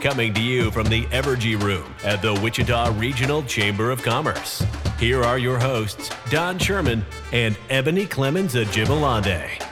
Coming 0.00 0.32
to 0.32 0.40
you 0.40 0.70
from 0.70 0.86
the 0.86 1.04
Evergy 1.08 1.60
Room 1.60 1.94
at 2.04 2.22
the 2.22 2.32
Wichita 2.32 2.98
Regional 2.98 3.42
Chamber 3.42 3.90
of 3.90 4.02
Commerce. 4.02 4.64
Here 4.98 5.22
are 5.22 5.36
your 5.36 5.58
hosts, 5.58 6.08
Don 6.30 6.58
Sherman 6.58 7.04
and 7.34 7.54
Ebony 7.68 8.06
Clemens 8.06 8.54
Ajibalade. 8.54 9.62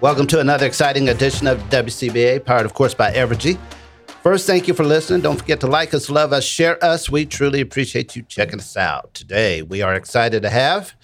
Welcome 0.00 0.26
to 0.28 0.40
another 0.40 0.64
exciting 0.64 1.10
edition 1.10 1.46
of 1.46 1.58
WCBA, 1.68 2.42
powered, 2.42 2.64
of 2.64 2.72
course, 2.72 2.94
by 2.94 3.12
Evergy. 3.12 3.58
First, 4.22 4.46
thank 4.46 4.66
you 4.66 4.72
for 4.72 4.84
listening. 4.84 5.20
Don't 5.20 5.38
forget 5.38 5.60
to 5.60 5.66
like 5.66 5.92
us, 5.92 6.08
love 6.08 6.32
us, 6.32 6.44
share 6.44 6.82
us. 6.82 7.10
We 7.10 7.26
truly 7.26 7.60
appreciate 7.60 8.16
you 8.16 8.22
checking 8.22 8.60
us 8.60 8.78
out. 8.78 9.12
Today, 9.12 9.60
we 9.60 9.82
are 9.82 9.92
excited 9.92 10.40
to 10.40 10.48
have 10.48 10.94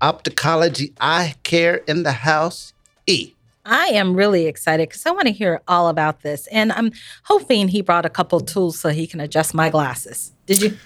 Opticology 0.00 0.92
Eye 1.00 1.34
Care 1.42 1.78
in 1.88 2.04
the 2.04 2.12
house, 2.12 2.74
E. 3.08 3.35
I 3.66 3.86
am 3.88 4.14
really 4.14 4.46
excited 4.46 4.88
because 4.88 5.04
I 5.04 5.10
want 5.10 5.26
to 5.26 5.32
hear 5.32 5.60
all 5.66 5.88
about 5.88 6.22
this. 6.22 6.46
And 6.48 6.72
I'm 6.72 6.92
hoping 7.24 7.68
he 7.68 7.82
brought 7.82 8.06
a 8.06 8.10
couple 8.10 8.40
tools 8.40 8.78
so 8.78 8.90
he 8.90 9.06
can 9.06 9.20
adjust 9.20 9.54
my 9.54 9.70
glasses. 9.70 10.32
Did 10.46 10.62
you? 10.62 10.76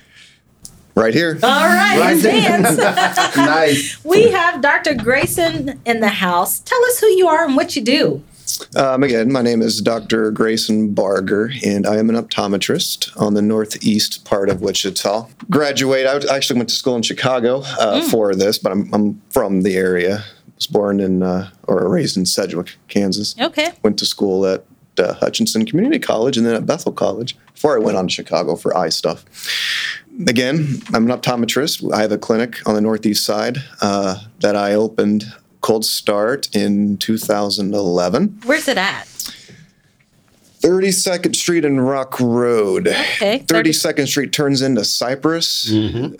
Right 0.94 1.14
here. 1.14 1.38
All 1.42 1.66
right, 1.68 1.98
Right 2.00 2.20
hands. 2.20 2.76
Nice. 3.36 4.04
we 4.04 4.30
have 4.30 4.60
Dr. 4.60 4.94
Grayson 4.94 5.80
in 5.84 6.00
the 6.00 6.08
house. 6.08 6.58
Tell 6.60 6.82
us 6.86 6.98
who 6.98 7.06
you 7.06 7.28
are 7.28 7.44
and 7.44 7.54
what 7.54 7.76
you 7.76 7.82
do. 7.82 8.22
Um, 8.76 9.04
again, 9.04 9.30
my 9.32 9.42
name 9.42 9.62
is 9.62 9.80
Dr. 9.80 10.30
Grayson 10.32 10.92
Barger, 10.92 11.52
and 11.64 11.86
I 11.86 11.96
am 11.98 12.10
an 12.10 12.16
optometrist 12.16 13.18
on 13.20 13.34
the 13.34 13.42
northeast 13.42 14.24
part 14.24 14.48
of 14.50 14.60
Wichita. 14.60 15.28
Graduate. 15.48 16.06
I 16.06 16.32
I 16.32 16.36
actually 16.36 16.58
went 16.58 16.68
to 16.70 16.74
school 16.74 16.96
in 16.96 17.02
Chicago 17.02 17.62
uh, 17.78 18.02
for 18.08 18.34
this, 18.34 18.58
but 18.58 18.72
I'm, 18.72 18.92
I'm 18.92 19.22
from 19.30 19.62
the 19.62 19.76
area. 19.76 20.24
Was 20.60 20.66
born 20.66 21.00
in 21.00 21.22
uh, 21.22 21.48
or 21.66 21.88
raised 21.88 22.18
in 22.18 22.26
Sedgwick, 22.26 22.76
Kansas. 22.88 23.34
Okay. 23.40 23.72
Went 23.82 23.98
to 23.98 24.04
school 24.04 24.44
at 24.44 24.66
uh, 24.98 25.14
Hutchinson 25.14 25.64
Community 25.64 25.98
College 25.98 26.36
and 26.36 26.46
then 26.46 26.54
at 26.54 26.66
Bethel 26.66 26.92
College 26.92 27.34
before 27.54 27.76
I 27.76 27.78
went 27.78 27.96
on 27.96 28.08
to 28.08 28.12
Chicago 28.12 28.56
for 28.56 28.76
eye 28.76 28.90
stuff. 28.90 29.24
Again, 30.28 30.82
I'm 30.92 31.10
an 31.10 31.18
optometrist. 31.18 31.90
I 31.94 32.02
have 32.02 32.12
a 32.12 32.18
clinic 32.18 32.58
on 32.68 32.74
the 32.74 32.82
northeast 32.82 33.24
side 33.24 33.56
uh, 33.80 34.22
that 34.40 34.54
I 34.54 34.74
opened 34.74 35.32
cold 35.62 35.86
start 35.86 36.54
in 36.54 36.98
2011. 36.98 38.40
Where's 38.44 38.68
it 38.68 38.76
at? 38.76 39.06
32nd 40.60 41.34
Street 41.34 41.64
and 41.64 41.86
Rock 41.86 42.18
Road. 42.20 42.88
Okay. 42.88 43.40
32nd 43.46 44.06
Street 44.06 44.32
turns 44.32 44.60
into 44.62 44.84
Cypress. 44.84 45.70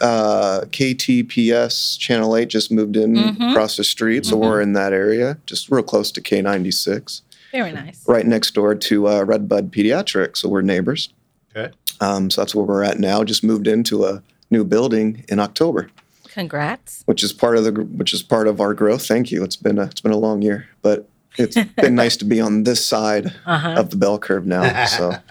Uh, 0.00 0.62
KPTS 0.70 1.98
Channel 1.98 2.36
8 2.36 2.48
just 2.48 2.70
moved 2.72 2.96
in 2.96 3.16
across 3.18 3.76
the 3.76 3.84
street, 3.84 4.24
so 4.26 4.36
we're 4.36 4.60
in 4.60 4.72
that 4.74 4.92
area, 4.92 5.38
just 5.46 5.70
real 5.70 5.82
close 5.82 6.10
to 6.12 6.20
K96, 6.20 7.20
Very 7.52 7.72
nice. 7.72 8.02
right 8.08 8.26
next 8.26 8.52
door 8.54 8.74
to 8.74 9.08
uh, 9.08 9.22
Redbud 9.24 9.72
Pediatrics, 9.72 10.38
so 10.38 10.48
we're 10.48 10.62
neighbors. 10.62 11.12
Okay. 11.54 11.72
Um, 12.00 12.30
so 12.30 12.40
that's 12.40 12.54
where 12.54 12.64
we're 12.64 12.82
at 12.84 12.98
now. 12.98 13.24
Just 13.24 13.44
moved 13.44 13.66
into 13.68 14.04
a 14.06 14.22
new 14.50 14.64
building 14.64 15.24
in 15.28 15.38
October, 15.38 15.90
Congrats. 16.28 17.02
which 17.06 17.22
is 17.22 17.32
part 17.32 17.56
of 17.58 17.64
the 17.64 17.72
which 17.72 18.14
is 18.14 18.22
part 18.22 18.48
of 18.48 18.60
our 18.60 18.72
growth. 18.72 19.06
Thank 19.06 19.30
you. 19.30 19.44
It's 19.44 19.56
been 19.56 19.78
a, 19.78 19.84
it's 19.84 20.00
been 20.00 20.12
a 20.12 20.16
long 20.18 20.40
year, 20.40 20.66
but 20.80 21.06
it's 21.38 21.56
been 21.76 21.94
nice 21.94 22.16
to 22.18 22.24
be 22.24 22.40
on 22.40 22.64
this 22.64 22.84
side 22.84 23.26
Uh-huh. 23.46 23.74
of 23.78 23.90
the 23.90 23.96
bell 23.96 24.18
curve 24.18 24.46
now. 24.46 24.84
So. 24.86 25.12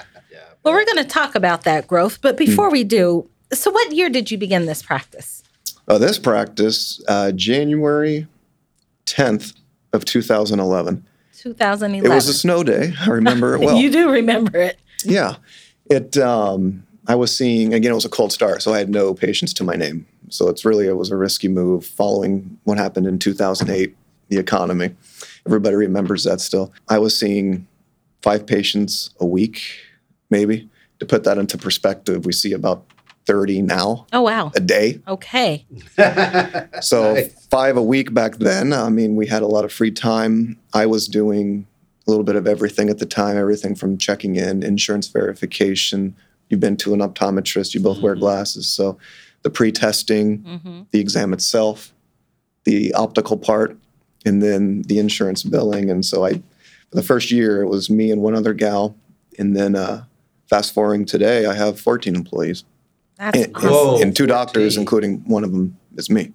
Well, 0.62 0.74
we're 0.74 0.84
going 0.86 0.98
to 0.98 1.10
talk 1.10 1.36
about 1.36 1.64
that 1.64 1.88
growth, 1.88 2.20
but 2.22 2.36
before 2.36 2.70
we 2.70 2.84
do, 2.84 3.30
so 3.54 3.72
what 3.72 3.94
year 3.94 4.10
did 4.10 4.30
you 4.30 4.38
begin 4.38 4.66
this 4.66 4.84
practice? 4.84 5.42
Uh, 5.88 5.98
this 5.98 6.20
practice, 6.20 7.02
uh, 7.08 7.32
January 7.32 8.28
10th 9.06 9.54
of 9.94 10.04
2011. 10.04 11.06
2011. 11.38 12.12
It 12.12 12.14
was 12.14 12.28
a 12.28 12.34
snow 12.34 12.64
day. 12.64 12.94
I 13.00 13.10
remember 13.10 13.56
it 13.56 13.60
well. 13.66 13.78
you 13.78 13.90
do 13.90 14.10
remember 14.12 14.58
it. 14.60 14.78
Yeah. 15.06 15.38
It. 15.90 16.18
Um, 16.18 16.84
I 17.08 17.16
was 17.16 17.34
seeing 17.36 17.74
again. 17.74 17.92
It 17.92 17.96
was 17.96 18.06
a 18.06 18.10
cold 18.10 18.34
start, 18.34 18.62
so 18.62 18.74
I 18.74 18.80
had 18.80 18.90
no 18.90 19.14
patients 19.14 19.54
to 19.56 19.64
my 19.64 19.76
name. 19.76 20.06
So 20.28 20.50
it's 20.50 20.66
really 20.66 20.88
it 20.88 20.98
was 20.98 21.10
a 21.10 21.16
risky 21.16 21.48
move 21.48 21.86
following 21.86 22.60
what 22.66 22.78
happened 22.78 23.08
in 23.08 23.18
2008, 23.18 23.96
the 24.28 24.38
economy. 24.38 24.94
Everybody 25.50 25.76
remembers 25.76 26.26
that 26.26 26.40
still. 26.42 26.72
I 26.90 27.00
was 27.00 27.18
seeing 27.18 27.66
five 28.22 28.46
patients 28.46 29.10
a 29.20 29.26
week, 29.26 29.64
maybe. 30.30 30.70
To 31.00 31.08
put 31.08 31.24
that 31.24 31.40
into 31.40 31.58
perspective, 31.58 32.24
we 32.28 32.34
see 32.34 32.54
about 32.54 32.86
30 33.26 33.64
now 33.64 34.06
Oh, 34.14 34.22
wow. 34.22 34.52
a 34.56 34.60
day. 34.60 35.02
Okay. 35.08 35.66
So 36.82 37.16
Nice. 37.16 37.48
five 37.48 37.78
a 37.78 37.82
week 37.82 38.14
back 38.14 38.36
then. 38.38 38.74
I 38.74 38.90
mean, 38.90 39.16
we 39.16 39.26
had 39.26 39.42
a 39.42 39.48
lot 39.48 39.66
of 39.66 39.74
free 39.74 39.90
time. 39.90 40.60
I 40.72 40.86
was 40.86 41.08
doing 41.08 41.66
a 42.08 42.12
little 42.12 42.24
bit 42.24 42.36
of 42.36 42.46
everything 42.46 42.90
at 42.92 43.00
the 43.00 43.06
time, 43.08 43.36
everything 43.36 43.74
from 43.74 43.98
checking 43.98 44.36
in, 44.36 44.62
insurance 44.62 45.08
verification. 45.08 46.16
You've 46.50 46.60
been 46.60 46.78
to 46.78 46.94
an 46.94 47.00
optometrist. 47.00 47.74
You 47.74 47.80
both 47.82 48.02
wear 48.02 48.14
glasses, 48.16 48.68
so 48.68 49.00
the 49.42 49.50
pre-testing, 49.50 50.38
hmm 50.44 50.82
the 50.92 51.00
exam 51.00 51.34
itself, 51.34 51.92
the 52.66 52.94
optical 52.94 53.38
part, 53.38 53.76
and 54.26 54.42
then 54.42 54.84
the 54.84 55.00
insurance 55.00 55.44
billing. 55.44 55.90
And 55.90 56.06
so 56.06 56.26
I, 56.26 56.34
for 56.34 56.96
the 56.96 57.04
first 57.04 57.32
year, 57.32 57.62
it 57.62 57.68
was 57.68 57.90
me 57.90 58.12
and 58.12 58.22
one 58.22 58.36
other 58.36 58.54
gal, 58.54 58.96
and 59.38 59.56
then 59.56 59.76
uh, 59.76 60.06
fast 60.50 60.74
forwarding 60.74 61.06
today, 61.06 61.46
I 61.46 61.54
have 61.54 61.80
14 61.80 62.16
employees 62.16 62.64
That's 63.18 63.38
and, 63.38 63.56
awesome. 63.56 63.70
Whoa. 63.70 64.02
and 64.02 64.16
two 64.16 64.26
doctors, 64.26 64.76
14. 64.76 64.82
including 64.82 65.18
one 65.26 65.44
of 65.44 65.52
them 65.52 65.78
is 65.96 66.10
me. 66.10 66.34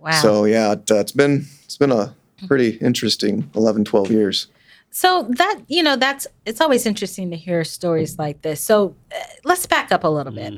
Wow. 0.00 0.12
So 0.12 0.44
yeah, 0.44 0.72
it, 0.72 0.90
uh, 0.90 0.96
it's 0.96 1.12
been 1.12 1.46
it's 1.64 1.76
been 1.76 1.92
a 1.92 2.14
pretty 2.46 2.76
interesting 2.76 3.50
11, 3.54 3.84
12 3.84 4.10
years. 4.10 4.46
So 4.90 5.26
that 5.30 5.60
you 5.66 5.82
know, 5.82 5.96
that's 5.96 6.26
it's 6.46 6.60
always 6.60 6.86
interesting 6.86 7.30
to 7.30 7.36
hear 7.36 7.64
stories 7.64 8.18
like 8.18 8.42
this. 8.42 8.60
So 8.60 8.94
uh, 9.12 9.18
let's 9.44 9.66
back 9.66 9.92
up 9.92 10.04
a 10.04 10.08
little 10.08 10.32
bit. 10.32 10.54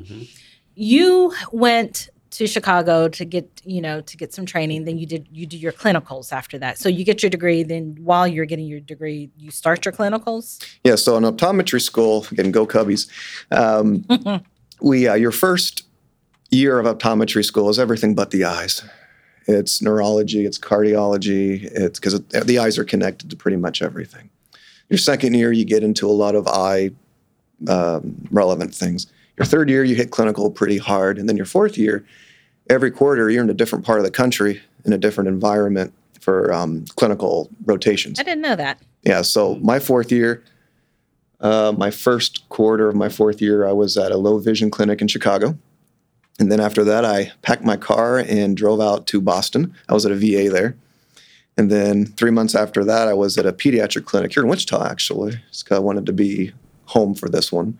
You 0.75 1.33
went 1.51 2.09
to 2.31 2.47
Chicago 2.47 3.07
to 3.09 3.25
get 3.25 3.61
you 3.63 3.81
know 3.81 4.01
to 4.01 4.17
get 4.17 4.33
some 4.33 4.45
training. 4.45 4.85
Then 4.85 4.97
you 4.97 5.05
did 5.05 5.27
you 5.31 5.45
do 5.45 5.57
your 5.57 5.71
clinicals 5.71 6.31
after 6.31 6.57
that. 6.59 6.77
So 6.77 6.89
you 6.89 7.05
get 7.05 7.21
your 7.21 7.29
degree. 7.29 7.63
Then 7.63 7.97
while 8.01 8.27
you're 8.27 8.45
getting 8.45 8.65
your 8.65 8.79
degree, 8.79 9.29
you 9.37 9.51
start 9.51 9.85
your 9.85 9.93
clinicals. 9.93 10.65
Yeah, 10.83 10.95
so 10.95 11.17
in 11.17 11.23
optometry 11.23 11.81
school, 11.81 12.25
again, 12.31 12.51
go 12.51 12.65
Cubbies. 12.65 13.07
Um, 13.51 14.05
we 14.81 15.07
uh, 15.07 15.15
your 15.15 15.31
first 15.31 15.85
year 16.49 16.79
of 16.79 16.85
optometry 16.85 17.45
school 17.45 17.69
is 17.69 17.79
everything 17.79 18.15
but 18.15 18.31
the 18.31 18.45
eyes. 18.45 18.83
It's 19.47 19.81
neurology, 19.81 20.45
it's 20.45 20.59
cardiology, 20.59 21.63
it's 21.63 21.99
because 21.99 22.13
it, 22.13 22.29
the 22.29 22.59
eyes 22.59 22.77
are 22.77 22.83
connected 22.83 23.29
to 23.31 23.35
pretty 23.35 23.57
much 23.57 23.81
everything. 23.81 24.29
Your 24.89 24.99
second 24.99 25.33
year, 25.33 25.51
you 25.51 25.65
get 25.65 25.83
into 25.83 26.07
a 26.07 26.11
lot 26.11 26.35
of 26.35 26.47
eye 26.47 26.91
um, 27.67 28.15
relevant 28.29 28.75
things. 28.75 29.07
Your 29.37 29.45
third 29.45 29.69
year, 29.69 29.83
you 29.83 29.95
hit 29.95 30.11
clinical 30.11 30.51
pretty 30.51 30.77
hard, 30.77 31.17
and 31.17 31.27
then 31.27 31.37
your 31.37 31.45
fourth 31.45 31.77
year, 31.77 32.05
every 32.69 32.91
quarter, 32.91 33.29
you're 33.29 33.43
in 33.43 33.49
a 33.49 33.53
different 33.53 33.85
part 33.85 33.99
of 33.99 34.05
the 34.05 34.11
country 34.11 34.61
in 34.85 34.93
a 34.93 34.97
different 34.97 35.27
environment 35.27 35.93
for 36.19 36.53
um, 36.53 36.85
clinical 36.95 37.49
rotations. 37.65 38.19
I 38.19 38.23
didn't 38.23 38.41
know 38.41 38.55
that. 38.55 38.79
Yeah, 39.03 39.21
so 39.23 39.55
my 39.55 39.79
fourth 39.79 40.11
year, 40.11 40.43
uh, 41.39 41.73
my 41.75 41.89
first 41.89 42.47
quarter 42.49 42.87
of 42.87 42.95
my 42.95 43.09
fourth 43.09 43.41
year, 43.41 43.67
I 43.67 43.71
was 43.71 43.97
at 43.97 44.11
a 44.11 44.17
low 44.17 44.37
vision 44.37 44.69
clinic 44.69 45.01
in 45.01 45.07
Chicago. 45.07 45.57
And 46.39 46.51
then 46.51 46.59
after 46.59 46.83
that, 46.83 47.03
I 47.03 47.31
packed 47.41 47.63
my 47.63 47.77
car 47.77 48.19
and 48.19 48.55
drove 48.55 48.79
out 48.79 49.05
to 49.07 49.21
Boston. 49.21 49.75
I 49.89 49.93
was 49.93 50.05
at 50.05 50.11
a 50.11 50.15
VA 50.15 50.49
there. 50.51 50.75
And 51.57 51.69
then 51.69 52.05
three 52.05 52.31
months 52.31 52.55
after 52.55 52.83
that, 52.85 53.07
I 53.07 53.13
was 53.13 53.37
at 53.37 53.45
a 53.45 53.51
pediatric 53.53 54.05
clinic 54.05 54.33
here 54.33 54.43
in 54.43 54.49
Wichita, 54.49 54.83
actually. 54.85 55.39
Just 55.51 55.65
'cause 55.65 55.75
I 55.75 55.79
wanted 55.79 56.05
to 56.05 56.13
be 56.13 56.53
home 56.85 57.13
for 57.13 57.27
this 57.29 57.51
one. 57.51 57.77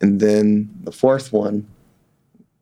And 0.00 0.18
then 0.20 0.70
the 0.82 0.92
fourth 0.92 1.32
one, 1.32 1.66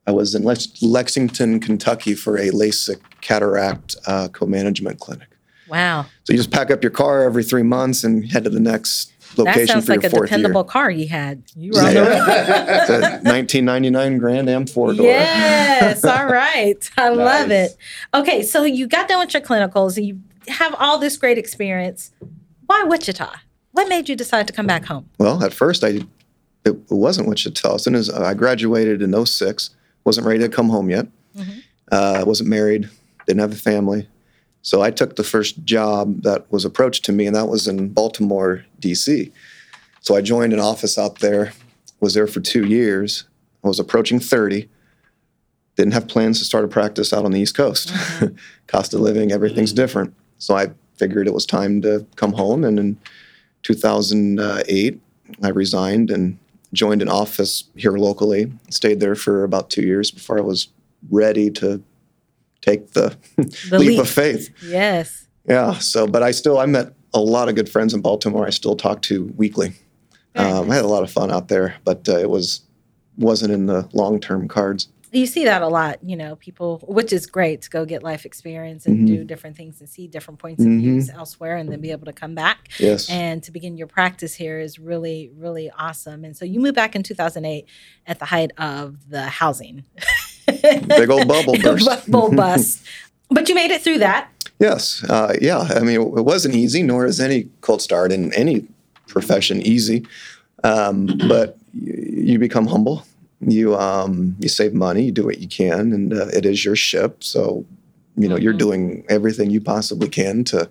I 0.09 0.11
was 0.11 0.35
in 0.35 0.43
Lex- 0.43 0.81
Lexington, 0.81 1.61
Kentucky 1.61 2.15
for 2.15 2.39
a 2.39 2.49
LASIK 2.49 2.99
cataract 3.21 3.95
uh, 4.07 4.29
co-management 4.29 5.01
clinic. 5.01 5.29
Wow. 5.69 6.07
So 6.25 6.33
you 6.33 6.39
just 6.39 6.51
pack 6.51 6.71
up 6.71 6.83
your 6.83 6.91
car 6.91 7.25
every 7.25 7.45
three 7.45 7.63
months 7.63 8.05
and 8.05 8.25
head 8.25 8.45
to 8.45 8.51
the 8.51 8.59
next 8.59 9.13
location 9.37 9.67
That 9.67 9.69
sounds 9.69 9.85
for 9.85 9.93
like 9.93 10.03
your 10.03 10.09
a 10.09 10.11
fourth 10.11 10.31
dependable 10.31 10.63
year. 10.63 10.71
car 10.71 10.91
you 10.91 11.09
had. 11.09 11.43
You 11.55 11.73
were 11.75 11.81
on 11.81 11.93
the 11.93 12.01
road. 12.01 12.09
It's 12.27 12.89
a 12.89 13.01
1999 13.31 14.17
Grand 14.17 14.49
Am 14.49 14.67
four 14.67 14.95
door. 14.95 15.05
Yes. 15.05 16.03
All 16.07 16.25
right. 16.27 16.91
I 16.97 17.11
love 17.11 17.51
it. 17.51 17.77
Okay. 18.15 18.43
So 18.43 18.65
you 18.65 18.87
got 18.87 19.09
done 19.09 19.19
with 19.19 19.35
your 19.35 19.43
clinicals 19.43 19.99
and 19.99 20.07
you 20.07 20.21
have 20.49 20.75
all 20.79 20.97
this 20.97 21.19
great 21.19 21.37
experience. 21.37 22.13
Why 22.65 22.83
Wichita? 22.85 23.31
What 23.73 23.91
made 23.91 24.09
you 24.09 24.17
decide 24.17 24.47
to 24.47 24.55
come 24.55 24.67
back 24.67 24.87
home? 24.87 25.11
Well, 25.19 25.45
at 25.45 25.53
first 25.53 25.85
I 25.85 25.89
it, 25.89 26.07
it 26.65 26.77
wasn't 26.91 27.29
Wichita. 27.29 27.75
As 27.75 27.85
soon 27.85 27.95
as 27.95 28.09
I 28.09 28.33
graduated 28.33 29.03
in 29.03 29.27
06, 29.27 29.69
wasn't 30.09 30.27
ready 30.27 30.41
to 30.41 30.49
come 30.49 30.71
home 30.71 30.89
yet. 30.89 31.07
Mhm. 31.37 31.63
Uh, 31.93 32.25
wasn't 32.27 32.49
married, 32.49 32.89
didn't 33.27 33.41
have 33.41 33.53
a 33.53 33.57
family. 33.57 34.09
So 34.63 34.81
I 34.81 34.91
took 34.91 35.17
the 35.17 35.23
first 35.23 35.65
job 35.65 36.23
that 36.23 36.51
was 36.51 36.65
approached 36.65 37.05
to 37.05 37.13
me, 37.13 37.27
and 37.27 37.37
that 37.37 37.47
was 37.49 37.69
in 37.69 37.91
Baltimore, 37.91 38.65
D.C. 38.81 39.31
So 40.01 40.17
I 40.17 40.23
joined 40.23 40.55
an 40.55 40.61
office 40.61 40.97
out 40.97 41.19
there, 41.19 41.53
was 42.01 42.15
there 42.15 42.27
for 42.27 42.41
two 42.41 42.65
years. 42.65 43.25
I 43.63 43.69
was 43.69 43.79
approaching 43.79 44.19
30. 44.19 44.67
Didn't 45.77 45.93
have 45.93 46.09
plans 46.09 46.39
to 46.39 46.47
start 46.47 46.65
a 46.65 46.69
practice 46.69 47.13
out 47.13 47.27
on 47.27 47.33
the 47.33 47.41
East 47.41 47.55
Coast. 47.55 47.93
Cost 48.67 48.95
of 48.95 49.01
living, 49.01 49.31
everything's 49.31 49.75
different. 49.75 50.15
So 50.39 50.57
I 50.57 50.69
figured 50.97 51.27
it 51.27 51.35
was 51.35 51.45
time 51.45 51.83
to 51.83 52.07
come 52.17 52.33
home. 52.33 52.65
And 52.65 52.79
in 52.79 52.97
2008, 53.63 55.01
I 55.43 55.49
resigned 55.51 56.11
and 56.11 56.39
joined 56.73 57.03
an 57.03 57.09
office 57.09 57.65
here 57.77 57.93
locally. 57.93 58.53
Stayed 58.71 59.01
there 59.01 59.15
for 59.15 59.45
about 59.45 59.71
two 59.71 59.83
years 59.83 60.11
before 60.11 60.39
I 60.39 60.43
was 60.43 60.69
ready 61.11 61.51
to 61.53 61.83
take 62.61 62.93
the, 62.93 63.17
The 63.37 63.79
leap, 63.79 63.89
leap. 63.91 64.01
of 64.01 64.09
faith. 64.11 64.51
Yes. 64.65 65.27
Yeah. 65.49 65.75
So, 65.75 66.07
but 66.07 66.23
I 66.23 66.31
still 66.33 66.59
I 66.59 66.67
met 66.67 66.93
a 67.15 67.21
lot 67.21 67.49
of 67.49 67.55
good 67.55 67.69
friends 67.69 67.95
in 67.95 68.01
Baltimore. 68.03 68.47
I 68.47 68.51
still 68.51 68.77
talk 68.77 69.03
to 69.03 69.33
weekly. 69.37 69.73
Um, 70.35 70.71
I 70.71 70.75
had 70.77 70.85
a 70.85 70.89
lot 70.89 71.03
of 71.03 71.11
fun 71.11 71.33
out 71.33 71.49
there, 71.49 71.75
but 71.85 72.09
uh, 72.09 72.19
it 72.19 72.31
was 72.31 72.61
wasn't 73.17 73.53
in 73.53 73.67
the 73.67 73.89
long 73.93 74.21
term 74.21 74.47
cards. 74.47 74.89
You 75.11 75.27
see 75.27 75.45
that 75.47 75.63
a 75.63 75.69
lot, 75.69 75.99
you 76.05 76.17
know, 76.17 76.37
people, 76.37 76.81
which 76.87 77.13
is 77.13 77.27
great 77.27 77.63
to 77.63 77.71
go 77.71 77.85
get 77.87 78.03
life 78.03 78.27
experience 78.27 78.85
and 78.87 79.01
Mhm. 79.01 79.07
do 79.07 79.25
different 79.25 79.57
things 79.57 79.81
and 79.81 79.89
see 79.89 80.07
different 80.07 80.39
points 80.39 80.63
of 80.63 80.69
Mhm. 80.69 80.81
views 80.81 81.09
elsewhere 81.11 81.57
and 81.57 81.71
then 81.73 81.81
be 81.81 81.91
able 81.91 82.05
to 82.07 82.13
come 82.13 82.35
back. 82.35 82.69
Yes. 82.79 83.09
and 83.11 83.43
to 83.43 83.51
begin 83.53 83.77
your 83.79 83.87
practice 83.87 84.35
here 84.35 84.59
is 84.61 84.79
really 84.79 85.31
really 85.39 85.71
awesome 85.79 86.25
and 86.25 86.37
so 86.37 86.45
you 86.45 86.61
moved 86.61 86.75
back 86.75 86.95
in 86.95 87.03
2008 87.03 87.65
at 88.07 88.19
the 88.19 88.25
height 88.27 88.51
of 88.59 88.97
the 89.09 89.23
housing 89.23 89.85
Big 90.47 91.11
old 91.11 91.27
bubble 91.29 91.55
burst. 91.63 91.87
bubble 92.11 92.31
bust 92.33 92.83
but 93.31 93.49
you 93.49 93.55
made 93.55 93.71
it 93.71 93.83
through 93.83 93.99
that 93.99 94.29
Yes, 94.61 95.05
uh, 95.09 95.35
yeah. 95.41 95.61
I 95.61 95.81
mean, 95.81 96.01
it 96.01 96.25
wasn't 96.25 96.57
easy, 96.57 96.83
nor 96.83 97.07
is 97.07 97.21
any 97.21 97.47
cold 97.61 97.81
start 97.81 98.11
in 98.11 98.33
any 98.35 98.67
profession 99.07 99.63
easy. 99.63 100.05
Um, 100.65 101.07
but 101.29 101.57
you, 101.73 101.95
you 102.33 102.39
become 102.41 102.67
humble. 102.67 103.05
You 103.41 103.77
um, 103.77 104.37
you 104.41 104.49
save 104.49 104.75
money. 104.75 105.05
You 105.05 105.13
do 105.13 105.25
what 105.25 105.39
you 105.39 105.47
can, 105.49 105.93
and 105.93 106.13
uh, 106.13 106.27
it 106.29 106.45
is 106.45 106.65
your 106.65 106.75
ship. 106.77 107.23
So, 107.23 107.65
you 108.17 108.29
know, 108.29 108.37
you're 108.37 108.53
Mhm. 108.55 108.59
doing 108.59 109.05
everything 109.09 109.51
you 109.51 109.61
possibly 109.61 110.09
can 110.09 110.43
to 110.45 110.69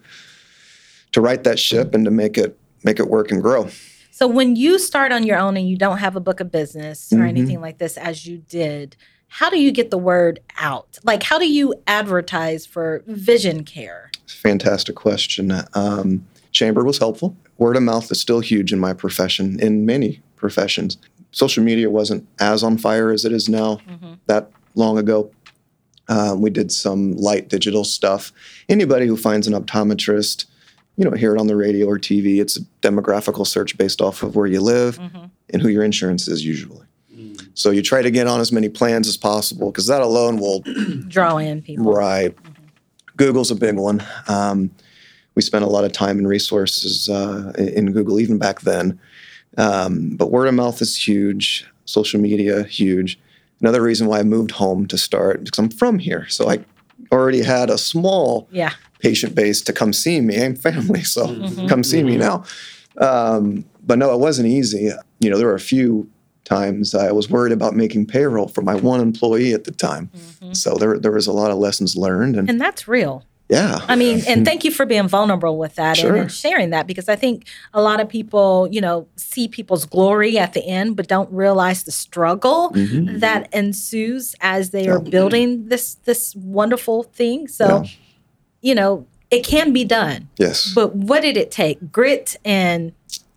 to 1.13 1.21
right 1.21 1.43
that 1.45 1.57
ship 1.59 1.93
and 1.95 2.03
to 2.05 2.11
make 2.11 2.37
it 2.37 2.57
make 2.83 2.99
it 2.99 3.07
work 3.09 3.31
and 3.31 3.41
grow. 3.41 3.69
so 4.11 4.27
when 4.27 4.55
you 4.55 4.79
start 4.79 5.11
on 5.11 5.23
your 5.23 5.37
own 5.37 5.55
and 5.57 5.69
you 5.69 5.77
don't 5.77 5.99
have 5.99 6.15
a 6.15 6.19
book 6.19 6.39
of 6.39 6.51
business 6.51 7.11
or 7.13 7.17
Mhm. 7.19 7.29
anything 7.29 7.61
like 7.61 7.77
this 7.77 7.97
as 7.97 8.25
you 8.25 8.39
did 8.49 8.95
how 9.29 9.49
do 9.49 9.59
you 9.59 9.71
get 9.71 9.89
the 9.91 9.97
word 9.97 10.39
out 10.59 10.97
like 11.03 11.21
how 11.23 11.37
do 11.39 11.47
you 11.49 11.73
advertise 11.87 12.65
for 12.65 13.03
vision 13.07 13.63
care 13.63 14.11
Fantastic 14.27 14.95
question. 14.95 15.53
Um, 15.73 16.25
Chamber 16.51 16.83
was 16.83 16.97
helpful. 16.97 17.35
Word 17.57 17.77
of 17.77 17.83
mouth 17.83 18.11
is 18.11 18.19
still 18.19 18.39
huge 18.41 18.73
in 18.73 18.79
my 18.79 18.91
profession, 18.93 19.59
in 19.59 19.85
many 19.85 20.21
professions. 20.35 20.97
Social 21.31 21.63
media 21.63 21.89
wasn't 21.89 22.27
as 22.39 22.63
on 22.63 22.77
fire 22.77 23.11
as 23.11 23.25
it 23.25 23.31
is 23.31 23.47
now 23.49 23.79
that 24.27 24.49
long 24.75 24.97
ago. 24.97 25.31
Um, 26.09 26.41
we 26.41 26.49
did 26.49 26.71
some 26.71 27.13
light 27.17 27.49
digital 27.49 27.83
stuff. 27.83 28.31
Anybody 28.69 29.07
who 29.07 29.17
finds 29.17 29.45
an 29.47 29.53
optometrist, 29.53 30.45
you 30.95 31.03
know, 31.03 31.11
hear 31.11 31.35
it 31.35 31.39
on 31.39 31.47
the 31.47 31.55
radio 31.55 31.85
or 31.85 31.99
TV. 31.99 32.39
It's 32.39 32.57
a 32.57 32.61
demographical 32.81 33.45
search 33.45 33.77
based 33.77 34.01
off 34.01 34.23
of 34.23 34.35
where 34.35 34.47
you 34.47 34.61
live 34.61 34.99
and 35.49 35.61
who 35.61 35.67
your 35.67 35.83
insurance 35.83 36.27
is 36.27 36.45
usually. 36.45 36.85
So 37.55 37.71
you 37.71 37.81
try 37.81 38.01
to 38.03 38.11
get 38.11 38.27
on 38.27 38.39
as 38.39 38.51
many 38.51 38.69
plans 38.69 39.07
as 39.07 39.17
possible 39.17 39.71
because 39.71 39.87
that 39.87 40.01
alone 40.01 40.37
will 40.37 40.61
draw 41.07 41.37
in 41.37 41.61
people 41.61 41.91
Right. 41.91 42.35
Google's 43.17 43.49
a 43.51 43.55
big 43.55 43.75
one. 43.75 44.03
Um, 44.27 44.69
we 45.33 45.41
spent 45.41 45.65
a 45.65 45.67
lot 45.67 45.83
of 45.83 45.91
time 45.91 46.19
and 46.19 46.27
resources 46.27 47.09
uh, 47.09 47.51
in 47.57 47.67
in 47.69 47.91
Google 47.91 48.19
even 48.19 48.37
back 48.37 48.61
then. 48.61 48.99
Um, 49.57 50.11
but 50.15 50.31
word 50.31 50.47
of 50.47 50.53
mouth 50.53 50.81
is 50.81 50.95
huge. 51.07 51.65
Social 51.85 52.19
media 52.19 52.63
huge. 52.63 53.19
Another 53.59 53.81
reason 53.81 54.07
why 54.07 54.19
I 54.19 54.23
moved 54.23 54.51
home 54.51 54.85
to 54.87 54.97
start 54.97 55.43
because 55.43 55.57
I'm 55.57 55.69
from 55.69 55.97
here, 55.99 56.27
so 56.29 56.49
I 56.49 56.59
already 57.11 57.41
had 57.41 57.69
a 57.69 57.77
small 57.77 58.47
yeah 58.51 58.73
patient 58.99 59.33
base 59.35 59.61
to 59.61 59.73
come 59.73 59.93
see 59.93 60.21
me. 60.21 60.41
I'm 60.43 60.55
family, 60.55 61.03
so 61.03 61.27
Mhm. 61.27 61.67
come 61.69 61.83
see 61.83 62.03
me 62.03 62.17
now. 62.17 62.43
Um, 62.97 63.65
but 63.85 63.97
no, 63.99 64.13
it 64.13 64.19
wasn't 64.19 64.47
easy. 64.47 64.91
You 65.19 65.29
know, 65.29 65.37
there 65.37 65.47
were 65.47 65.55
a 65.55 65.59
few 65.59 66.09
times 66.45 66.95
I 66.95 67.11
was 67.11 67.29
worried 67.29 67.51
about 67.51 67.75
making 67.75 68.05
payroll 68.07 68.47
for 68.47 68.61
my 68.61 68.75
one 68.75 69.01
employee 69.01 69.53
at 69.53 69.65
the 69.65 69.71
time. 69.71 70.09
So 70.53 70.75
there, 70.75 70.97
there 70.97 71.11
was 71.11 71.27
a 71.27 71.33
lot 71.33 71.51
of 71.51 71.57
lessons 71.57 71.95
learned, 71.95 72.35
and 72.37 72.49
and 72.49 72.59
that's 72.61 72.87
real 72.87 73.23
yeah, 73.49 73.79
I 73.87 73.95
mean, 73.95 74.21
and 74.27 74.43
thank 74.45 74.63
you 74.65 74.71
for 74.71 74.85
being 74.85 75.07
vulnerable 75.07 75.57
with 75.57 75.75
that 75.75 75.97
Sure. 75.97 76.11
and, 76.13 76.21
and 76.23 76.31
sharing 76.31 76.71
that 76.71 76.85
because 76.87 77.07
I 77.07 77.15
think 77.15 77.45
a 77.73 77.81
lot 77.81 77.99
of 78.01 78.09
people, 78.09 78.67
you 78.71 78.81
know, 78.81 79.07
see 79.15 79.47
people's 79.47 79.85
glory 79.85 80.37
at 80.37 80.53
the 80.53 80.65
end, 80.65 80.95
but 80.97 81.07
don't 81.07 81.31
realize 81.31 81.83
the 81.83 81.91
struggle 81.91 82.71
Mhm. 82.71 83.19
that 83.21 83.47
ensues 83.53 84.35
as 84.41 84.71
they 84.71 84.87
are 84.87 84.99
building 84.99 85.69
this 85.69 85.95
this 86.05 86.35
wonderful 86.35 87.03
thing. 87.03 87.47
So, 87.47 87.83
Yeah. 87.83 87.89
you 88.61 88.75
know, 88.75 89.05
it 89.31 89.45
can 89.45 89.71
be 89.73 89.83
done. 89.83 90.29
yes. 90.37 90.71
But 90.73 90.95
what 90.95 91.21
did 91.21 91.35
it 91.37 91.51
take? 91.51 91.91
Grit 91.91 92.37
and 92.45 92.91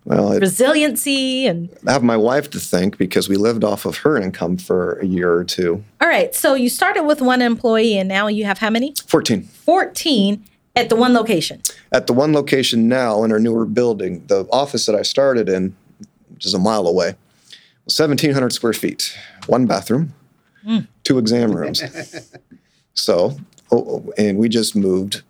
Well, 0.04 0.32
it, 0.32 0.40
resiliency 0.40 1.46
and 1.46 1.68
I 1.86 1.92
have 1.92 2.02
my 2.02 2.16
wife 2.16 2.48
to 2.50 2.60
thank 2.60 2.96
because 2.96 3.28
we 3.28 3.36
lived 3.36 3.64
off 3.64 3.84
of 3.84 3.98
her 3.98 4.16
income 4.16 4.56
for 4.56 4.98
a 5.00 5.06
year 5.06 5.32
or 5.32 5.44
two. 5.44 5.84
all 6.00 6.08
right. 6.08 6.34
So 6.34 6.54
you 6.54 6.68
started 6.68 7.04
with 7.04 7.20
one 7.20 7.42
employee 7.42 7.98
and 7.98 8.08
now 8.08 8.26
you 8.26 8.44
have 8.44 8.58
how 8.58 8.70
many? 8.70 8.94
Fourteen 9.06 9.42
14 9.42 10.44
at 10.76 10.88
the 10.88 10.96
one 10.96 11.12
location. 11.12 11.60
at 11.92 12.06
the 12.06 12.12
one 12.12 12.32
location 12.32 12.88
now 12.88 13.24
in 13.24 13.32
our 13.32 13.38
newer 13.38 13.66
building. 13.66 14.24
The 14.26 14.48
office 14.50 14.86
that 14.86 14.94
I 14.94 15.02
started 15.02 15.48
in, 15.48 15.76
which 16.28 16.46
is 16.46 16.54
a 16.54 16.58
mile 16.58 16.86
away, 16.86 17.14
was 17.84 17.94
seventeen 17.94 18.32
hundred 18.32 18.52
square 18.52 18.72
feet, 18.72 19.16
one 19.46 19.66
bathroom, 19.66 20.14
mm. 20.66 20.86
two 21.04 21.18
exam 21.18 21.52
rooms. 21.52 21.82
so, 22.94 23.36
oh, 23.70 23.76
oh, 23.76 24.12
and 24.16 24.38
we 24.38 24.48
just 24.48 24.74
moved 24.74 25.22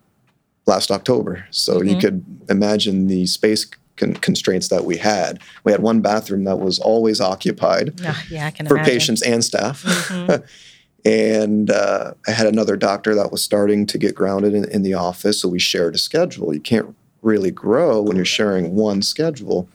last 0.67 0.91
October. 0.91 1.47
So 1.51 1.83
you 1.83 1.93
mm-hmm. 1.93 2.01
could 2.01 2.25
imagine 2.49 3.09
the 3.09 3.27
space 3.27 3.67
con- 4.01 4.15
constraints 4.15 4.69
that 4.69 4.85
we 4.85 4.97
had. 4.97 5.41
We 5.65 5.71
had 5.73 5.83
one 5.83 6.01
bathroom 6.01 6.45
that 6.45 6.57
was 6.59 6.79
always 6.81 7.21
occupied 7.21 8.01
Yeah, 8.01 8.17
yeah, 8.31 8.47
I 8.47 8.51
can 8.51 8.67
for 8.67 8.75
imagine. 8.77 8.93
patients 8.93 9.23
and 9.23 9.45
staff. 9.45 9.85
and 11.05 11.71
uh, 11.71 12.15
I 12.27 12.31
had 12.33 12.47
another 12.47 12.77
doctor 12.77 13.15
that 13.15 13.31
was 13.31 13.43
starting 13.43 13.87
to 13.87 13.99
get 13.99 14.15
grounded 14.15 14.55
in, 14.55 14.65
in 14.71 14.83
the 14.83 14.95
office, 14.95 15.41
so 15.41 15.49
we 15.49 15.59
shared 15.59 15.95
a 15.95 15.99
schedule. 15.99 16.53
You 16.53 16.61
can't 16.61 16.95
really 17.23 17.51
grow 17.51 18.01
when 18.03 18.17
you're 18.17 18.25
sharing 18.25 18.75
one 18.75 19.03
schedule. 19.03 19.69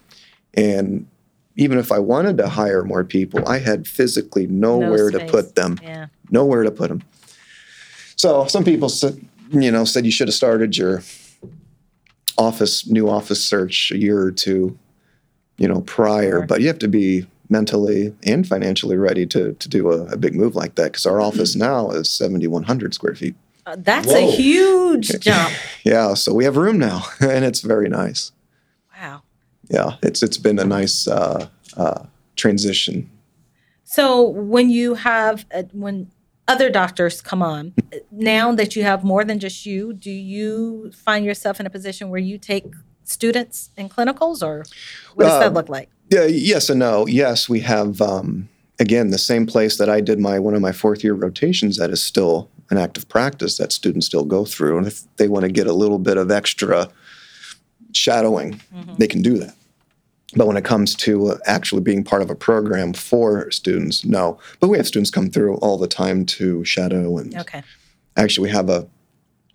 And 0.56 1.08
even 1.56 1.78
if 1.78 1.92
I 1.92 2.00
wanted 2.00 2.38
to 2.38 2.50
hire 2.50 2.84
more 2.84 3.04
people, 3.04 3.48
I 3.48 3.60
had 3.60 3.88
physically 3.88 4.48
nowhere 4.48 5.10
to 5.12 5.26
put 5.28 5.56
them. 5.56 5.78
Yeah. 5.82 6.08
Nowhere 6.32 6.64
to 6.64 6.72
put 6.72 6.90
them. 6.90 7.04
So 8.16 8.46
some 8.48 8.64
people 8.64 8.90
said, 8.90 9.24
you 9.52 9.72
know, 9.72 9.86
said 9.86 10.06
you 10.06 10.12
should 10.12 10.28
have 10.28 10.36
started 10.36 10.76
your 10.78 11.02
office, 12.38 12.88
new 12.88 13.10
office 13.10 13.44
search 13.44 13.92
a 13.92 13.98
year 13.98 14.22
or 14.22 14.32
two, 14.32 14.78
you 15.58 15.68
know, 15.68 15.82
prior. 15.82 16.40
Sure. 16.40 16.46
But 16.46 16.62
you 16.62 16.68
have 16.68 16.80
to 16.80 16.88
be 16.88 17.26
mentally 17.50 18.14
and 18.24 18.48
financially 18.48 18.98
ready 18.98 19.26
to 19.28 19.54
to 19.54 19.70
do 19.70 19.92
a, 19.92 20.06
a 20.08 20.18
big 20.18 20.36
move 20.36 20.56
like 20.56 20.76
that 20.76 20.92
because 20.92 21.06
our 21.06 21.22
office 21.22 21.56
now 21.56 21.92
is 21.92 22.10
7,100 22.10 22.94
square 22.94 23.16
feet. 23.16 23.36
Uh, 23.66 23.76
that's 23.80 24.12
a 24.12 24.22
huge 24.22 25.10
jump. 25.20 25.54
Yeah, 25.84 26.14
so 26.14 26.34
we 26.34 26.44
have 26.44 26.58
room 26.58 26.78
now, 26.78 27.04
and 27.20 27.44
it's 27.44 27.62
very 27.62 27.90
nice. 27.90 28.32
Wow. 28.96 29.24
Yeah, 29.70 29.98
it's 30.04 30.22
it's 30.22 30.38
been 30.38 30.60
a 30.60 30.66
nice 30.66 31.08
uh, 31.08 31.48
uh, 31.76 32.06
transition. 32.36 33.10
So 33.84 34.28
when 34.28 34.70
you 34.70 34.96
have 34.96 35.46
uh, 35.54 35.64
when 35.72 36.12
other 36.48 36.70
doctors 36.70 37.22
come 37.22 37.42
on, 37.42 37.74
now 38.12 38.54
that 38.54 38.76
you 38.76 38.84
have 38.84 39.04
more 39.04 39.24
than 39.24 39.40
just 39.40 39.66
you, 39.66 39.94
do 39.94 40.12
you 40.12 40.92
find 40.92 41.26
yourself 41.26 41.60
in 41.60 41.66
a 41.66 41.70
position 41.70 42.10
where 42.10 42.20
you 42.20 42.38
take 42.38 42.66
students 43.04 43.70
in 43.78 43.90
clinicals, 43.90 44.42
or 44.44 44.64
what 45.16 45.26
does 45.26 45.34
Uh, 45.34 45.40
that 45.40 45.54
look 45.54 45.70
like? 45.70 45.90
Yeah, 46.10 46.26
yes 46.26 46.70
and 46.70 46.80
no. 46.80 47.08
Yes, 47.08 47.50
we 47.50 47.62
have 47.62 48.02
um, 48.02 48.48
again, 48.80 49.10
the 49.10 49.18
same 49.18 49.46
place 49.46 49.78
that 49.78 49.90
I 49.90 50.02
did 50.02 50.20
my 50.20 50.40
one 50.40 50.54
of 50.54 50.62
my 50.62 50.72
fourth 50.72 51.04
year 51.04 51.14
rotations 51.14 51.78
that 51.78 51.90
is 51.90 52.02
still 52.02 52.50
an 52.70 52.78
active 52.78 53.08
practice 53.08 53.58
that 53.58 53.72
students 53.72 54.08
still 54.08 54.26
go 54.26 54.46
through. 54.46 54.78
And 54.78 54.88
if 54.88 55.04
they 55.18 55.28
want 55.28 55.44
to 55.46 55.52
get 55.52 55.68
a 55.68 55.74
little 55.74 56.00
bit 56.00 56.18
of 56.18 56.32
extra 56.32 56.90
shadowing, 57.94 58.60
they 58.98 59.08
can 59.08 59.22
do 59.22 59.38
that. 59.38 59.56
But 60.36 60.48
when 60.48 60.58
it 60.58 60.66
comes 60.66 60.96
to 60.96 61.38
actually 61.46 61.82
being 61.82 62.04
part 62.04 62.22
of 62.22 62.30
a 62.30 62.36
program 62.36 62.94
for 62.94 63.50
students, 63.52 64.04
no. 64.04 64.38
But 64.60 64.68
we 64.68 64.78
have 64.78 64.88
students 64.88 65.10
come 65.10 65.30
through 65.30 65.56
all 65.58 65.78
the 65.78 65.88
time 65.88 66.26
to 66.26 66.64
shadow 66.66 67.18
and 67.18 67.36
Okay. 67.38 67.64
actually 68.18 68.50
we 68.50 68.54
have 68.54 68.70
a 68.70 68.88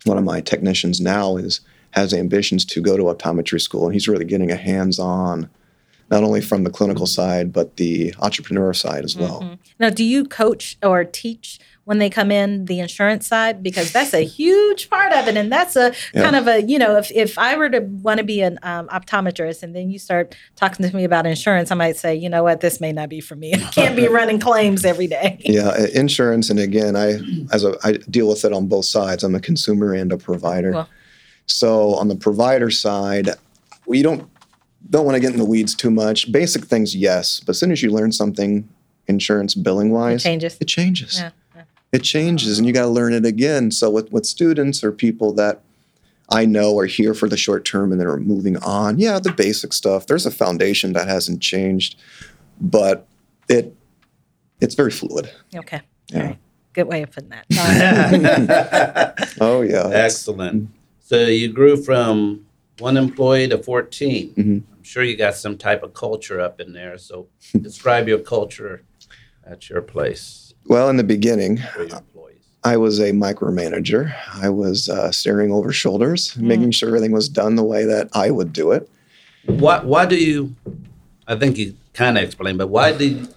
one 0.05 0.17
of 0.17 0.23
my 0.23 0.41
technicians 0.41 0.99
now 0.99 1.37
is 1.37 1.61
has 1.91 2.13
ambitions 2.13 2.65
to 2.65 2.81
go 2.81 2.97
to 2.97 3.03
optometry 3.03 3.61
school 3.61 3.85
and 3.85 3.93
he's 3.93 4.07
really 4.07 4.25
getting 4.25 4.49
a 4.49 4.55
hands-on 4.55 5.49
not 6.09 6.23
only 6.23 6.41
from 6.41 6.63
the 6.63 6.69
clinical 6.69 7.05
side 7.05 7.53
but 7.53 7.77
the 7.77 8.13
entrepreneur 8.19 8.73
side 8.73 9.03
as 9.03 9.15
well 9.15 9.41
mm-hmm. 9.41 9.53
Now, 9.79 9.89
do 9.89 10.03
you 10.03 10.25
coach 10.25 10.77
or 10.83 11.03
teach 11.03 11.59
when 11.91 11.97
they 11.97 12.09
come 12.09 12.31
in 12.31 12.63
the 12.67 12.79
insurance 12.79 13.27
side? 13.27 13.61
Because 13.61 13.91
that's 13.91 14.13
a 14.13 14.21
huge 14.23 14.89
part 14.89 15.11
of 15.11 15.27
it. 15.27 15.35
And 15.35 15.51
that's 15.51 15.75
a 15.75 15.93
Yeah. 16.13 16.23
kind 16.23 16.37
of 16.37 16.47
a, 16.47 16.63
you 16.63 16.79
know, 16.79 16.95
if, 16.95 17.11
if 17.11 17.37
I 17.37 17.57
were 17.57 17.69
to 17.69 17.81
want 17.81 18.19
to 18.19 18.23
be 18.23 18.39
an 18.39 18.59
um, 18.63 18.87
optometrist 18.87 19.61
and 19.61 19.75
then 19.75 19.89
you 19.89 19.99
start 19.99 20.33
talking 20.55 20.89
to 20.89 20.95
me 20.95 21.03
about 21.03 21.25
insurance, 21.27 21.69
I 21.69 21.75
might 21.75 21.97
say, 21.97 22.15
you 22.15 22.29
know 22.29 22.43
what, 22.43 22.61
this 22.61 22.79
may 22.79 22.93
not 22.93 23.09
be 23.09 23.19
for 23.19 23.35
me. 23.35 23.53
I 23.53 23.57
can't 23.57 23.97
be 23.97 24.07
running 24.19 24.39
claims 24.39 24.85
every 24.85 25.07
day. 25.07 25.35
yeah 25.43 25.85
insurance 25.93 26.49
and 26.49 26.59
again 26.61 26.95
i 26.95 27.19
as 27.51 27.65
a 27.65 27.75
i 27.83 27.91
deal 28.09 28.29
with 28.29 28.45
it 28.45 28.53
on 28.53 28.67
both 28.67 28.85
sides 28.85 29.21
i'm 29.25 29.35
a 29.35 29.39
consumer 29.41 29.93
and 29.93 30.13
a 30.13 30.17
provider 30.17 30.71
Well. 30.71 30.89
so 31.45 31.95
on 31.95 32.07
the 32.07 32.15
provider 32.15 32.69
side 32.71 33.31
we 33.85 34.01
don't 34.01 34.29
don't 34.89 35.05
want 35.05 35.15
to 35.15 35.19
get 35.19 35.31
in 35.33 35.37
the 35.39 35.45
weeds 35.45 35.75
too 35.75 35.91
much 35.91 36.31
basic 36.31 36.63
things 36.65 36.95
yes 36.95 37.41
but 37.41 37.49
as 37.51 37.59
soon 37.59 37.71
as 37.71 37.83
you 37.83 37.89
learn 37.91 38.11
something 38.13 38.67
insurance 39.07 39.53
billing 39.55 39.89
wise 39.91 40.23
changes. 40.23 40.57
it 40.61 40.67
changes 40.67 41.19
yeah. 41.19 41.31
It 41.91 42.03
changes 42.03 42.57
and 42.57 42.65
you 42.67 42.73
got 42.73 42.83
to 42.83 42.87
learn 42.87 43.13
it 43.13 43.25
again 43.25 43.69
so 43.71 43.89
with, 43.89 44.11
with 44.11 44.25
students 44.25 44.83
or 44.83 44.91
people 44.91 45.33
that 45.33 45.61
i 46.29 46.45
know 46.45 46.77
are 46.77 46.85
here 46.85 47.13
for 47.13 47.27
the 47.27 47.37
short 47.37 47.65
term 47.65 47.91
and 47.91 47.99
then 47.99 48.07
are 48.07 48.17
moving 48.17 48.57
on 48.57 48.97
yeah 48.99 49.19
the 49.19 49.31
basic 49.31 49.73
stuff 49.73 50.07
there's 50.07 50.25
a 50.25 50.31
foundation 50.31 50.93
that 50.93 51.07
hasn't 51.07 51.41
changed 51.41 51.95
but 52.59 53.07
it 53.49 53.75
it's 54.59 54.75
very 54.75 54.91
fluid 54.91 55.29
Okay. 55.55 55.81
Yeah. 56.09 56.19
All 56.19 56.25
right. 56.27 56.37
Good 56.73 56.87
way 56.87 57.01
of 57.03 57.11
putting 57.11 57.29
that. 57.31 57.45
oh 59.41 59.61
yeah 59.61 59.87
Excellent. 59.91 60.69
So 61.01 61.25
you 61.25 61.49
grew 61.51 61.75
from 61.75 62.45
one 62.79 62.95
employee 62.95 63.47
to 63.49 63.57
14. 63.57 64.33
Mhm. 64.35 64.63
I'm 64.71 64.83
sure 64.83 65.03
you 65.03 65.17
got 65.17 65.35
some 65.35 65.57
type 65.57 65.83
of 65.83 65.93
culture 65.93 66.39
up 66.39 66.61
in 66.61 66.71
there. 66.73 66.97
So 66.97 67.27
describe 67.61 68.07
your 68.07 68.19
culture 68.19 68.83
at 69.45 69.69
your 69.69 69.81
place 69.81 70.40
well 70.67 70.89
in 70.89 70.97
the 70.97 71.03
beginning 71.03 71.57
for 71.73 71.83
your 71.83 71.97
employees. 71.97 72.37
i 72.63 72.77
was 72.77 72.99
a 72.99 73.11
micromanager 73.11 74.13
i 74.35 74.49
was 74.49 74.89
uh, 74.89 75.11
staring 75.11 75.51
over 75.51 75.71
shoulders 75.71 76.35
making 76.37 76.71
sure 76.71 76.89
everything 76.89 77.11
was 77.11 77.27
done 77.29 77.55
the 77.55 77.63
way 77.63 77.85
that 77.85 78.09
i 78.13 78.29
would 78.31 78.53
do 78.53 78.71
it 78.71 78.89
Why, 79.45 79.79
why 79.83 80.05
do 80.05 80.15
you, 80.15 80.55
I 81.27 81.35
think 81.35 81.57
you 81.57 81.75
kind 81.93 82.17
of 82.17 82.23
explained, 82.23 82.57
but 82.59 82.67
why 82.67 82.91
did 82.91 83.27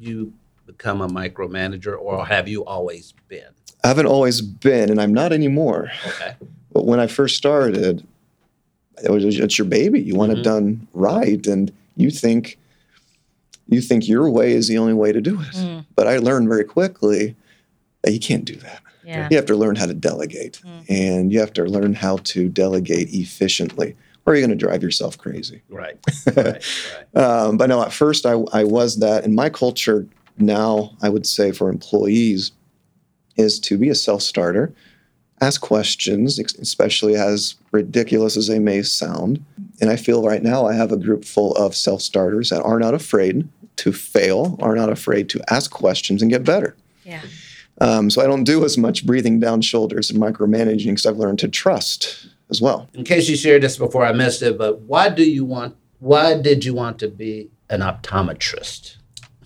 you 0.00 0.32
become 0.66 1.00
a 1.00 1.08
micromanager 1.08 1.96
or 1.98 2.26
have 2.26 2.48
you 2.48 2.64
always 2.64 3.14
been? 3.28 3.50
i 3.84 3.88
haven't 3.88 4.06
always 4.06 4.40
been 4.40 4.90
and 4.90 5.00
i'm 5.00 5.14
not 5.14 5.32
anymore 5.32 5.90
Okay. 6.06 6.34
But 6.72 6.84
when 6.84 7.00
I 7.00 7.06
first 7.06 7.36
started, 7.36 8.06
it 9.02 9.10
was 9.10 9.24
it's 9.24 9.56
your 9.56 9.66
baby. 9.66 9.98
You 10.02 10.14
want 10.14 10.30
Mhm. 10.30 10.38
it 10.38 10.42
done 10.42 10.86
right, 10.92 11.46
and 11.46 11.72
you 11.96 12.10
think 12.10 12.58
you 13.68 13.80
think 13.80 14.06
your 14.08 14.30
way 14.30 14.52
is 14.52 14.68
the 14.68 14.78
only 14.78 14.92
way 14.94 15.12
to 15.12 15.20
do 15.20 15.40
it. 15.40 15.54
Mm. 15.56 15.84
But 15.94 16.06
I 16.06 16.18
learned 16.18 16.48
very 16.48 16.64
quickly 16.64 17.34
that 18.02 18.12
you 18.12 18.20
can't 18.20 18.44
do 18.44 18.56
that. 18.56 18.80
Yeah. 19.04 19.28
You 19.30 19.36
have 19.36 19.46
to 19.46 19.56
learn 19.56 19.76
how 19.76 19.86
to 19.86 19.94
delegate, 19.94 20.60
Mm. 20.64 20.84
and 20.88 21.32
you 21.32 21.40
have 21.40 21.52
to 21.54 21.64
learn 21.64 21.94
how 21.94 22.16
to 22.18 22.48
delegate 22.48 23.08
efficiently, 23.12 23.96
or 24.24 24.34
you're 24.34 24.46
going 24.46 24.56
to 24.58 24.66
drive 24.66 24.82
yourself 24.82 25.16
crazy. 25.18 25.62
Right. 25.68 25.98
right. 26.34 26.36
right. 27.14 27.16
Um, 27.16 27.56
but 27.56 27.68
no, 27.68 27.82
at 27.82 27.92
first 27.92 28.26
I, 28.26 28.32
I 28.52 28.64
was 28.64 28.96
that. 28.96 29.24
And 29.24 29.34
my 29.34 29.48
culture 29.50 30.06
now, 30.38 30.92
I 31.02 31.08
would 31.08 31.26
say 31.26 31.52
for 31.52 31.68
employees, 31.68 32.52
is 33.36 33.60
to 33.60 33.78
be 33.78 33.88
a 33.88 33.94
self 33.94 34.22
starter, 34.22 34.72
ask 35.40 35.60
questions, 35.60 36.38
especially 36.38 37.14
as 37.14 37.54
ridiculous 37.70 38.36
as 38.36 38.46
they 38.48 38.58
may 38.58 38.82
sound. 38.82 39.44
And 39.80 39.90
I 39.90 39.96
feel 39.96 40.22
right 40.24 40.42
now 40.42 40.66
I 40.66 40.72
have 40.74 40.90
a 40.92 40.96
group 40.96 41.24
full 41.24 41.52
of 41.56 41.74
self 41.76 42.00
starters 42.02 42.50
that 42.50 42.62
are 42.62 42.78
not 42.80 42.94
afraid 42.94 43.46
to 43.76 43.92
fail, 43.92 44.56
are 44.60 44.74
not 44.74 44.90
afraid 44.90 45.28
to 45.30 45.40
ask 45.52 45.70
questions 45.70 46.22
and 46.22 46.30
get 46.30 46.44
better. 46.44 46.76
Yeah. 47.04 47.22
Um, 47.80 48.08
so 48.10 48.22
I 48.22 48.26
don't 48.26 48.44
do 48.44 48.64
as 48.64 48.78
much 48.78 49.04
breathing 49.04 49.38
down 49.38 49.60
shoulders 49.60 50.10
and 50.10 50.20
micromanaging 50.20 50.86
because 50.86 51.06
I've 51.06 51.18
learned 51.18 51.38
to 51.40 51.48
trust 51.48 52.28
as 52.50 52.60
well. 52.60 52.88
in 52.94 53.04
case 53.04 53.28
you 53.28 53.36
shared 53.36 53.62
this 53.62 53.76
before 53.76 54.04
I 54.04 54.12
missed 54.12 54.42
it, 54.42 54.56
but 54.56 54.80
why 54.82 55.08
do 55.08 55.28
you 55.28 55.44
want? 55.44 55.76
Why 55.98 56.40
did 56.40 56.64
you 56.64 56.74
want 56.74 56.98
to 57.00 57.08
be 57.08 57.50
an 57.70 57.80
optometrist? 57.80 58.96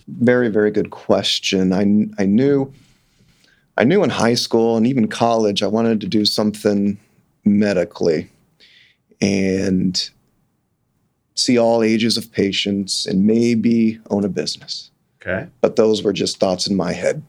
Very, 0.07 0.49
very 0.49 0.71
good 0.71 0.91
question. 0.91 1.73
I, 1.73 2.21
I 2.21 2.25
knew, 2.25 2.71
I 3.77 3.83
knew 3.83 4.03
in 4.03 4.09
high 4.09 4.33
school 4.35 4.77
and 4.77 4.85
even 4.85 5.07
college, 5.07 5.63
I 5.63 5.67
wanted 5.67 6.01
to 6.01 6.07
do 6.07 6.25
something 6.25 6.97
medically, 7.43 8.29
and 9.19 10.09
see 11.35 11.57
all 11.57 11.83
ages 11.83 12.17
of 12.17 12.31
patients 12.31 13.05
and 13.05 13.25
maybe 13.25 13.99
own 14.09 14.23
a 14.23 14.29
business. 14.29 14.91
Okay. 15.21 15.47
But 15.61 15.75
those 15.75 16.03
were 16.03 16.13
just 16.13 16.39
thoughts 16.39 16.67
in 16.67 16.75
my 16.75 16.93
head. 16.93 17.23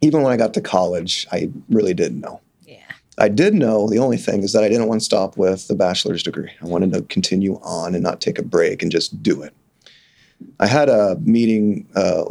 Even 0.00 0.22
when 0.22 0.32
I 0.32 0.36
got 0.36 0.54
to 0.54 0.60
college, 0.60 1.26
I 1.32 1.50
really 1.68 1.94
didn't 1.94 2.20
know. 2.20 2.40
Yeah. 2.64 2.78
I 3.18 3.28
did 3.28 3.54
know 3.54 3.88
the 3.88 3.98
only 3.98 4.16
thing 4.16 4.42
is 4.42 4.52
that 4.52 4.62
I 4.62 4.68
didn't 4.68 4.88
want 4.88 5.00
to 5.00 5.04
stop 5.04 5.36
with 5.36 5.68
the 5.68 5.74
bachelor's 5.74 6.22
degree. 6.22 6.50
I 6.62 6.66
wanted 6.66 6.92
to 6.92 7.02
continue 7.02 7.58
on 7.62 7.94
and 7.94 8.04
not 8.04 8.20
take 8.20 8.38
a 8.38 8.42
break 8.42 8.82
and 8.82 8.92
just 8.92 9.22
do 9.22 9.42
it. 9.42 9.54
I 10.60 10.66
had 10.66 10.88
a 10.88 11.16
meeting 11.20 11.88
uh, 11.96 12.24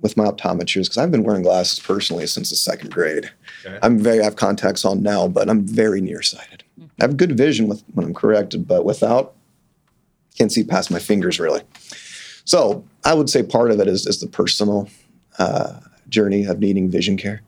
with 0.00 0.16
my 0.16 0.24
optometrist 0.24 0.84
because 0.84 0.98
I've 0.98 1.10
been 1.10 1.24
wearing 1.24 1.42
glasses 1.42 1.80
personally 1.80 2.26
since 2.26 2.50
the 2.50 2.56
second 2.56 2.92
grade. 2.92 3.30
Okay. 3.66 3.78
I'm 3.82 3.98
very 3.98 4.20
I 4.20 4.24
have 4.24 4.36
contacts 4.36 4.84
on 4.84 5.02
now, 5.02 5.28
but 5.28 5.50
I'm 5.50 5.66
very 5.66 6.00
nearsighted. 6.00 6.62
I 6.80 7.04
have 7.04 7.16
good 7.16 7.36
vision 7.36 7.68
with 7.68 7.82
when 7.94 8.06
I'm 8.06 8.14
corrected, 8.14 8.66
but 8.66 8.84
without, 8.84 9.34
can't 10.38 10.52
see 10.52 10.64
past 10.64 10.90
my 10.90 10.98
fingers 11.00 11.38
really. 11.40 11.62
So 12.44 12.84
I 13.04 13.12
would 13.14 13.28
say 13.28 13.42
part 13.42 13.70
of 13.70 13.80
it 13.80 13.88
is, 13.88 14.06
is 14.06 14.20
the 14.20 14.26
personal 14.26 14.88
uh, 15.38 15.80
journey 16.08 16.44
of 16.44 16.58
needing 16.60 16.90
vision 16.90 17.16
care. 17.16 17.42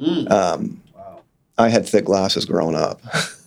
Mm. 0.00 0.30
Um, 0.30 0.82
Wow. 0.96 1.20
I 1.58 1.68
had 1.68 1.86
thick 1.86 2.04
glasses 2.06 2.44
growing 2.46 2.74
up. 2.74 3.00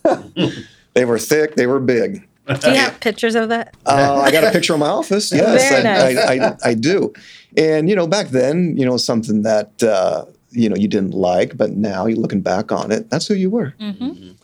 they 0.94 1.04
were 1.04 1.18
thick, 1.18 1.56
they 1.56 1.66
were 1.66 1.80
big. 1.80 2.26
Do 2.60 2.70
you 2.70 2.76
have 2.76 3.00
pictures 3.00 3.34
of 3.34 3.48
that? 3.48 3.74
Uh, 3.86 4.20
I 4.22 4.30
got 4.30 4.44
a 4.44 4.50
picture 4.50 4.74
in 4.74 4.80
my 4.80 4.88
office. 4.88 5.32
Yes, 5.34 5.68
Very 5.68 5.80
I, 5.80 6.12
nice. 6.12 6.16
I, 6.18 6.34
I, 6.68 6.70
I 6.70 6.74
do. 6.74 7.12
And 7.56 7.88
you 7.88 7.96
know, 7.96 8.06
back 8.06 8.28
then, 8.28 8.76
you 8.76 8.84
know, 8.84 8.96
something 8.98 9.42
that 9.42 9.82
uh, 9.82 10.26
you 10.50 10.68
know 10.68 10.76
you 10.76 10.86
didn't 10.88 11.12
like, 11.14 11.56
but 11.56 11.70
now 11.70 12.04
you're 12.06 12.18
looking 12.18 12.42
back 12.42 12.70
on 12.70 12.92
it, 12.92 13.08
that's 13.10 13.26
who 13.26 13.34
you 13.34 13.48
were, 13.50 13.74
Mm-hmm. 13.80 14.02
and 14.02 14.36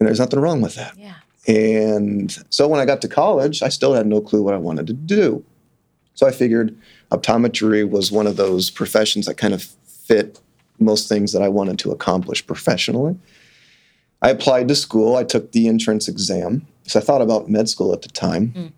there's 0.00 0.20
nothing 0.20 0.40
wrong 0.40 0.60
with 0.60 0.74
that. 0.74 0.92
Yeah. 0.98 1.14
And 1.48 2.36
so 2.50 2.68
when 2.68 2.78
I 2.78 2.84
got 2.84 3.00
to 3.02 3.08
college, 3.08 3.62
I 3.62 3.70
still 3.70 3.94
had 3.94 4.06
no 4.06 4.20
clue 4.20 4.42
what 4.42 4.54
I 4.54 4.58
wanted 4.58 4.86
to 4.88 4.92
do. 4.92 5.42
So 6.14 6.26
I 6.26 6.30
figured 6.30 6.76
optometry 7.10 7.88
was 7.88 8.12
one 8.12 8.26
of 8.26 8.36
those 8.36 8.70
professions 8.70 9.24
that 9.26 9.38
kind 9.38 9.54
of 9.54 9.62
fit 9.62 10.38
most 10.78 11.08
things 11.08 11.32
that 11.32 11.42
I 11.42 11.48
wanted 11.48 11.78
to 11.80 11.90
accomplish 11.90 12.46
professionally. 12.46 13.16
I 14.20 14.30
applied 14.30 14.68
to 14.68 14.74
school. 14.74 15.16
I 15.16 15.24
took 15.24 15.52
the 15.52 15.68
entrance 15.68 16.06
exam. 16.06 16.66
So 16.84 17.00
I 17.00 17.02
thought 17.02 17.22
about 17.22 17.48
med 17.48 17.68
school 17.68 17.92
at 17.92 18.02
the 18.02 18.08
time. 18.08 18.52
Mm. 18.54 18.72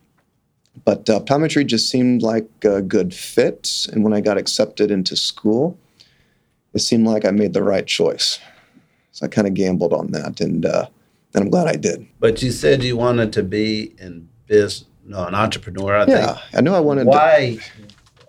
But 0.85 1.07
optometry 1.07 1.67
just 1.67 1.91
seemed 1.91 2.23
like 2.23 2.49
a 2.63 2.83
good 2.83 3.13
fit. 3.13 3.89
And 3.93 4.05
when 4.05 4.13
I 4.13 4.21
got 4.21 4.39
accepted 4.39 4.91
into 4.91 5.17
school, 5.17 5.77
it 6.73 6.81
seemed 6.81 7.07
like 7.07 7.25
I 7.25 7.33
made 7.33 7.53
the 7.53 7.63
right 7.63 7.87
choice. 7.87 8.39
So 9.13 9.27
I 9.27 9.29
kind 9.29 9.49
of 9.49 9.55
gambled 9.55 9.93
on 9.93 10.13
that. 10.13 10.41
And, 10.41 10.65
uh, 10.65 10.87
and 11.35 11.45
I'm 11.45 11.51
glad 11.51 11.67
I 11.69 11.77
did. 11.77 12.07
But 12.19 12.43
you 12.43 12.51
said 12.51 12.83
you 12.83 12.97
wanted 12.97 13.33
to 13.35 13.43
be 13.43 13.95
in 13.99 14.29
business, 14.47 14.87
no, 15.05 15.25
an 15.27 15.35
entrepreneur. 15.35 15.97
I 15.97 16.05
Yeah, 16.07 16.39
I 16.55 16.61
knew 16.61 16.73
I 16.73 16.81
wanted 16.81 17.05
think. 17.05 17.13
to. 17.13 17.19
Why? 17.19 17.59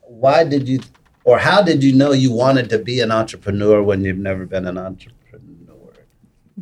Why 0.04 0.44
did 0.44 0.68
you, 0.68 0.80
or 1.24 1.38
how 1.40 1.62
did 1.62 1.84
you 1.84 1.94
know 1.94 2.12
you 2.12 2.32
wanted 2.32 2.70
to 2.70 2.78
be 2.80 3.00
an 3.00 3.12
entrepreneur 3.12 3.82
when 3.82 4.04
you've 4.04 4.18
never 4.18 4.46
been 4.46 4.68
an 4.68 4.78
entrepreneur? 4.78 5.18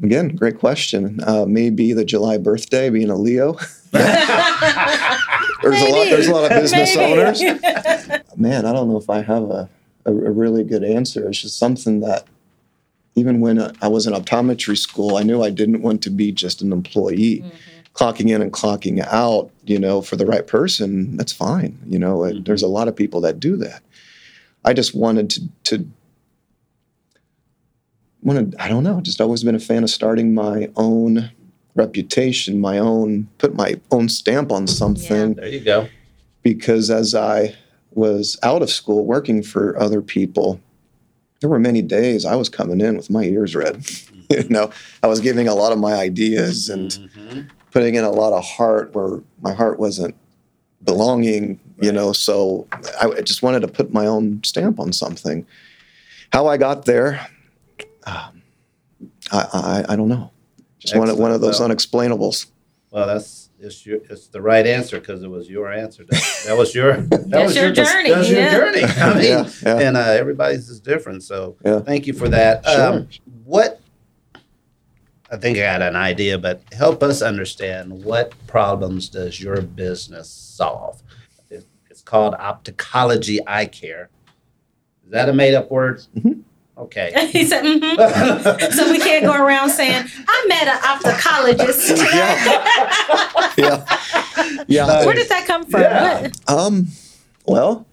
Again, 0.01 0.29
great 0.35 0.59
question. 0.59 1.19
Uh, 1.25 1.45
maybe 1.45 1.91
the 1.91 2.05
July 2.05 2.37
birthday, 2.37 2.89
being 2.89 3.09
a 3.09 3.15
Leo. 3.17 3.53
there's 3.91 5.81
a 5.81 5.89
lot. 5.89 6.09
There's 6.09 6.27
a 6.27 6.31
lot 6.31 6.51
of 6.51 6.61
business 6.61 6.95
owners. 6.95 7.41
Man, 8.37 8.65
I 8.65 8.71
don't 8.71 8.87
know 8.89 8.97
if 8.97 9.09
I 9.09 9.21
have 9.21 9.43
a, 9.43 9.69
a, 10.05 10.11
a 10.11 10.31
really 10.31 10.63
good 10.63 10.83
answer. 10.83 11.27
It's 11.27 11.41
just 11.41 11.57
something 11.57 11.99
that, 12.01 12.25
even 13.15 13.39
when 13.39 13.59
I 13.81 13.87
was 13.87 14.07
in 14.07 14.13
optometry 14.13 14.77
school, 14.77 15.17
I 15.17 15.23
knew 15.23 15.43
I 15.43 15.49
didn't 15.49 15.81
want 15.81 16.01
to 16.03 16.09
be 16.09 16.31
just 16.31 16.61
an 16.61 16.71
employee, 16.71 17.43
mm-hmm. 17.43 17.49
clocking 17.93 18.29
in 18.29 18.41
and 18.41 18.53
clocking 18.53 19.05
out. 19.07 19.51
You 19.65 19.79
know, 19.79 20.01
for 20.01 20.15
the 20.15 20.25
right 20.25 20.45
person, 20.47 21.17
that's 21.17 21.33
fine. 21.33 21.77
You 21.85 21.99
know, 21.99 22.23
and 22.23 22.35
mm-hmm. 22.35 22.43
there's 22.43 22.63
a 22.63 22.67
lot 22.67 22.87
of 22.87 22.95
people 22.95 23.21
that 23.21 23.39
do 23.39 23.55
that. 23.57 23.81
I 24.65 24.73
just 24.73 24.95
wanted 24.95 25.29
to 25.31 25.41
to 25.65 25.87
wanted 28.21 28.55
I 28.59 28.67
don't 28.67 28.83
know, 28.83 29.01
just 29.01 29.21
always 29.21 29.43
been 29.43 29.55
a 29.55 29.59
fan 29.59 29.83
of 29.83 29.89
starting 29.89 30.33
my 30.33 30.69
own 30.75 31.31
reputation, 31.75 32.59
my 32.59 32.77
own 32.77 33.27
put 33.37 33.55
my 33.55 33.79
own 33.91 34.09
stamp 34.09 34.51
on 34.51 34.67
something 34.67 35.35
There 35.35 35.47
you 35.47 35.61
go. 35.61 35.87
because 36.41 36.89
as 36.89 37.15
I 37.15 37.55
was 37.91 38.37
out 38.43 38.61
of 38.61 38.69
school 38.69 39.05
working 39.05 39.41
for 39.41 39.77
other 39.79 40.01
people, 40.01 40.59
there 41.41 41.49
were 41.49 41.59
many 41.59 41.81
days 41.81 42.25
I 42.25 42.35
was 42.35 42.49
coming 42.49 42.81
in 42.81 42.97
with 42.97 43.09
my 43.09 43.23
ears 43.23 43.55
red. 43.55 43.85
you 44.29 44.43
know, 44.49 44.71
I 45.01 45.07
was 45.07 45.19
giving 45.19 45.47
a 45.47 45.55
lot 45.55 45.71
of 45.71 45.79
my 45.79 45.93
ideas 45.93 46.69
and 46.69 46.91
Mhm. 46.91 47.49
putting 47.71 47.95
in 47.95 48.03
a 48.03 48.11
lot 48.11 48.33
of 48.33 48.43
heart 48.43 48.93
where 48.93 49.21
my 49.41 49.53
heart 49.53 49.79
wasn't 49.79 50.15
belonging, 50.83 51.59
you 51.81 51.91
know. 51.91 52.13
So 52.13 52.67
I 53.01 53.21
just 53.21 53.41
wanted 53.43 53.61
to 53.61 53.67
put 53.67 53.93
my 53.93 54.05
own 54.05 54.41
stamp 54.43 54.79
on 54.79 54.91
something. 54.93 55.45
How 56.31 56.47
I 56.47 56.57
got 56.57 56.85
there, 56.85 57.25
um, 58.05 58.41
I, 59.31 59.47
I 59.89 59.93
I 59.93 59.95
don't 59.95 60.09
know. 60.09 60.31
Just 60.79 60.95
one 60.95 61.09
of, 61.09 61.17
one 61.17 61.31
of 61.31 61.41
those 61.41 61.59
Well- 61.59 61.69
unexplainables. 61.69 62.45
Well, 62.91 63.05
that's 63.07 63.48
it's 63.61 63.85
your 63.85 63.97
it's 64.09 64.27
the 64.27 64.41
right 64.41 64.65
answer 64.65 64.99
because 64.99 65.23
it 65.23 65.27
was 65.29 65.49
your 65.49 65.71
answer. 65.71 66.03
That, 66.09 66.43
that 66.47 66.57
was 66.57 66.73
your 66.73 66.93
that 67.01 67.29
That's 67.29 67.47
was 67.47 67.55
your 67.55 67.71
journey, 67.71 68.09
That 68.09 68.17
was 68.19 68.31
yeah. 68.31 68.51
your 68.57 68.71
journey. 68.71 68.83
I 68.97 69.13
mean, 69.13 69.23
Yeah, 69.23 69.49
yeah. 69.63 69.77
and 69.87 69.97
uh, 69.97 70.01
everybody's 70.01 70.69
is 70.69 70.79
different. 70.79 71.23
So 71.23 71.57
Yeah. 71.65 71.79
thank 71.79 72.07
you 72.07 72.13
for 72.13 72.29
that. 72.29 72.65
Sure. 72.65 72.81
Um, 72.81 73.07
what 73.43 73.81
I 75.31 75.37
think 75.37 75.57
I 75.57 75.61
got 75.61 75.81
an 75.81 75.95
idea, 75.95 76.37
but 76.37 76.61
help 76.73 77.03
us 77.03 77.21
understand 77.21 78.03
what 78.03 78.33
problems 78.47 79.09
does 79.09 79.39
your 79.39 79.61
business 79.61 80.27
solve? 80.29 81.03
It- 81.49 81.67
It's 81.89 82.01
called 82.01 82.33
Opticology 82.35 83.39
Eye 83.45 83.65
Care. 83.67 84.09
Is 85.05 85.11
that 85.11 85.29
a 85.29 85.33
made 85.33 85.53
up 85.53 85.69
word? 85.69 86.01
Mhm. 86.17 86.41
Okay. 86.79 87.11
he 87.31 87.43
said, 87.45 87.63
mm-hmm. 87.63 88.71
so 88.77 88.89
we 88.91 88.99
can't 88.99 89.25
go 89.25 89.33
around 89.33 89.69
saying, 89.69 90.05
I 90.27 90.45
met 90.47 90.67
an 90.67 90.79
optocologist. 90.79 91.97
yeah, 93.57 93.85
yeah. 94.67 95.05
Where 95.05 95.13
did 95.15 95.29
that 95.29 95.45
come 95.45 95.65
from? 95.65 95.81
Yeah. 95.81 96.21
What- 96.21 96.39
Um, 96.49 96.87
well, 97.45 97.85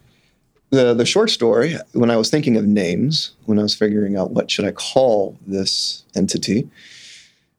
the 0.70 0.94
the 0.94 1.04
short 1.06 1.30
story. 1.30 1.76
When 1.92 2.10
I 2.10 2.16
was 2.16 2.30
thinking 2.30 2.56
of 2.56 2.64
names, 2.66 3.32
when 3.46 3.58
I 3.58 3.62
was 3.62 3.74
figuring 3.74 4.16
out 4.16 4.30
what 4.32 4.50
should 4.50 4.64
I 4.64 4.72
call 4.72 5.36
this 5.46 6.04
entity, 6.14 6.68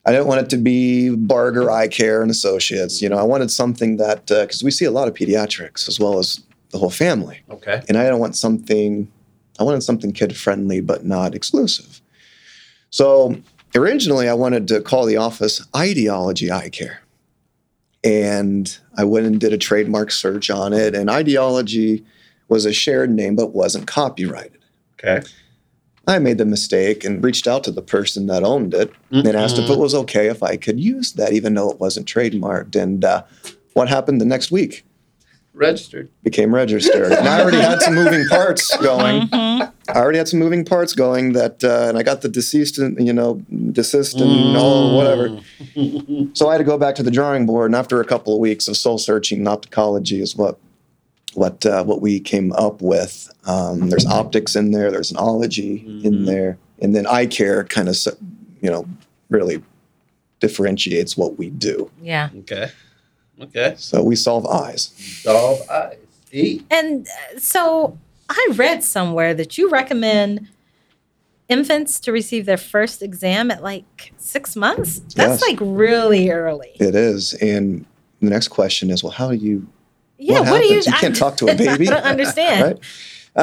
I 0.06 0.12
didn't 0.12 0.28
want 0.28 0.42
it 0.42 0.50
to 0.52 0.58
be 0.58 1.10
Barger 1.16 1.70
Eye 1.70 1.88
Care 1.90 2.22
and 2.22 2.32
Associates. 2.32 3.02
You 3.02 3.10
know, 3.10 3.18
I 3.18 3.24
wanted 3.24 3.52
something 3.52 3.98
that 3.98 4.28
because 4.28 4.64
we 4.64 4.72
see 4.72 4.86
a 4.86 4.92
lot 4.92 5.08
of 5.08 5.14
pediatrics 5.14 5.88
as 5.90 6.00
well 6.00 6.20
as 6.20 6.42
the 6.72 6.78
whole 6.78 6.90
family, 6.90 7.42
Okay. 7.50 7.82
and 7.90 7.98
I 7.98 8.08
don't 8.10 8.20
want 8.20 8.36
something. 8.36 9.10
I 9.60 9.64
wanted 9.64 9.84
something 9.84 10.12
kid 10.12 10.36
friendly 10.36 10.82
but 10.82 11.06
not 11.06 11.36
exclusive. 11.36 12.02
So 12.90 13.36
originally, 13.76 14.30
I 14.30 14.34
wanted 14.34 14.68
to 14.70 14.82
call 14.82 15.06
the 15.06 15.18
office 15.18 15.66
Ideology 15.76 16.52
Eye 16.52 16.70
Care. 16.70 17.02
And 18.04 18.78
I 18.96 19.04
went 19.04 19.26
and 19.26 19.40
did 19.40 19.54
a 19.54 19.58
trademark 19.58 20.12
search 20.12 20.50
on 20.50 20.72
it, 20.72 20.96
and 20.96 21.10
ideology 21.10 22.06
was 22.48 22.66
a 22.66 22.72
shared 22.72 23.12
name 23.12 23.36
but 23.36 23.54
wasn't 23.54 23.88
copyrighted. 23.88 24.60
Okay. 24.94 25.28
I 26.08 26.20
made 26.20 26.38
the 26.38 26.46
mistake 26.46 27.04
and 27.04 27.22
reached 27.22 27.48
out 27.48 27.66
to 27.66 27.72
the 27.72 27.82
person 27.82 28.28
that 28.28 28.44
owned 28.44 28.74
it 28.74 28.94
and 29.12 29.36
asked 29.36 29.58
if 29.58 29.70
it 29.70 29.78
was 29.78 29.94
okay 29.94 30.28
if 30.28 30.42
I 30.42 30.56
could 30.56 30.80
use 30.80 31.14
that, 31.14 31.34
even 31.34 31.54
though 31.54 31.70
it 31.70 31.82
wasn't 31.82 32.08
trademarked. 32.08 32.82
And 32.82 33.04
uh, 33.04 33.24
what 33.74 33.90
happened 33.90 34.22
the 34.22 34.26
next 34.26 34.50
week? 34.50 34.86
Registered. 35.58 36.10
Became 36.24 36.54
registered. 36.54 37.12
And 37.12 37.28
I 37.28 37.42
already 37.42 37.58
had 37.58 37.82
some 37.82 37.96
moving 37.96 38.26
parts 38.30 38.76
going. 38.78 39.28
Mhm. 39.30 39.72
I 39.90 40.00
already 40.00 40.18
had 40.20 40.28
some 40.28 40.40
moving 40.40 40.64
parts 40.66 40.94
going 40.94 41.34
that, 41.34 41.64
uh, 41.64 41.88
and 41.90 41.98
I 41.98 42.04
got 42.04 42.22
the 42.22 42.30
deceased 42.30 42.78
and, 42.78 43.06
you 43.06 43.14
know, 43.14 43.42
desist 43.72 44.20
and 44.20 44.56
all 44.58 44.96
whatever. 44.96 45.40
So 46.34 46.48
I 46.50 46.54
had 46.54 46.58
to 46.60 46.64
go 46.64 46.78
back 46.78 46.96
to 46.96 47.04
the 47.04 47.12
drawing 47.12 47.46
board, 47.46 47.68
and 47.72 47.76
after 47.76 48.00
a 48.02 48.06
couple 48.06 48.34
of 48.34 48.40
weeks 48.40 48.68
of 48.68 48.78
soul 48.78 48.98
searching, 48.98 49.44
opticology 49.46 50.22
is 50.22 50.36
what 50.36 50.58
what 51.34 51.66
uh, 51.66 51.84
what 51.84 52.02
we 52.02 52.20
came 52.20 52.52
up 52.54 52.82
with. 52.82 53.30
Um, 53.46 53.90
there's 53.90 54.06
optics 54.06 54.56
in 54.56 54.72
there, 54.72 54.90
there's 54.92 55.12
an 55.12 55.18
ology 55.18 55.84
in 56.04 56.14
Mhm. 56.14 56.26
there, 56.26 56.58
and 56.82 56.96
then 56.96 57.06
eye 57.08 57.26
care 57.28 57.64
kind 57.64 57.88
of 57.90 57.96
you 58.62 58.70
know 58.70 58.86
really 59.30 59.62
differentiates 60.40 61.16
what 61.18 61.38
we 61.38 61.50
do. 61.50 61.90
Yeah. 62.02 62.30
Okay. 62.40 62.70
Okay. 63.42 63.76
So 63.78 64.04
we 64.04 64.16
solve 64.16 64.46
eyes. 64.48 64.92
Solve 65.24 65.62
eyes. 65.70 65.98
E. 66.32 66.62
And 66.72 67.08
uh, 67.08 67.40
so 67.40 67.98
I 68.30 68.50
read 68.56 68.84
somewhere 68.84 69.34
that 69.34 69.58
you 69.58 69.70
recommend 69.70 70.48
infants 71.50 72.00
to 72.02 72.12
receive 72.12 72.46
their 72.46 72.58
first 72.58 73.02
exam 73.02 73.50
at 73.52 73.64
like 73.64 74.14
six 74.18 74.56
months. 74.56 75.00
That's 75.16 75.40
Yes. 75.40 75.42
like 75.42 75.58
really 75.62 76.30
early. 76.30 76.72
It 76.80 76.96
is, 76.96 77.34
and 77.36 77.86
the 78.22 78.30
next 78.30 78.50
question 78.50 78.90
is, 78.90 79.04
well, 79.04 79.12
how 79.14 79.30
do 79.30 79.36
you 79.38 79.68
Yeah. 80.18 80.42
what 80.42 80.50
What, 80.50 80.58
do 80.62 80.66
you? 80.66 80.70
happens? 80.76 80.88
You 80.88 80.94
can't 80.94 81.16
I- 81.16 81.20
talk 81.20 81.38
to 81.38 81.46
a 81.48 81.56
baby. 81.56 81.88
I 81.88 81.92
don't 81.92 82.04
understand. 82.04 82.64
right? 82.64 82.80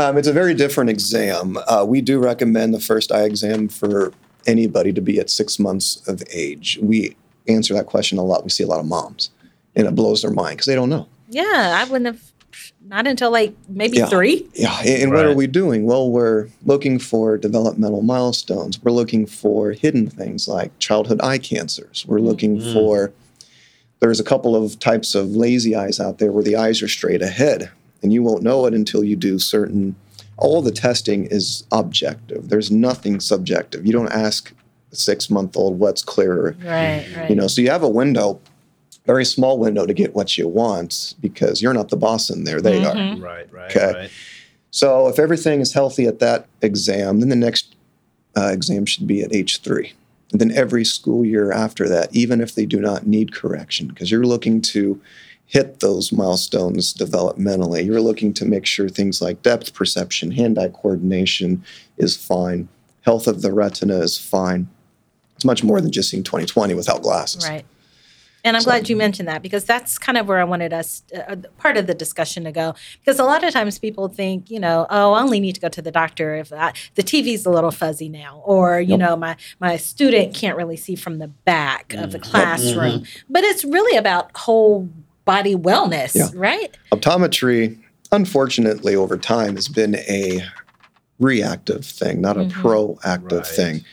Um, 0.02 0.18
it's 0.18 0.28
a 0.28 0.32
very 0.32 0.54
different 0.54 0.90
exam. 0.90 1.56
Uh, 1.68 1.84
we 1.88 2.00
do 2.00 2.18
recommend 2.18 2.74
the 2.74 2.80
first 2.80 3.12
eye 3.12 3.22
exam 3.24 3.68
for 3.68 4.12
anybody 4.46 4.92
to 4.92 5.00
be 5.00 5.18
at 5.20 5.30
six 5.30 5.58
months 5.58 6.02
of 6.08 6.22
age. 6.32 6.78
We 6.82 7.16
answer 7.48 7.72
that 7.74 7.86
question 7.86 8.18
a 8.18 8.24
lot. 8.24 8.42
We 8.44 8.50
see 8.50 8.64
a 8.64 8.66
lot 8.66 8.80
of 8.80 8.86
moms, 8.86 9.30
and 9.76 9.86
it 9.86 9.94
blows 9.94 10.22
their 10.22 10.30
mind 10.30 10.56
because 10.56 10.66
they 10.66 10.74
don't 10.74 10.88
know. 10.90 11.06
Yeah, 11.28 11.42
I 11.80 11.84
wouldn't 11.90 12.06
have. 12.06 12.20
Not 12.86 13.06
until 13.06 13.30
like 13.30 13.54
maybe 13.68 13.96
Yeah. 13.96 14.06
three. 14.06 14.46
Yeah, 14.54 14.78
and 14.80 15.02
and 15.04 15.12
what 15.12 15.24
are 15.24 15.34
we 15.34 15.46
doing? 15.46 15.86
Well, 15.86 16.10
we're 16.10 16.48
looking 16.66 16.98
for 16.98 17.38
developmental 17.38 18.02
milestones. 18.02 18.80
We're 18.82 18.92
looking 18.92 19.26
for 19.26 19.72
hidden 19.72 20.06
things 20.08 20.46
like 20.46 20.78
childhood 20.78 21.20
eye 21.22 21.38
cancers. 21.38 22.04
We're 22.06 22.20
looking 22.20 22.58
Mhm. 22.58 22.72
for 22.74 23.12
there's 24.00 24.20
a 24.20 24.24
couple 24.24 24.54
of 24.54 24.78
types 24.78 25.14
of 25.14 25.34
lazy 25.34 25.74
eyes 25.74 25.98
out 25.98 26.18
there 26.18 26.30
where 26.30 26.44
the 26.44 26.56
eyes 26.56 26.82
are 26.82 26.88
straight 26.88 27.22
ahead, 27.22 27.70
and 28.02 28.12
you 28.12 28.22
won't 28.22 28.42
know 28.42 28.66
it 28.66 28.74
until 28.74 29.02
you 29.02 29.16
do 29.16 29.38
certain. 29.38 29.96
All 30.36 30.60
the 30.60 30.70
testing 30.72 31.24
is 31.26 31.64
objective. 31.72 32.50
There's 32.50 32.70
nothing 32.70 33.18
subjective. 33.18 33.86
You 33.86 33.92
don't 33.94 34.12
ask 34.12 34.52
a 34.92 34.96
six 34.96 35.30
month 35.30 35.56
old 35.56 35.78
what's 35.78 36.02
clearer 36.02 36.54
Right. 36.62 37.06
Right. 37.16 37.30
you 37.30 37.34
know 37.34 37.46
so 37.48 37.60
you 37.62 37.70
have 37.70 37.82
a 37.82 37.88
window 37.88 38.38
very 39.06 39.24
small 39.24 39.58
window 39.58 39.84
to 39.86 39.92
get 39.94 40.14
what 40.14 40.38
you 40.38 40.48
want 40.48 41.14
because 41.20 41.60
you're 41.60 41.74
not 41.74 41.90
the 41.90 41.96
boss 41.96 42.30
in 42.30 42.44
there 42.44 42.60
they 42.60 42.82
are 42.84 42.94
Mhm. 42.94 43.22
Right. 43.22 43.52
Right. 43.52 43.70
Okay. 43.76 43.92
Right. 43.92 44.10
so 44.70 45.08
if 45.08 45.18
everything 45.18 45.60
is 45.60 45.72
healthy 45.72 46.06
at 46.06 46.18
that 46.20 46.46
exam 46.62 47.20
then 47.20 47.28
the 47.28 47.36
next 47.36 47.74
uh, 48.36 48.50
exam 48.52 48.86
should 48.86 49.06
be 49.06 49.20
at 49.22 49.32
age 49.34 49.60
three 49.60 49.92
and 50.32 50.40
then 50.40 50.50
every 50.52 50.84
school 50.84 51.24
year 51.24 51.52
after 51.52 51.88
that 51.88 52.14
even 52.14 52.40
if 52.40 52.54
they 52.54 52.66
do 52.66 52.80
not 52.80 53.06
need 53.06 53.32
correction 53.34 53.86
because 53.88 54.10
you're 54.10 54.24
looking 54.24 54.60
to 54.60 55.00
hit 55.46 55.80
those 55.80 56.10
milestones 56.10 56.94
developmentally 56.94 57.84
you're 57.84 58.00
looking 58.00 58.32
to 58.32 58.44
make 58.46 58.64
sure 58.66 58.88
things 58.88 59.20
like 59.20 59.42
depth 59.42 59.74
perception 59.74 60.30
hand-eye 60.30 60.68
coordination 60.68 61.62
is 61.98 62.16
fine 62.16 62.66
health 63.02 63.26
of 63.26 63.42
the 63.42 63.52
retina 63.52 63.98
is 63.98 64.16
fine 64.18 64.66
it's 65.36 65.44
much 65.44 65.62
more 65.62 65.80
than 65.80 65.92
just 65.92 66.08
seeing 66.10 66.22
2020 66.22 66.72
without 66.74 67.02
glasses 67.02 67.46
Right. 67.46 67.64
And 68.44 68.56
I'm 68.56 68.62
So- 68.62 68.66
glad 68.66 68.88
you 68.90 68.96
mentioned 68.96 69.26
that 69.26 69.42
because 69.42 69.64
that's 69.64 69.98
kind 69.98 70.18
of 70.18 70.28
where 70.28 70.38
I 70.38 70.44
wanted 70.44 70.72
us, 70.74 71.02
uh, 71.16 71.36
part 71.56 71.78
of 71.78 71.86
the 71.86 71.94
discussion 71.94 72.44
to 72.44 72.52
go. 72.52 72.74
Because 73.00 73.18
a 73.18 73.24
lot 73.24 73.42
of 73.42 73.54
times 73.54 73.78
people 73.78 74.08
think, 74.08 74.50
you 74.50 74.60
know, 74.60 74.86
oh, 74.90 75.14
I 75.14 75.22
only 75.22 75.40
need 75.40 75.54
to 75.54 75.60
go 75.62 75.70
to 75.70 75.80
the 75.80 75.90
doctor 75.90 76.34
if 76.36 76.52
I, 76.52 76.72
the 76.94 77.02
TV's 77.02 77.46
a 77.46 77.50
little 77.50 77.70
fuzzy 77.70 78.10
now, 78.10 78.42
or 78.44 78.80
you 78.80 78.90
Yep. 78.90 78.98
know, 79.00 79.16
my 79.16 79.36
my 79.60 79.78
student 79.78 80.34
can't 80.34 80.56
really 80.58 80.76
see 80.76 80.94
from 80.94 81.18
the 81.18 81.28
back 81.28 81.94
of 81.94 82.12
the 82.12 82.18
Mhm. 82.18 82.22
classroom. 82.30 83.04
But 83.30 83.44
it's 83.44 83.64
really 83.64 83.96
about 83.96 84.36
whole 84.36 84.88
body 85.24 85.56
wellness, 85.56 86.14
Yeah. 86.14 86.28
right? 86.34 86.76
optometry 86.92 87.78
unfortunately 88.12 88.94
over 88.94 89.16
time 89.16 89.56
has 89.56 89.66
been 89.68 89.96
a 89.96 90.44
reactive 91.18 91.84
thing 91.84 92.20
not 92.20 92.36
a 92.36 92.40
Mhm. 92.44 92.50
proactive 92.52 93.32
Right. 93.32 93.46
thing 93.46 93.84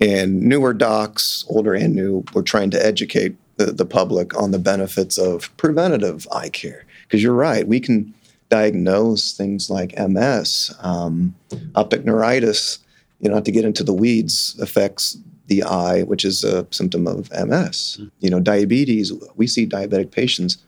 and 0.00 0.42
newer 0.42 0.74
docs 0.74 1.44
older 1.48 1.72
and 1.72 1.94
new 1.94 2.24
we're 2.34 2.42
trying 2.42 2.70
to 2.70 2.84
educate 2.84 3.36
the, 3.56 3.66
the 3.66 3.86
public 3.86 4.36
on 4.40 4.50
the 4.50 4.58
benefits 4.58 5.18
of 5.18 5.54
preventative 5.56 6.26
eye 6.32 6.48
care. 6.48 6.84
Because 7.02 7.22
you're 7.22 7.34
right 7.34 7.66
we 7.66 7.80
can 7.80 8.14
diagnose 8.50 9.32
things 9.32 9.70
like 9.70 9.98
ms 9.98 10.74
um, 10.80 11.34
optic 11.74 12.04
neuritis 12.04 12.78
you 13.20 13.28
know 13.28 13.36
not 13.36 13.44
to 13.44 13.50
get 13.50 13.64
into 13.64 13.82
the 13.82 13.92
weeds 13.92 14.56
affects 14.60 15.16
the 15.46 15.62
eye 15.62 16.02
which 16.02 16.24
is 16.24 16.44
a 16.44 16.66
symptom 16.70 17.06
of 17.06 17.30
ms 17.32 18.00
you 18.20 18.30
know 18.30 18.40
diabetes 18.40 19.12
we 19.36 19.46
see 19.46 19.66
diabetic 19.66 20.10
patients 20.10 20.58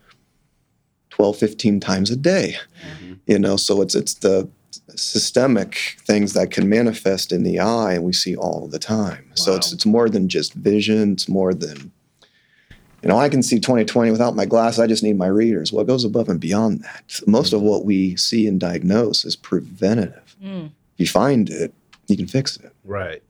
12 1.17 1.39
15 1.39 1.81
times 1.81 2.11
a 2.11 2.17
day. 2.17 2.57
You 3.27 3.39
know 3.39 3.57
so 3.57 3.81
it's 3.81 3.95
it's 3.95 4.15
the 4.15 4.49
systemic 4.95 5.97
things 6.07 6.35
that 6.35 6.51
can 6.51 6.69
manifest 6.69 7.33
in 7.33 7.43
the 7.43 7.59
eye 7.59 7.95
and 7.95 8.05
we 8.05 8.13
see 8.13 8.37
all 8.37 8.69
the 8.69 8.79
time. 8.79 9.31
So 9.35 9.55
it's 9.55 9.73
it's 9.73 9.87
more 9.87 10.11
than 10.11 10.29
just 10.29 10.53
vision 10.53 11.13
it's 11.13 11.29
more 11.29 11.55
than 11.55 11.91
you 13.03 13.09
know 13.09 13.19
i 13.19 13.29
can 13.29 13.43
see 13.43 13.61
2020 13.61 14.11
without 14.11 14.37
my 14.37 14.45
glasses 14.45 14.81
i 14.81 14.87
just 14.87 15.03
need 15.03 15.17
my 15.17 15.27
readers 15.27 15.73
what 15.73 15.87
goes 15.87 16.05
above 16.05 16.29
and 16.29 16.41
beyond 16.41 16.83
that 16.83 17.21
most 17.27 17.53
of 17.53 17.63
what 17.63 17.85
we 17.85 18.17
see 18.17 18.47
and 18.47 18.61
diagnose 18.61 19.25
is 19.25 19.37
preventative 19.37 20.27
Mm. 20.43 20.67
If 20.67 21.01
you 21.01 21.07
find 21.07 21.49
it, 21.51 21.75
you 22.09 22.17
can 22.17 22.27
fix 22.27 22.57
it. 22.57 22.73
Right. 22.85 23.23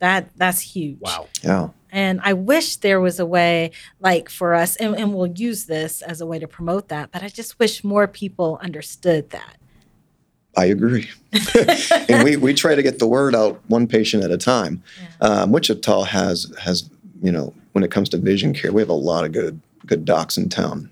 That 0.00 0.28
that's 0.36 0.60
huge. 0.60 1.00
Wow. 1.00 1.28
Yeah. 1.42 1.68
And 1.90 2.20
I 2.22 2.34
wish 2.34 2.76
there 2.76 3.00
was 3.00 3.18
a 3.18 3.24
way, 3.24 3.70
like 3.98 4.28
for 4.28 4.54
us, 4.54 4.76
and, 4.76 4.94
and 4.94 5.14
we'll 5.14 5.28
use 5.28 5.64
this 5.64 6.02
as 6.02 6.20
a 6.20 6.26
way 6.26 6.38
to 6.38 6.46
promote 6.46 6.88
that, 6.88 7.10
but 7.10 7.22
I 7.22 7.28
just 7.28 7.58
wish 7.58 7.82
more 7.82 8.06
people 8.06 8.58
understood 8.62 9.30
that. 9.30 9.56
I 10.54 10.66
agree. 10.66 11.08
and 12.10 12.24
we, 12.24 12.36
we 12.36 12.52
try 12.52 12.74
to 12.74 12.82
get 12.82 12.98
the 12.98 13.06
word 13.06 13.34
out 13.34 13.60
one 13.68 13.86
patient 13.86 14.22
at 14.22 14.30
a 14.30 14.36
time. 14.36 14.82
Um, 15.20 15.50
Wichita 15.50 16.04
has 16.04 16.52
has 16.60 16.90
you 17.22 17.32
know 17.32 17.54
when 17.78 17.84
it 17.84 17.92
comes 17.92 18.08
to 18.08 18.18
vision 18.18 18.52
care, 18.52 18.72
we 18.72 18.82
have 18.82 18.88
a 18.88 18.92
lot 18.92 19.24
of 19.24 19.30
good 19.30 19.60
good 19.86 20.04
docs 20.04 20.36
in 20.36 20.48
town, 20.48 20.90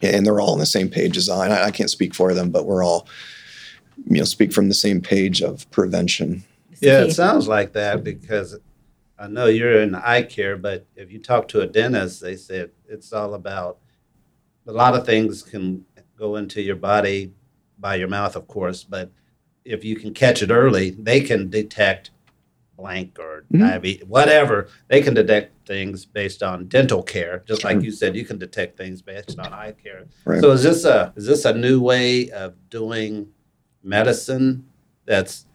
and 0.00 0.24
they're 0.24 0.38
all 0.38 0.52
on 0.52 0.60
the 0.60 0.64
same 0.64 0.88
page 0.88 1.16
as 1.16 1.28
I. 1.28 1.48
I. 1.48 1.64
I 1.64 1.70
can't 1.72 1.90
speak 1.90 2.14
for 2.14 2.32
them, 2.34 2.50
but 2.50 2.66
we're 2.66 2.84
all 2.84 3.08
you 4.06 4.18
know 4.18 4.24
speak 4.24 4.52
from 4.52 4.68
the 4.68 4.74
same 4.74 5.00
page 5.00 5.42
of 5.42 5.68
prevention. 5.72 6.44
Yeah, 6.80 7.00
it 7.00 7.14
sounds 7.14 7.48
like 7.48 7.72
that 7.72 8.04
because 8.04 8.56
I 9.18 9.26
know 9.26 9.46
you're 9.46 9.82
in 9.82 9.96
eye 9.96 10.22
care, 10.22 10.56
but 10.56 10.86
if 10.94 11.10
you 11.10 11.18
talk 11.18 11.48
to 11.48 11.62
a 11.62 11.66
dentist, 11.66 12.20
they 12.20 12.36
said 12.36 12.70
it's 12.88 13.12
all 13.12 13.34
about 13.34 13.78
a 14.68 14.72
lot 14.72 14.94
of 14.94 15.04
things 15.04 15.42
can 15.42 15.84
go 16.16 16.36
into 16.36 16.62
your 16.62 16.76
body 16.76 17.32
by 17.80 17.96
your 17.96 18.06
mouth, 18.06 18.36
of 18.36 18.46
course, 18.46 18.84
but 18.84 19.10
if 19.64 19.84
you 19.84 19.96
can 19.96 20.14
catch 20.14 20.44
it 20.44 20.52
early, 20.52 20.90
they 20.90 21.20
can 21.22 21.50
detect 21.50 22.12
blank 22.76 23.18
or 23.18 23.44
Mhm. 23.52 23.60
diabetes, 23.60 24.04
whatever. 24.06 24.68
They 24.88 25.00
can 25.00 25.14
detect 25.14 25.66
things 25.66 26.04
based 26.04 26.42
on 26.42 26.66
dental 26.66 27.02
care, 27.02 27.42
just 27.46 27.64
like 27.64 27.82
you 27.82 27.90
said. 27.90 28.16
You 28.16 28.24
can 28.24 28.38
detect 28.38 28.76
things 28.76 29.00
based 29.02 29.38
on 29.38 29.52
eye 29.52 29.74
care. 29.82 30.04
Right. 30.24 30.40
So 30.40 30.50
is 30.52 30.62
this 30.62 30.84
a 30.84 31.12
is 31.16 31.26
this 31.26 31.44
a 31.44 31.54
new 31.54 31.80
way 31.80 32.30
of 32.30 32.54
doing 32.70 33.28
medicine 33.82 34.64
that's 35.06 35.46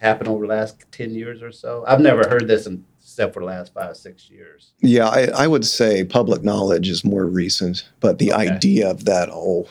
happened 0.00 0.28
over 0.28 0.46
the 0.46 0.52
last 0.52 0.76
ten 0.90 1.14
years 1.14 1.42
or 1.42 1.52
so? 1.52 1.84
I've 1.86 2.00
never 2.00 2.28
heard 2.28 2.48
this 2.48 2.66
in, 2.66 2.84
except 3.00 3.34
for 3.34 3.40
the 3.40 3.46
last 3.46 3.72
five 3.74 3.96
six 3.96 4.30
years. 4.30 4.72
Yeah, 4.80 5.08
I, 5.08 5.26
I 5.34 5.46
would 5.46 5.64
say 5.66 6.04
public 6.04 6.42
knowledge 6.42 6.88
is 6.88 7.04
more 7.04 7.26
recent, 7.26 7.88
but 8.00 8.18
the 8.18 8.32
Okay. 8.32 8.48
idea 8.48 8.90
of 8.90 9.04
that 9.04 9.28
whole 9.28 9.68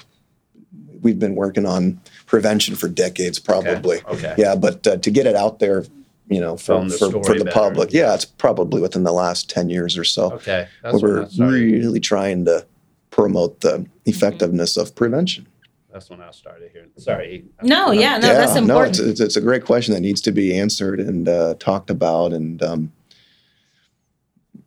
we've 1.02 1.18
been 1.20 1.34
working 1.34 1.66
on 1.66 2.00
prevention 2.28 2.76
for 2.76 2.88
decades, 2.88 3.40
probably. 3.40 4.02
Okay. 4.08 4.36
Yeah, 4.38 4.54
but 4.56 4.86
uh, 4.86 4.98
to 4.98 5.10
get 5.10 5.26
it 5.26 5.36
out 5.36 5.58
there, 5.58 5.84
you 6.32 6.40
know, 6.40 6.56
for, 6.56 6.86
the 6.86 6.98
for, 6.98 7.24
for 7.24 7.38
the 7.38 7.52
public, 7.52 7.92
yeah, 7.92 8.14
it's 8.14 8.24
probably 8.24 8.82
within 8.82 9.04
the 9.04 9.12
last 9.12 9.50
10 9.50 9.70
years 9.70 9.98
or 9.98 10.06
so. 10.06 10.32
Okay. 10.32 10.66
where 10.82 11.20
That's 11.20 11.38
when, 11.38 11.52
we're 11.52 11.60
really 11.60 12.00
trying 12.00 12.46
to 12.46 12.66
promote 13.10 13.60
the 13.60 13.86
effectiveness 14.06 14.78
of 14.78 14.96
prevention. 14.96 15.46
that's 15.92 16.10
when 16.10 16.22
I 16.22 16.32
started 16.32 16.72
here. 16.72 16.88
Sorry. 16.96 17.44
No, 17.62 17.92
yeah, 17.92 18.18
no, 18.18 18.28
that's 18.34 18.56
no, 18.56 18.62
important. 18.62 19.00
it's, 19.00 19.10
it's, 19.10 19.20
it's 19.20 19.36
a 19.36 19.42
great 19.42 19.66
question 19.66 19.94
that 19.94 20.00
needs 20.00 20.22
to 20.22 20.32
be 20.32 20.58
answered 20.58 21.02
and 21.02 21.28
uh, 21.28 21.56
talked 21.60 21.90
about. 21.90 22.32
And 22.32 22.64
um, 22.64 22.94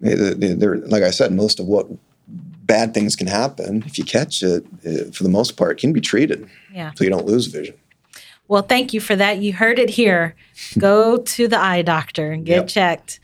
it- 0.02 0.42
it- 0.42 0.60
there, 0.60 0.76
like 0.76 1.02
I 1.02 1.10
said, 1.10 1.32
most 1.32 1.60
of 1.60 1.66
what 1.66 1.86
bad 2.28 2.92
things 2.92 3.16
can 3.16 3.26
happen 3.26 3.82
if 3.86 3.96
you 3.96 4.04
catch 4.04 4.42
it, 4.42 4.66
uh, 4.86 5.10
for 5.12 5.22
the 5.22 5.30
most 5.30 5.56
part, 5.56 5.78
can 5.78 5.94
be 5.94 6.00
treated 6.00 6.46
yeah. 6.74 6.92
so 6.94 7.04
you 7.04 7.10
don't 7.10 7.26
lose 7.26 7.46
vision. 7.46 7.74
Well, 8.48 8.62
thank 8.62 8.92
you 8.92 9.00
for 9.00 9.16
that. 9.16 9.38
You 9.38 9.52
heard 9.52 9.78
it 9.78 9.90
here. 9.90 10.34
Go 10.78 11.16
to 11.18 11.48
the 11.48 11.58
eye 11.58 11.82
doctor 11.82 12.30
and 12.32 12.44
get 12.44 12.56
Yep. 12.56 12.66
checked. 12.68 13.20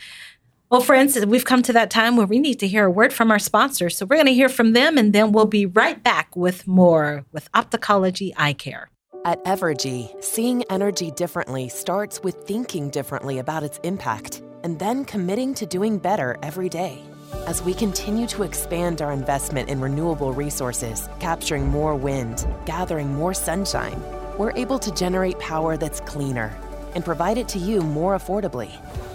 Well, 0.71 0.81
friends, 0.81 1.19
we've 1.27 1.45
come 1.45 1.63
to 1.65 1.73
that 1.73 1.91
time 1.91 2.17
where 2.17 2.27
we 2.27 2.39
need 2.39 2.61
to 2.61 2.69
hear 2.69 2.87
a 2.87 2.91
word 2.91 3.13
from 3.13 3.31
our 3.31 3.41
sponsors. 3.41 3.97
So 3.97 4.07
we're 4.07 4.17
going 4.17 4.27
to 4.27 4.35
hear 4.35 4.49
from 4.49 4.73
them 4.73 4.97
and 4.97 5.13
then 5.13 5.33
we'll 5.33 5.45
be 5.47 5.67
right 5.67 6.01
back 6.03 6.35
with 6.37 6.67
more 6.67 7.25
with 7.33 7.51
Opticology 7.53 8.33
Eye 8.37 8.53
Care. 8.53 8.89
At 9.25 9.45
Evergy, 9.45 10.23
seeing 10.25 10.63
energy 10.71 11.11
differently 11.11 11.69
starts 11.69 12.23
with 12.23 12.37
thinking 12.47 12.89
differently 12.89 13.39
about 13.39 13.63
its 13.65 13.79
impact 13.83 14.43
and 14.63 14.79
then 14.79 15.05
committing 15.05 15.55
to 15.55 15.67
doing 15.67 15.99
better 15.99 16.39
every 16.43 16.69
day. 16.69 17.03
As 17.47 17.63
we 17.63 17.75
continue 17.75 18.27
to 18.29 18.45
expand 18.45 19.03
our 19.03 19.13
investment 19.13 19.69
in 19.69 19.81
renewable 19.81 20.33
resources, 20.33 21.09
capturing 21.19 21.67
more 21.69 21.95
wind, 21.95 22.47
gathering 22.65 23.13
more 23.15 23.35
sunshine, 23.35 24.01
we're 24.41 24.57
able 24.57 24.79
to 24.79 24.91
generate 24.93 25.39
power 25.39 25.77
that's 25.77 26.01
cleaner 26.01 26.51
and 26.95 27.05
provide 27.05 27.37
it 27.37 27.47
to 27.47 27.59
you 27.59 27.83
more 27.83 28.17
affordably. 28.17 28.71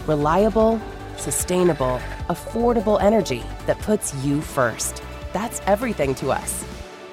Reliable, 0.07 0.79
sustainable, 1.17 1.99
affordable 2.29 3.01
energy 3.01 3.43
that 3.65 3.79
puts 3.79 4.13
you 4.23 4.39
first. 4.39 5.01
That's 5.33 5.63
everything 5.65 6.13
to 6.15 6.29
us. 6.31 6.63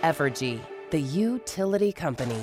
Evergy, 0.03 0.61
the 0.90 1.01
utility 1.01 1.90
company. 1.90 2.38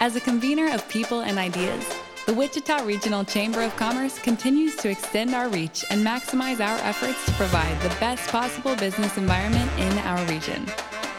As 0.00 0.16
a 0.16 0.20
convener 0.20 0.74
of 0.74 0.88
people 0.88 1.20
and 1.20 1.38
ideas, 1.38 1.86
the 2.26 2.34
Wichita 2.34 2.84
Regional 2.84 3.24
Chamber 3.24 3.62
of 3.62 3.76
Commerce 3.76 4.18
continues 4.18 4.74
to 4.78 4.90
extend 4.90 5.36
our 5.36 5.48
reach 5.48 5.84
and 5.90 6.04
maximize 6.04 6.58
our 6.58 6.78
efforts 6.78 7.24
to 7.26 7.32
provide 7.34 7.80
the 7.80 7.94
best 8.00 8.28
possible 8.28 8.74
business 8.74 9.16
environment 9.16 9.70
in 9.78 9.96
our 9.98 10.24
region. 10.26 10.66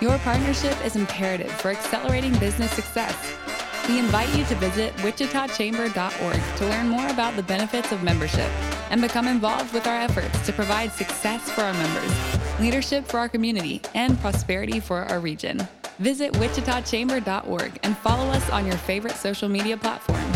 Your 0.02 0.18
partnership 0.20 0.76
is 0.86 0.98
imperative 0.98 1.52
for 1.52 1.72
accelerating 1.72 2.38
business 2.40 2.72
success. 2.72 3.16
We 3.90 4.00
invite 4.00 4.34
you 4.34 4.46
to 4.46 4.56
visit 4.56 4.96
wichitachamber.org 4.98 6.58
to 6.58 6.66
learn 6.66 6.88
more 6.88 7.06
about 7.10 7.36
the 7.36 7.44
benefits 7.44 7.92
of 7.92 8.02
membership 8.02 8.50
and 8.90 9.02
become 9.02 9.28
involved 9.28 9.74
with 9.74 9.86
our 9.88 9.98
efforts 9.98 10.46
to 10.46 10.54
provide 10.54 10.94
success 10.94 11.50
for 11.50 11.62
our 11.62 11.74
members, 11.74 12.62
leadership 12.62 13.06
for 13.06 13.18
our 13.18 13.28
community, 13.28 13.82
and 13.94 14.18
prosperity 14.22 14.80
for 14.80 15.00
our 15.06 15.20
region. 15.20 15.68
Visit 16.00 16.32
wichitachamber.org 16.34 17.80
and 17.84 17.98
follow 17.98 18.26
us 18.32 18.50
on 18.52 18.66
your 18.66 18.78
favorite 18.78 19.16
social 19.16 19.50
media 19.50 19.76
platform. 19.76 20.32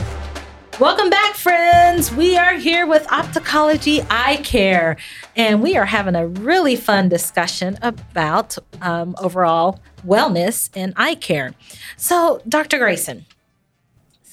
Welcome 0.78 1.10
back, 1.10 1.36
friends. 1.36 2.14
We 2.14 2.38
are 2.38 2.54
here 2.54 2.86
with 2.86 3.08
Opticology 3.08 4.06
Eye 4.10 4.38
Care, 4.44 4.98
and 5.38 5.64
we 5.64 5.78
are 5.78 5.86
having 5.86 6.16
a 6.16 6.28
really 6.28 6.76
fun 6.76 7.08
discussion 7.10 7.80
about 7.82 8.58
um, 8.82 9.16
overall 9.20 9.80
wellness 10.06 10.70
and 10.76 10.94
eye 10.96 11.16
care. 11.16 11.56
So, 11.96 12.44
Dr. 12.48 12.78
Grayson, 12.78 13.26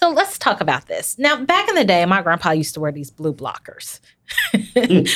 so 0.05 0.11
let's 0.11 0.39
talk 0.39 0.61
about 0.61 0.87
this. 0.87 1.19
Now, 1.19 1.43
back 1.43 1.67
in 1.67 1.77
the 1.77 1.85
day, 1.85 2.05
my 2.05 2.21
grandpa 2.21 2.51
used 2.51 2.75
to 2.75 2.81
wear 2.81 2.93
these 2.93 3.11
blue 3.11 3.33
blockers. 3.33 4.01
and 4.75 5.07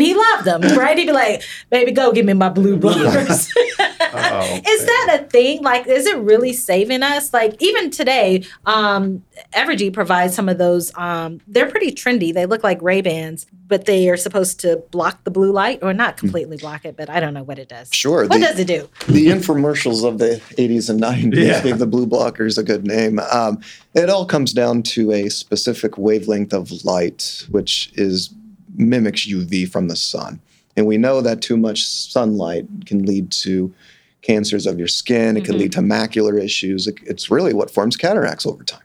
he 0.00 0.14
loved 0.14 0.44
them, 0.44 0.62
right? 0.76 0.96
He'd 0.98 1.06
be 1.06 1.12
like, 1.12 1.42
baby, 1.70 1.92
go 1.92 2.12
give 2.12 2.26
me 2.26 2.32
my 2.32 2.48
blue 2.48 2.78
blockers. 2.78 3.50
Uh-oh. 3.78 4.60
is 4.68 4.86
that 4.86 5.20
a 5.20 5.24
thing? 5.24 5.62
Like, 5.62 5.86
is 5.86 6.06
it 6.06 6.16
really 6.18 6.52
saving 6.52 7.02
us? 7.02 7.32
Like, 7.32 7.60
even 7.62 7.90
today, 7.90 8.44
um, 8.66 9.24
Evergy 9.52 9.92
provides 9.92 10.34
some 10.34 10.48
of 10.48 10.58
those. 10.58 10.92
Um, 10.96 11.40
they're 11.46 11.70
pretty 11.70 11.92
trendy. 11.92 12.32
They 12.32 12.46
look 12.46 12.64
like 12.64 12.80
Ray 12.82 13.02
Bans, 13.02 13.46
but 13.66 13.84
they 13.84 14.08
are 14.08 14.16
supposed 14.16 14.60
to 14.60 14.82
block 14.90 15.22
the 15.24 15.30
blue 15.30 15.52
light, 15.52 15.80
or 15.82 15.92
not 15.92 16.16
completely 16.16 16.56
block 16.56 16.84
it. 16.84 16.96
But 16.96 17.10
I 17.10 17.20
don't 17.20 17.34
know 17.34 17.42
what 17.44 17.58
it 17.58 17.68
does. 17.68 17.90
Sure. 17.92 18.26
What 18.26 18.40
the- 18.40 18.46
does 18.46 18.58
it 18.58 18.66
do? 18.66 18.88
the 19.08 19.26
infomercials 19.28 20.04
of 20.06 20.18
the 20.18 20.40
80s 20.56 20.88
and 20.90 21.00
90s 21.00 21.46
Yeah. 21.46 21.62
gave 21.62 21.78
the 21.78 21.86
blue 21.86 22.06
blockers 22.06 22.58
a 22.58 22.62
good 22.62 22.86
name. 22.86 23.18
Um, 23.30 23.60
it 23.94 24.10
all 24.10 24.26
comes 24.26 24.52
down 24.52 24.82
to 24.82 25.12
a 25.12 25.28
specific 25.28 25.98
wavelength 25.98 26.52
of 26.52 26.84
light, 26.84 27.46
which 27.50 27.90
is 27.94 28.32
mimics 28.76 29.26
UV 29.26 29.68
from 29.68 29.88
the 29.88 29.96
sun. 29.96 30.40
And 30.76 30.86
we 30.86 30.96
know 30.96 31.20
that 31.20 31.42
too 31.42 31.56
much 31.56 31.84
sunlight 31.86 32.66
can 32.86 33.04
lead 33.04 33.32
to 33.32 33.74
cancers 34.22 34.66
of 34.66 34.78
your 34.78 34.88
skin. 34.88 35.36
It 35.36 35.44
can 35.44 35.58
lead 35.58 35.72
to 35.72 35.80
macular 35.80 36.40
issues. 36.40 36.86
It's 36.86 37.30
really 37.30 37.52
what 37.52 37.70
forms 37.70 37.96
cataracts 37.96 38.46
over 38.46 38.62
time. 38.62 38.82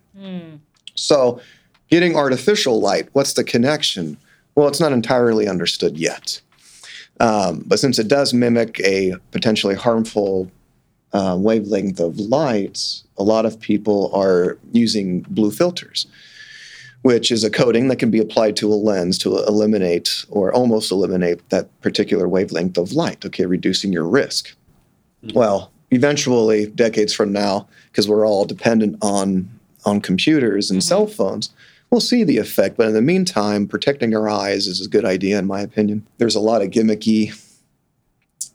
So, 0.96 1.40
getting 1.90 2.16
artificial 2.16 2.80
light, 2.82 3.10
what's 3.14 3.34
the 3.34 3.44
connection? 3.44 4.18
Well, 4.56 4.68
it's 4.68 4.80
not 4.80 4.94
entirely 4.94 5.48
understood 5.48 5.98
yet. 5.98 6.42
Um, 7.20 7.64
but 7.68 7.80
since 7.80 8.00
it 8.00 8.08
does 8.08 8.34
mimic 8.34 8.80
a 8.80 9.14
potentially 9.32 9.76
harmful 9.76 10.52
uh, 11.14 11.38
wavelength 11.40 12.00
of 12.00 12.20
light, 12.20 13.02
a 13.18 13.24
lot 13.24 13.46
of 13.46 13.60
people 13.60 14.12
are 14.14 14.58
using 14.72 15.22
blue 15.30 15.52
filters, 15.52 16.08
which 17.04 17.32
is 17.32 17.44
a 17.44 17.50
coating 17.50 17.88
that 17.88 17.98
can 18.00 18.10
be 18.10 18.20
applied 18.20 18.56
to 18.58 18.72
a 18.72 18.76
lens 18.76 19.18
to 19.20 19.38
eliminate 19.46 20.26
or 20.30 20.54
almost 20.54 20.92
eliminate 20.92 21.48
that 21.50 21.70
particular 21.82 22.28
wavelength 22.28 22.78
of 22.78 22.94
light, 22.94 23.24
okay, 23.26 23.46
reducing 23.46 23.94
your 23.94 24.08
risk. 24.08 24.56
Well, 25.34 25.72
eventually, 25.92 26.66
decades 26.68 27.14
from 27.14 27.32
now, 27.32 27.68
because 27.92 28.10
we're 28.10 28.28
all 28.28 28.46
dependent 28.46 28.98
on 29.02 29.50
on 29.86 30.00
computers 30.00 30.72
and 30.72 30.82
cell 30.82 31.08
phones, 31.08 31.50
we'll 31.90 32.00
see 32.00 32.24
the 32.24 32.38
effect. 32.38 32.78
But 32.78 32.88
in 32.88 32.94
the 32.94 33.02
meantime, 33.02 33.68
protecting 33.68 34.16
our 34.16 34.30
eyes 34.30 34.66
is 34.66 34.86
a 34.86 34.90
good 34.90 35.04
idea, 35.04 35.38
in 35.38 35.46
my 35.46 35.60
opinion. 35.60 36.08
There's 36.18 36.36
a 36.36 36.40
lot 36.40 36.62
of 36.62 36.70
gimmicky 36.70 37.34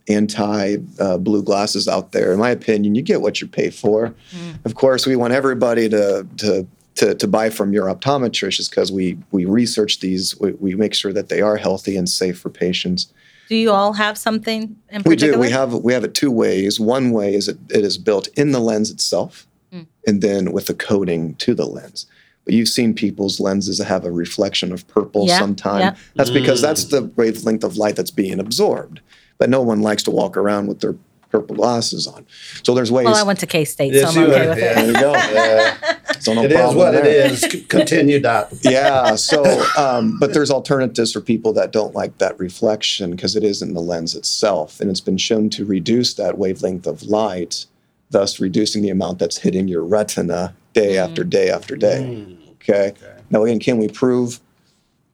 anti 0.09 0.77
uh, 0.99 1.19
blue 1.19 1.43
glasses 1.43 1.89
out 1.89 2.13
there. 2.13 2.33
In 2.33 2.39
my 2.39 2.51
opinion, 2.51 2.95
you 2.95 3.03
get 3.03 3.21
what 3.21 3.41
you 3.41 3.47
pay 3.47 3.71
for. 3.71 4.15
Mm. 4.33 4.65
Of 4.65 4.75
course, 4.75 5.07
we 5.07 5.17
want 5.17 5.33
everybody 5.33 5.89
to 5.89 6.27
to 6.39 6.67
to, 6.97 7.15
to 7.15 7.29
buy 7.29 7.49
from 7.49 7.73
your 7.73 7.87
optometrist 7.87 8.59
is 8.59 8.69
because 8.69 8.91
we 8.91 9.17
we 9.31 9.45
research 9.45 10.01
these. 10.01 10.39
We, 10.41 10.53
we 10.53 10.75
make 10.75 10.95
sure 10.95 11.13
that 11.13 11.29
they 11.29 11.41
are 11.41 11.57
healthy 11.57 11.97
and 11.97 12.09
safe 12.09 12.39
for 12.39 12.51
patients. 12.51 13.13
Do 13.49 13.57
you 13.57 13.71
all 13.71 13.95
have 13.95 14.19
something 14.19 14.77
in 14.91 15.03
We 15.05 15.15
particular? 15.15 15.35
do. 15.35 15.41
We 15.41 15.51
have 15.51 15.73
we 15.73 15.93
have 15.93 16.05
it 16.05 16.15
two 16.15 16.31
ways. 16.31 16.79
One 16.81 17.13
way 17.13 17.35
is 17.35 17.49
it, 17.49 17.59
it 17.71 17.85
is 17.85 17.97
built 17.99 18.29
in 18.37 18.53
the 18.53 18.61
lens 18.61 18.91
itself, 18.91 19.47
mm. 19.73 19.87
and 20.07 20.21
then 20.21 20.53
with 20.53 20.69
a 20.69 20.75
coating 20.75 21.35
to 21.37 21.55
the 21.55 21.67
lens. 21.67 22.07
But 22.45 22.55
you've 22.55 22.69
seen 22.69 22.95
people's 22.95 23.41
lenses 23.41 23.79
that 23.79 23.85
have 23.85 24.05
a 24.05 24.11
reflection 24.11 24.73
of 24.73 24.89
purple 24.89 25.27
Yeah, 25.27 25.39
sometime. 25.39 25.81
yeah. 25.81 25.97
That's 26.15 26.31
because 26.31 26.63
that's 26.63 26.87
mm. 26.87 26.91
the 26.91 27.03
wavelength 27.17 27.63
of 27.63 27.77
light 27.77 27.95
that's 27.97 28.11
being 28.11 28.41
absorbed. 28.41 29.01
But 29.39 29.51
no 29.51 29.63
one 29.63 29.81
likes 29.83 30.03
to 30.05 30.11
walk 30.11 30.37
around 30.37 30.67
with 30.67 30.81
their 30.81 30.95
purple 31.31 31.55
glasses 31.57 32.07
on. 32.07 32.27
So 32.63 32.75
there's 32.75 32.91
ways. 32.91 33.05
Well, 33.05 33.15
I 33.15 33.23
went 33.23 33.39
to 33.41 33.47
K 33.47 33.65
State, 33.65 33.93
Yes, 33.93 34.15
so 34.15 34.23
I'm 34.25 34.31
okay 34.31 34.47
are. 34.47 34.49
with 34.49 34.59
Yeah. 34.59 34.65
it. 34.71 34.75
there 34.75 34.87
you 34.87 34.93
go. 34.95 35.13
Yeah. 35.13 35.95
So 36.21 36.35
no 36.35 36.43
It 36.43 36.51
is 36.51 36.57
problem 36.59 36.79
what 36.79 36.95
it 36.97 37.05
there. 37.05 37.27
is. 37.31 37.41
C- 37.43 37.61
Continue, 37.63 38.19
Doc. 38.19 38.51
yeah. 38.63 39.15
So, 39.15 39.45
um, 39.77 40.19
but 40.19 40.33
there's 40.35 40.51
alternatives 40.51 41.13
for 41.13 41.21
people 41.21 41.53
that 41.53 41.71
don't 41.71 41.95
like 41.95 42.19
that 42.19 42.37
reflection 42.41 43.13
because 43.13 43.37
it 43.37 43.45
is 43.45 43.63
in 43.63 43.73
the 43.75 43.81
lens 43.81 44.17
itself, 44.17 44.81
and 44.81 44.91
it's 44.91 45.01
been 45.01 45.17
shown 45.19 45.49
to 45.51 45.65
reduce 45.65 46.15
that 46.15 46.37
wavelength 46.37 46.87
of 46.89 47.05
light, 47.05 47.67
thus 48.11 48.41
reducing 48.41 48.83
the 48.83 48.89
amount 48.91 49.21
that's 49.21 49.37
hitting 49.39 49.69
your 49.69 49.85
retina 49.85 50.55
day 50.73 50.99
after 50.99 51.23
day 51.23 51.51
after 51.51 51.77
day. 51.77 52.27
Okay. 52.55 52.95
Now, 53.31 53.45
again, 53.45 53.61
can 53.61 53.79
we 53.79 53.87
prove 53.89 54.41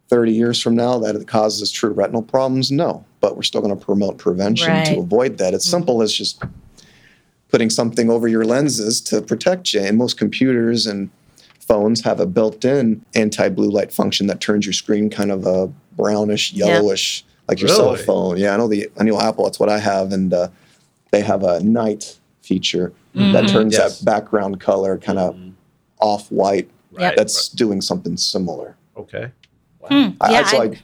30 0.09 0.33
years 0.33 0.61
from 0.61 0.75
now 0.75 0.99
that 0.99 1.17
it 1.17 1.27
causes 1.27 1.71
true 1.71 1.90
retinal 1.90 2.23
problems? 2.23 2.71
No, 2.71 3.05
but 3.21 3.37
we're 3.37 3.43
still 3.43 3.61
going 3.61 3.77
to 3.77 3.85
promote 3.85 4.19
prevention 4.19 4.69
Right. 4.73 4.87
to 4.87 4.99
avoid 5.01 5.38
that. 5.38 5.55
It's 5.55 5.67
mm-hmm. 5.67 5.79
simple 5.79 6.03
as 6.03 6.12
just 6.12 6.43
putting 7.49 7.71
something 7.71 8.11
over 8.11 8.29
your 8.29 8.45
lenses 8.45 9.01
to 9.01 9.23
protect 9.23 9.73
you. 9.75 9.81
And 9.81 9.97
most 9.97 10.19
computers 10.19 10.87
and 10.87 11.11
phones 11.61 12.03
have 12.03 12.21
a 12.21 12.27
built-in 12.27 13.05
anti-blue 13.14 13.71
light 13.71 13.93
function 13.93 14.27
that 14.27 14.40
turns 14.40 14.67
your 14.67 14.73
screen 14.73 15.09
kind 15.09 15.31
of 15.31 15.47
a 15.47 15.69
brownish, 15.97 16.53
Yeah. 16.53 16.67
yellowish, 16.67 17.25
like 17.49 17.61
your 17.61 17.69
cell 17.69 17.95
phone. 17.97 18.37
Yeah, 18.37 18.55
I 18.55 18.57
know 18.57 18.69
the 18.69 18.90
I 18.99 19.05
know 19.05 19.21
Apple. 19.21 19.45
That's 19.45 19.61
what 19.61 19.69
I 19.69 19.79
have, 19.79 20.12
and 20.12 20.33
uh, 20.33 20.49
they 21.11 21.21
have 21.21 21.43
a 21.43 21.61
night 21.61 22.19
feature 22.43 22.93
mm-hmm. 23.14 23.33
that 23.33 23.49
turns 23.49 23.75
Yes. 23.75 24.01
that 24.01 24.05
background 24.05 24.61
color 24.61 24.99
kind 24.99 25.19
of 25.19 25.35
mm-hmm. 25.35 25.51
off-white. 26.01 26.69
Right. 26.93 27.17
That's 27.17 27.49
doing 27.49 27.81
something 27.81 28.17
similar. 28.17 28.77
Okay. 28.97 29.31
Hmm. 29.88 30.11
I, 30.20 30.33
Yeah, 30.33 30.38
I'd, 30.40 30.47
say 30.47 30.59
I- 30.59 30.83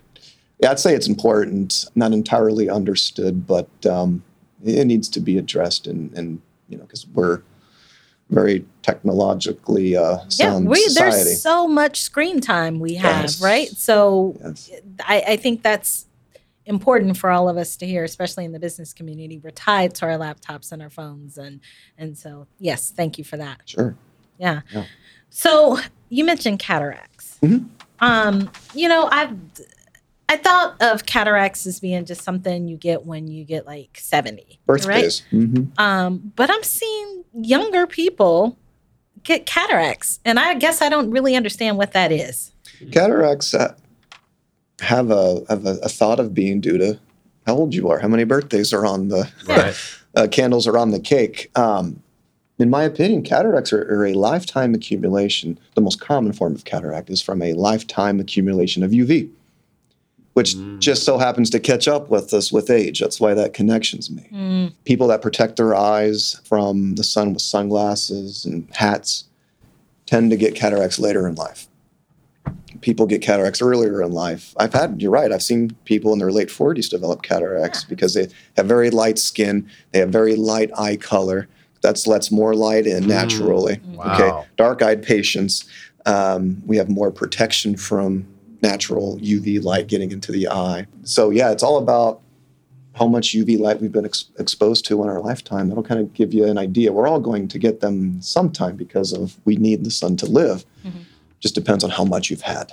yeah, 0.60 0.70
I'd 0.72 0.78
say 0.80 0.94
it's 0.94 1.08
important, 1.08 1.86
not 1.94 2.12
entirely 2.12 2.68
understood, 2.68 3.46
but 3.46 3.68
um, 3.86 4.22
it 4.64 4.86
needs 4.86 5.08
to 5.10 5.20
be 5.20 5.38
addressed, 5.38 5.86
and, 5.86 6.12
and 6.16 6.40
you 6.68 6.76
know, 6.76 6.84
because 6.84 7.06
we're 7.08 7.42
very 8.28 8.64
technologically 8.82 9.96
uh, 9.96 10.18
yeah, 10.18 10.28
sound 10.28 10.68
we, 10.68 10.80
society. 10.84 11.16
there's 11.24 11.42
so 11.42 11.66
much 11.66 12.00
screen 12.00 12.40
time 12.40 12.78
we 12.78 12.94
have, 12.94 13.22
Yes. 13.22 13.42
right? 13.42 13.68
So 13.68 14.36
Yes. 14.40 14.70
I, 15.00 15.22
I 15.28 15.36
think 15.36 15.62
that's 15.62 16.06
important 16.66 17.16
for 17.16 17.30
all 17.30 17.48
of 17.48 17.56
us 17.56 17.76
to 17.78 17.86
hear, 17.86 18.04
especially 18.04 18.44
in 18.44 18.52
the 18.52 18.60
business 18.60 18.92
community. 18.92 19.38
We're 19.42 19.50
tied 19.50 19.94
to 19.96 20.06
our 20.06 20.18
laptops 20.18 20.70
and 20.70 20.80
our 20.82 20.90
phones, 20.90 21.38
and 21.38 21.60
and 21.98 22.16
so 22.16 22.46
yes, 22.60 22.90
thank 22.94 23.18
you 23.18 23.24
for 23.24 23.36
that. 23.38 23.62
Sure. 23.64 23.96
Yeah. 24.38 24.60
Yeah. 24.72 24.84
So 25.30 25.78
you 26.08 26.24
mentioned 26.24 26.58
cataracts. 26.60 27.38
Mhm. 27.42 27.66
Um, 28.00 28.50
you 28.74 28.88
know, 28.88 29.08
I've 29.10 29.36
I 30.28 30.36
thought 30.36 30.80
of 30.80 31.06
cataracts 31.06 31.66
as 31.66 31.80
being 31.80 32.04
just 32.04 32.22
something 32.22 32.68
you 32.68 32.76
get 32.76 33.04
when 33.04 33.26
you 33.26 33.44
get 33.44 33.66
like 33.66 33.98
70. 34.00 34.60
Right? 34.68 34.78
Birthdays. 34.84 35.20
hmm 35.30 35.64
Um, 35.76 36.32
but 36.36 36.50
I'm 36.50 36.62
seeing 36.62 37.24
younger 37.34 37.86
people 37.88 38.56
get 39.24 39.44
cataracts. 39.44 40.20
And 40.24 40.38
I 40.38 40.54
guess 40.54 40.82
I 40.82 40.88
don't 40.88 41.10
really 41.10 41.34
understand 41.34 41.78
what 41.78 41.92
that 41.92 42.12
is. 42.12 42.52
Cataracts 42.92 43.54
uh, 43.54 43.74
have 44.80 45.10
a 45.10 45.42
have 45.48 45.66
a, 45.66 45.78
a 45.82 45.88
thought 45.88 46.20
of 46.20 46.32
being 46.32 46.60
due 46.60 46.78
to 46.78 46.98
how 47.46 47.54
old 47.56 47.74
you 47.74 47.88
are, 47.90 47.98
how 47.98 48.08
many 48.08 48.24
birthdays 48.24 48.72
are 48.72 48.86
on 48.86 49.08
the 49.08 49.30
Right. 49.46 49.74
uh, 50.14 50.28
candles 50.30 50.66
are 50.68 50.78
on 50.78 50.92
the 50.92 51.00
cake. 51.00 51.50
Um, 51.56 52.02
in 52.60 52.70
my 52.70 52.82
opinion, 52.82 53.22
cataracts 53.22 53.72
are, 53.72 53.82
are 53.82 54.06
a 54.06 54.14
lifetime 54.14 54.74
accumulation. 54.74 55.58
The 55.74 55.80
most 55.80 56.00
common 56.00 56.32
form 56.32 56.54
of 56.54 56.64
cataract 56.64 57.10
is 57.10 57.22
from 57.22 57.42
a 57.42 57.54
lifetime 57.54 58.20
accumulation 58.20 58.82
of 58.82 58.90
UV, 58.90 59.30
which 60.34 60.54
mm. 60.54 60.78
just 60.78 61.04
so 61.04 61.18
happens 61.18 61.50
to 61.50 61.60
catch 61.60 61.88
up 61.88 62.10
with 62.10 62.34
us 62.34 62.52
with 62.52 62.70
age. 62.70 63.00
That's 63.00 63.20
why 63.20 63.34
that 63.34 63.54
connection's 63.54 64.10
made. 64.10 64.30
Mm. 64.30 64.72
People 64.84 65.08
that 65.08 65.22
protect 65.22 65.56
their 65.56 65.74
eyes 65.74 66.40
from 66.44 66.96
the 66.96 67.04
sun 67.04 67.32
with 67.32 67.42
sunglasses 67.42 68.44
and 68.44 68.68
hats 68.74 69.24
tend 70.06 70.30
to 70.30 70.36
get 70.36 70.56
cataracts 70.56 70.98
later 70.98 71.28
in 71.28 71.36
life. 71.36 71.68
People 72.80 73.06
get 73.06 73.22
cataracts 73.22 73.62
earlier 73.62 74.02
in 74.02 74.10
life. 74.10 74.54
I've 74.56 74.72
had, 74.72 75.00
you're 75.00 75.10
right, 75.10 75.30
I've 75.30 75.42
seen 75.42 75.76
people 75.84 76.12
in 76.12 76.18
their 76.18 76.32
late 76.32 76.48
40s 76.48 76.88
develop 76.88 77.22
cataracts 77.22 77.84
because 77.84 78.14
they 78.14 78.28
have 78.56 78.66
very 78.66 78.90
light 78.90 79.18
skin, 79.18 79.68
they 79.92 80.00
have 80.00 80.08
very 80.08 80.34
light 80.34 80.70
eye 80.76 80.96
color. 80.96 81.46
That's 81.82 82.06
lets 82.06 82.30
more 82.30 82.54
light 82.54 82.86
in 82.86 83.06
naturally. 83.06 83.80
Wow. 83.92 84.14
Okay, 84.14 84.48
dark-eyed 84.56 85.02
patients, 85.02 85.68
um, 86.06 86.62
we 86.66 86.76
have 86.76 86.88
more 86.88 87.10
protection 87.10 87.76
from 87.76 88.26
natural 88.62 89.18
UV 89.18 89.62
light 89.62 89.86
getting 89.86 90.12
into 90.12 90.32
the 90.32 90.48
eye. 90.48 90.86
So 91.04 91.30
yeah, 91.30 91.50
it's 91.50 91.62
all 91.62 91.78
about 91.78 92.20
how 92.94 93.06
much 93.06 93.34
UV 93.34 93.58
light 93.58 93.80
we've 93.80 93.92
been 93.92 94.04
ex- 94.04 94.30
exposed 94.38 94.84
to 94.86 95.02
in 95.02 95.08
our 95.08 95.20
lifetime. 95.20 95.68
That'll 95.68 95.82
kind 95.82 96.00
of 96.00 96.12
give 96.12 96.34
you 96.34 96.46
an 96.46 96.58
idea. 96.58 96.92
We're 96.92 97.08
all 97.08 97.20
going 97.20 97.48
to 97.48 97.58
get 97.58 97.80
them 97.80 98.20
sometime 98.20 98.76
because 98.76 99.12
of 99.12 99.38
we 99.44 99.56
need 99.56 99.84
the 99.84 99.90
sun 99.90 100.16
to 100.18 100.26
live. 100.26 100.64
Just 101.38 101.54
depends 101.54 101.82
on 101.84 101.90
how 101.90 102.04
much 102.04 102.28
you've 102.28 102.42
had. 102.42 102.72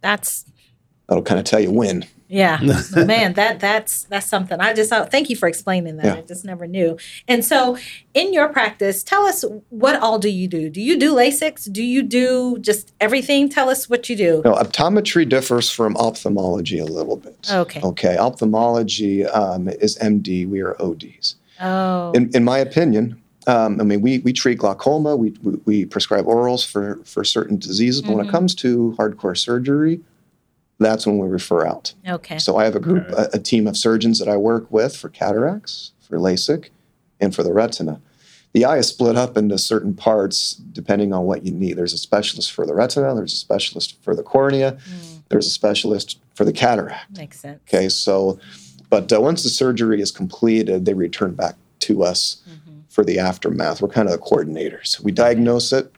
That's 0.00 0.44
That'll 1.08 1.22
kind 1.22 1.38
of 1.38 1.44
tell 1.44 1.60
you 1.60 1.70
when. 1.70 2.06
Yeah, 2.28 2.58
man. 2.96 3.34
That 3.34 3.60
that's 3.60 4.04
that's 4.04 4.26
something. 4.26 4.60
I 4.60 4.72
just 4.72 4.92
uh, 4.92 5.04
thank 5.06 5.28
you 5.30 5.36
for 5.36 5.48
explaining 5.48 5.96
that. 5.98 6.04
Yeah. 6.04 6.14
I 6.14 6.22
just 6.22 6.44
never 6.44 6.66
knew. 6.66 6.96
And 7.28 7.44
so, 7.44 7.76
in 8.14 8.32
your 8.32 8.48
practice, 8.48 9.02
tell 9.02 9.24
us 9.24 9.44
what 9.68 10.00
all 10.00 10.18
do 10.18 10.28
you 10.28 10.48
do? 10.48 10.70
Do 10.70 10.80
you 10.80 10.98
do 10.98 11.14
LASIK? 11.14 11.70
Do 11.72 11.82
you 11.82 12.02
do 12.02 12.58
just 12.60 12.92
everything? 13.00 13.48
Tell 13.48 13.68
us 13.68 13.88
what 13.88 14.08
you 14.08 14.16
do. 14.16 14.42
No, 14.44 14.54
optometry 14.54 15.28
differs 15.28 15.70
from 15.70 15.96
ophthalmology 15.96 16.78
a 16.78 16.86
little 16.86 17.16
bit. 17.16 17.50
Okay. 17.50 17.80
Okay. 17.82 18.16
Ophthalmology 18.16 19.26
um, 19.26 19.68
is 19.68 19.98
MD. 19.98 20.48
We 20.48 20.60
are 20.60 20.80
ODs. 20.80 21.36
Oh, 21.60 22.12
In, 22.12 22.30
in 22.34 22.42
my 22.42 22.58
opinion, 22.58 23.20
um, 23.46 23.80
I 23.80 23.84
mean, 23.84 24.00
we, 24.00 24.18
we 24.20 24.32
treat 24.32 24.58
glaucoma, 24.58 25.16
we, 25.16 25.30
we, 25.42 25.52
we 25.64 25.84
prescribe 25.84 26.24
orals 26.24 26.66
for, 26.66 26.96
for 27.04 27.24
certain 27.24 27.58
diseases, 27.58 28.02
but 28.02 28.16
when 28.16 28.26
it 28.26 28.30
comes 28.30 28.54
to 28.56 28.94
hardcore 28.98 29.36
surgery, 29.36 30.00
that's 30.84 31.06
when 31.06 31.18
we 31.18 31.28
refer 31.28 31.66
out. 31.66 31.94
okay. 32.08 32.38
So 32.38 32.56
I 32.56 32.64
have 32.64 32.76
a 32.76 32.80
group, 32.80 33.08
a, 33.10 33.28
a 33.34 33.38
team 33.38 33.66
of 33.66 33.76
surgeons 33.76 34.18
that 34.18 34.28
I 34.28 34.36
work 34.36 34.70
with 34.70 34.96
for 34.96 35.08
cataracts, 35.08 35.92
for 36.00 36.18
LASIK, 36.18 36.68
and 37.20 37.34
for 37.34 37.42
the 37.42 37.52
retina. 37.52 38.00
The 38.52 38.64
eye 38.64 38.78
is 38.78 38.88
split 38.88 39.16
up 39.16 39.36
into 39.36 39.58
certain 39.58 39.94
parts 39.94 40.54
depending 40.54 41.12
on 41.12 41.24
what 41.24 41.44
you 41.44 41.52
need. 41.52 41.76
There's 41.76 41.92
a 41.92 41.98
specialist 41.98 42.52
for 42.52 42.64
the 42.66 42.74
retina, 42.74 43.14
there's 43.14 43.32
a 43.32 43.36
specialist 43.36 44.00
for 44.02 44.14
the 44.14 44.22
cornea, 44.22 44.78
there's 45.28 45.46
a 45.46 45.50
specialist 45.50 46.20
for 46.34 46.44
the 46.44 46.52
cataract. 46.52 47.16
Makes 47.16 47.40
sense. 47.40 47.60
Okay, 47.68 47.88
so, 47.88 48.38
but 48.90 49.12
uh, 49.12 49.20
once 49.20 49.42
the 49.42 49.48
surgery 49.48 50.00
is 50.00 50.12
completed, 50.12 50.84
they 50.84 50.94
return 50.94 51.34
back 51.34 51.56
to 51.80 52.04
us 52.04 52.42
for 52.88 53.04
the 53.04 53.18
aftermath. 53.18 53.82
We're 53.82 53.88
kind 53.88 54.08
of 54.08 54.12
the 54.12 54.24
coordinators. 54.24 55.00
We 55.00 55.10
diagnose 55.10 55.72
it, 55.72 55.92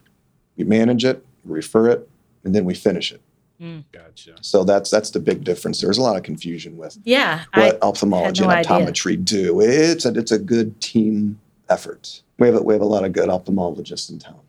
we 0.57 0.63
manage 0.63 1.05
it, 1.05 1.23
we 1.45 1.53
refer 1.53 1.89
it, 1.89 2.09
and 2.43 2.55
then 2.55 2.65
we 2.65 2.73
finish 2.73 3.11
it. 3.11 3.21
Mm. 3.61 3.83
Gotcha. 3.91 4.35
So 4.41 4.63
that's 4.63 4.89
that's 4.91 5.09
the 5.09 5.19
big 5.19 5.43
difference. 5.43 5.81
There's 5.81 5.97
a 5.97 6.01
lot 6.03 6.15
of 6.15 6.23
confusion 6.23 6.77
with 6.77 6.97
Yeah, 7.03 7.43
what 7.55 7.75
I 7.75 7.85
ophthalmology 7.87 8.43
no 8.43 8.49
and 8.49 8.59
idea. 8.59 8.87
optometry 8.87 9.23
do. 9.25 9.59
It's 9.61 10.05
a 10.05 10.09
it's 10.09 10.31
a 10.31 10.37
good 10.39 10.79
team 10.79 11.39
effort. 11.69 12.21
We 12.37 12.47
have 12.47 12.55
a, 12.57 12.61
we 12.61 12.73
have 12.75 12.81
a 12.83 12.85
lot 12.85 13.03
of 13.03 13.13
good 13.13 13.29
ophthalmologists 13.29 14.11
in 14.11 14.19
town. 14.19 14.41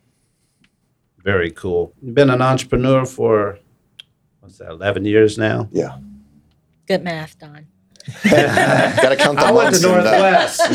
Very 1.24 1.50
cool. 1.50 1.92
You've 2.02 2.14
been 2.14 2.28
an 2.30 2.42
entrepreneur 2.42 3.06
for 3.06 3.58
what's 4.40 4.58
that? 4.58 4.70
Eleven 4.70 5.06
years 5.06 5.38
now. 5.38 5.68
Yeah, 5.72 5.96
good 6.86 7.02
math, 7.02 7.38
Don. 7.38 7.66
got 8.24 9.08
to 9.10 9.16
count 9.16 9.38
the 9.38 9.44
I 9.44 9.50
went 9.52 9.74
to. 9.74 9.82
Northwest. 9.82 10.60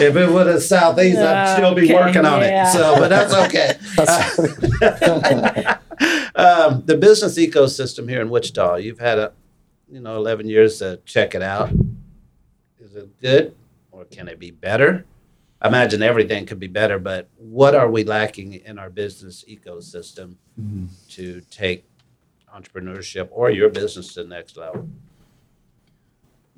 if 0.00 0.16
it 0.16 0.30
was 0.30 0.46
have 0.48 0.62
Southeast, 0.62 1.16
I'd 1.18 1.56
still 1.56 1.74
be 1.74 1.84
Okay, 1.84 1.94
working 1.94 2.24
on 2.26 2.42
yeah. 2.42 2.68
it. 2.68 2.72
So, 2.72 2.96
but 2.98 3.08
that's 3.08 3.32
okay. 3.32 3.78
um, 6.34 6.82
the 6.86 6.96
business 6.96 7.38
ecosystem 7.38 8.08
here 8.08 8.20
in 8.20 8.30
Wichita. 8.30 8.76
You've 8.76 8.98
had 8.98 9.18
a, 9.18 9.32
you 9.90 10.00
know, 10.00 10.16
eleven 10.16 10.48
years 10.48 10.78
to 10.78 11.00
check 11.04 11.34
it 11.34 11.42
out. 11.42 11.70
Is 12.80 12.94
it 12.94 13.20
good, 13.20 13.54
or 13.90 14.04
can 14.04 14.28
it 14.28 14.38
be 14.38 14.50
better? 14.50 15.04
I 15.60 15.68
imagine 15.68 16.02
everything 16.02 16.44
could 16.44 16.60
be 16.60 16.66
better, 16.66 16.98
but 16.98 17.28
what 17.38 17.74
are 17.74 17.90
we 17.90 18.04
lacking 18.04 18.54
in 18.54 18.78
our 18.78 18.90
business 18.90 19.44
ecosystem 19.48 20.36
to 21.10 21.40
take 21.50 21.86
entrepreneurship 22.54 23.28
or 23.30 23.50
your 23.50 23.70
business 23.70 24.12
to 24.14 24.24
the 24.24 24.28
next 24.28 24.56
level? 24.58 24.88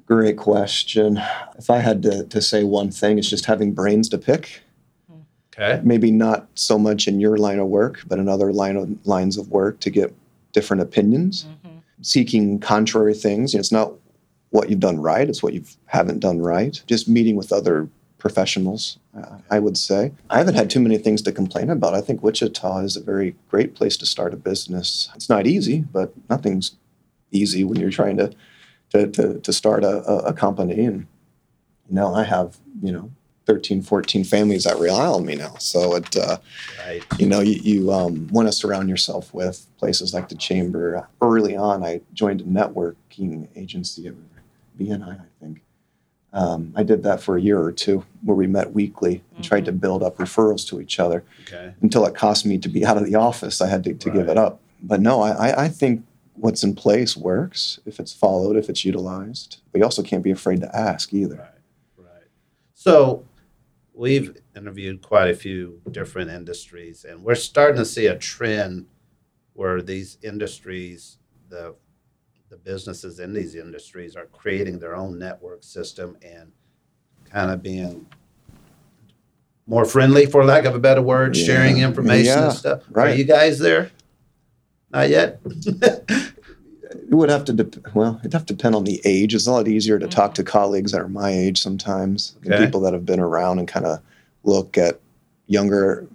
Great 0.07 0.37
question. 0.37 1.21
If 1.57 1.71
I 1.71 1.79
had 1.79 2.03
to, 2.03 2.25
to 2.25 2.43
say 2.43 2.65
one 2.65 2.91
thing, 2.91 3.19
it's 3.19 3.31
just 3.31 3.47
having 3.47 3.73
brains 3.73 4.09
to 4.11 4.19
pick. 4.19 4.63
Okay. 5.59 5.81
Maybe 5.83 6.11
not 6.11 6.49
so 6.55 6.79
much 6.79 7.09
in 7.09 7.19
your 7.19 7.39
line 7.39 7.59
of 7.59 7.69
work, 7.69 8.03
but 8.07 8.19
in 8.19 8.29
other 8.29 8.53
line 8.53 8.77
of, 8.77 9.07
lines 9.07 9.39
of 9.39 9.51
work 9.51 9.81
to 9.81 9.91
get 9.91 10.15
different 10.53 10.83
opinions, 10.83 11.47
seeking 12.03 12.59
contrary 12.59 13.15
things. 13.15 13.55
It's 13.55 13.73
not 13.73 13.93
what 14.51 14.69
you've 14.69 14.81
done 14.81 15.01
right; 15.01 15.29
it's 15.29 15.43
what 15.43 15.55
you 15.55 15.65
haven't 15.87 16.21
done 16.21 16.41
right. 16.41 16.83
Just 16.87 17.09
meeting 17.09 17.37
with 17.37 17.53
other 17.53 17.89
professionals, 18.19 18.99
uh, 19.17 19.39
I 19.51 19.59
would 19.59 19.79
say. 19.79 20.13
I 20.31 20.39
haven't 20.39 20.55
had 20.55 20.69
too 20.69 20.81
many 20.81 20.99
things 20.99 21.23
to 21.23 21.33
complain 21.33 21.71
about. 21.71 21.95
I 21.95 22.01
think 22.01 22.23
Wichita 22.23 22.81
is 22.81 22.97
a 22.97 23.03
very 23.03 23.35
great 23.49 23.75
place 23.75 23.97
to 23.99 24.07
start 24.07 24.35
a 24.35 24.37
business. 24.37 25.11
It's 25.15 25.29
not 25.29 25.47
easy, 25.47 25.85
but 25.93 26.13
nothing's 26.29 26.77
easy 27.31 27.65
when 27.65 27.79
you're 27.79 27.91
trying 27.91 28.17
to 28.19 28.33
to, 28.91 29.07
to, 29.09 29.41
to 29.41 29.53
start 29.53 29.85
a, 29.85 29.99
a 30.25 30.33
company. 30.33 30.85
And, 30.85 31.07
you 31.89 31.95
know, 31.95 32.15
I 32.15 32.25
have, 32.25 32.59
you 32.83 32.93
know, 32.93 33.11
13, 33.47 33.81
14 33.83 34.25
families 34.25 34.65
that 34.65 34.79
rely 34.79 35.07
on 35.07 35.25
me 35.25 35.37
now. 35.37 35.55
So 35.59 35.95
it, 35.95 36.17
uh, 36.17 36.39
Right. 36.87 37.03
you 37.19 37.27
know, 37.27 37.41
you, 37.41 37.55
you 37.63 37.93
um, 37.93 38.27
want 38.29 38.49
to 38.49 38.53
surround 38.53 38.89
yourself 38.89 39.33
with 39.33 39.67
places 39.79 40.13
like 40.13 40.29
the 40.29 40.35
Chamber. 40.35 41.09
Early 41.23 41.57
on, 41.57 41.85
I 41.85 42.01
joined 42.13 42.41
a 42.41 42.45
networking 42.45 43.49
agency, 43.57 44.09
at 44.09 44.15
BNI, 44.79 45.21
I 45.21 45.25
think. 45.41 45.63
Um, 46.33 46.73
I 46.77 46.83
did 46.83 47.03
that 47.05 47.23
for 47.23 47.37
a 47.37 47.41
year 47.41 47.59
or 47.61 47.73
two, 47.73 48.05
where 48.23 48.37
we 48.37 48.47
met 48.47 48.73
weekly 48.73 49.23
and 49.37 49.45
tried 49.45 49.65
to 49.67 49.73
build 49.73 50.03
up 50.03 50.17
referrals 50.19 50.67
to 50.69 50.81
each 50.81 50.99
other. 51.01 51.25
Okay. 51.43 51.73
Until 51.81 52.05
it 52.05 52.15
cost 52.15 52.45
me 52.45 52.59
to 52.59 52.69
be 52.69 52.85
out 52.85 52.97
of 52.99 53.07
the 53.07 53.15
office, 53.15 53.61
I 53.61 53.69
had 53.69 53.85
to, 53.85 53.95
to 53.95 54.11
give 54.11 54.29
it 54.29 54.37
up. 54.37 54.61
But 54.83 55.01
no, 55.01 55.23
I, 55.23 55.31
I- 55.51 55.65
I 55.65 55.69
think 55.69 56.05
what's 56.35 56.63
in 56.63 56.75
place 56.75 57.17
works 57.17 57.79
if 57.87 57.99
it's 57.99 58.13
followed, 58.13 58.57
if 58.57 58.69
it's 58.69 58.85
utilized. 58.85 59.59
But 59.73 59.79
you 59.79 59.85
also 59.85 60.03
can't 60.03 60.23
be 60.23 60.31
afraid 60.31 60.61
to 60.61 60.77
ask 60.77 61.15
either. 61.15 61.37
Right. 61.37 62.05
Right. 62.07 62.25
So 62.75 63.25
we've 63.97 64.37
interviewed 64.55 65.03
quite 65.03 65.31
a 65.31 65.35
few 65.35 65.81
different 65.91 66.31
industries, 66.31 67.05
and 67.05 67.23
we're 67.23 67.35
starting 67.35 67.79
to 67.79 67.85
see 67.85 68.07
a 68.07 68.17
trend 68.17 68.87
where 69.55 69.81
these 69.83 70.19
industries, 70.23 71.19
the 71.49 71.75
the 72.49 72.57
businesses 72.57 73.19
in 73.19 73.33
these 73.33 73.57
industries 73.57 74.15
are 74.15 74.27
creating 74.27 74.79
their 74.79 74.95
own 74.95 75.19
network 75.19 75.65
system 75.65 76.17
and 76.23 76.53
kind 77.29 77.51
of 77.51 77.61
being 77.61 78.07
more 79.67 79.85
friendly, 79.85 80.27
for 80.27 80.45
lack 80.45 80.65
of 80.65 80.77
a 80.77 80.79
better 80.79 81.03
word, 81.03 81.37
sharing 81.37 81.79
information 81.79 82.27
Yeah, 82.27 82.45
and 82.45 82.53
stuff. 82.53 82.83
Are 82.95 83.11
you 83.11 83.25
guys 83.25 83.59
there? 83.59 83.91
Not 84.93 85.09
yet. 85.09 85.41
It 86.91 87.11
would 87.11 87.31
have 87.31 87.45
to, 87.47 87.53
dep- 87.53 87.95
well, 87.95 88.19
it'd 88.21 88.33
have 88.33 88.47
to 88.47 88.55
depend 88.55 88.75
on 88.75 88.85
the 88.85 89.01
age. 89.05 89.35
It's 89.35 89.47
a 89.47 89.53
lot 89.53 89.67
easier 89.69 89.99
to 89.99 90.07
talk 90.07 90.35
to 90.35 90.45
colleagues 90.45 90.93
that 90.93 91.01
are 91.01 91.09
my 91.09 91.31
age 91.31 91.61
sometimes, 91.61 92.35
than 92.43 92.53
Okay. 92.55 92.65
people 92.65 92.81
that 92.83 92.93
have 92.93 93.05
been 93.07 93.21
around 93.21 93.59
and 93.59 93.67
kind 93.67 93.87
of 93.87 94.01
look 94.45 94.79
at 94.79 95.01
younger 95.47 96.07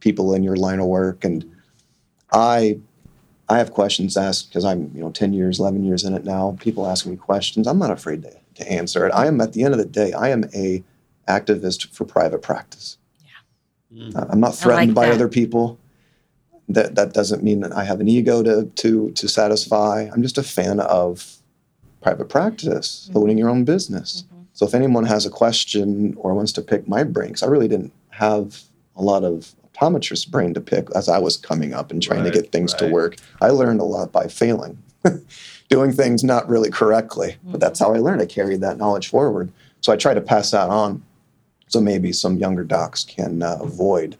people 0.00 0.34
in 0.34 0.42
your 0.42 0.56
line 0.56 0.80
of 0.80 0.86
work. 0.86 1.24
And 1.24 1.44
I, 2.32 2.78
I 3.48 3.58
have 3.58 3.72
questions 3.72 4.16
asked 4.16 4.48
because 4.50 4.64
I'm, 4.64 4.90
you 4.94 5.00
know, 5.00 5.10
10 5.10 5.32
years, 5.32 5.60
11 5.60 5.84
years 5.84 6.04
in 6.04 6.14
it 6.14 6.24
now. 6.24 6.56
People 6.60 6.86
ask 6.86 7.06
me 7.06 7.16
questions. 7.16 7.66
I'm 7.66 7.78
not 7.78 7.90
afraid 7.90 8.22
to, 8.22 8.32
to 8.56 8.70
answer 8.70 9.06
it. 9.06 9.10
I 9.12 9.26
am, 9.26 9.40
at 9.40 9.52
the 9.52 9.62
end 9.62 9.74
of 9.74 9.78
the 9.78 9.86
day, 9.86 10.12
I 10.12 10.28
am 10.30 10.44
a 10.54 10.82
activist 11.28 11.88
for 11.94 12.04
private 12.04 12.42
practice. 12.42 12.96
Uh, 14.14 14.26
I'm 14.28 14.40
not 14.40 14.54
threatened 14.54 14.94
by 14.94 15.06
that. 15.06 15.14
other 15.14 15.28
people. 15.28 15.78
That 16.68 16.94
that 16.96 17.14
doesn't 17.14 17.42
mean 17.42 17.60
that 17.60 17.72
I 17.72 17.84
have 17.84 18.00
an 18.00 18.08
ego 18.08 18.42
to 18.42 18.64
to 18.64 19.10
to 19.12 19.28
satisfy. 19.28 20.08
I'm 20.12 20.22
just 20.22 20.38
a 20.38 20.42
fan 20.42 20.80
of 20.80 21.36
private 22.02 22.28
practice, 22.28 23.10
owning 23.14 23.38
your 23.38 23.48
own 23.48 23.64
business. 23.64 24.24
So 24.52 24.66
if 24.66 24.74
anyone 24.74 25.04
has 25.06 25.24
a 25.24 25.30
question 25.30 26.14
or 26.16 26.34
wants 26.34 26.52
to 26.52 26.62
pick 26.62 26.88
my 26.88 27.04
brains, 27.04 27.42
I 27.42 27.46
really 27.46 27.68
didn't 27.68 27.92
have 28.10 28.62
a 28.96 29.02
lot 29.02 29.24
of 29.24 29.54
optometrist 29.72 30.30
brain 30.30 30.54
to 30.54 30.60
pick 30.60 30.88
as 30.94 31.08
I 31.08 31.18
was 31.18 31.36
coming 31.36 31.72
up 31.72 31.90
and 31.90 32.02
trying 32.02 32.24
Right, 32.24 32.32
to 32.32 32.40
get 32.42 32.52
things 32.52 32.74
to 32.74 32.88
work. 32.88 33.16
I 33.40 33.50
learned 33.50 33.80
a 33.80 33.84
lot 33.84 34.10
by 34.12 34.26
failing, 34.26 34.78
doing 35.68 35.92
things 35.92 36.24
not 36.24 36.48
really 36.48 36.70
correctly. 36.70 37.36
But 37.44 37.60
that's 37.60 37.78
how 37.78 37.94
I 37.94 37.98
learned. 37.98 38.20
I 38.20 38.26
carried 38.26 38.60
that 38.60 38.78
knowledge 38.78 39.08
forward. 39.08 39.52
So 39.80 39.92
I 39.92 39.96
try 39.96 40.14
to 40.14 40.20
pass 40.20 40.50
that 40.50 40.70
on. 40.70 41.02
So 41.68 41.80
maybe 41.80 42.12
some 42.12 42.38
younger 42.38 42.64
docs 42.64 43.04
can 43.04 43.42
uh, 43.42 43.58
avoid 43.60 44.16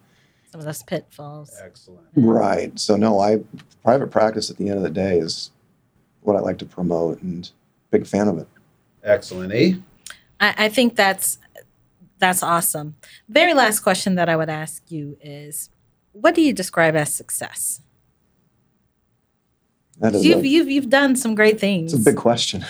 Some 0.51 0.61
of 0.61 0.65
those 0.67 0.83
pitfalls. 0.83 1.55
Excellent. 1.63 2.07
Right. 2.17 2.79
So 2.79 2.97
no, 2.97 3.21
I 3.21 3.41
private 3.83 4.11
practice 4.11 4.51
at 4.51 4.57
the 4.57 4.69
end 4.69 4.79
of 4.79 4.83
the 4.83 4.91
day 4.91 5.19
is 5.19 5.51
what 6.23 6.37
I 6.37 6.41
like 6.41 6.59
to 6.59 6.65
promote 6.67 7.21
and 7.23 7.51
big 7.91 8.07
fan 8.07 8.29
of 8.29 8.39
it. 8.39 8.49
Excellent. 9.05 9.53
E? 9.53 9.83
I, 10.41 10.55
I 10.57 10.69
think 10.69 10.97
that's 10.97 11.39
that's 12.19 12.43
awesome. 12.43 12.97
Very 13.29 13.55
last 13.55 13.81
question 13.81 14.15
that 14.17 14.29
I 14.29 14.37
would 14.37 14.49
ask 14.49 14.83
you 14.91 15.17
is, 15.21 15.71
what 16.13 16.35
do 16.35 16.41
you 16.43 16.53
describe 16.53 16.97
as 16.97 17.13
success? 17.13 17.81
That 20.01 20.15
is 20.15 20.25
You've 20.25 20.41
a, 20.45 20.49
you've 20.49 20.69
you've 20.71 20.91
done 20.91 21.17
some 21.17 21.35
great 21.35 21.59
things. 21.61 21.93
it's 21.93 22.03
a 22.03 22.05
big 22.11 22.17
question, 22.17 22.65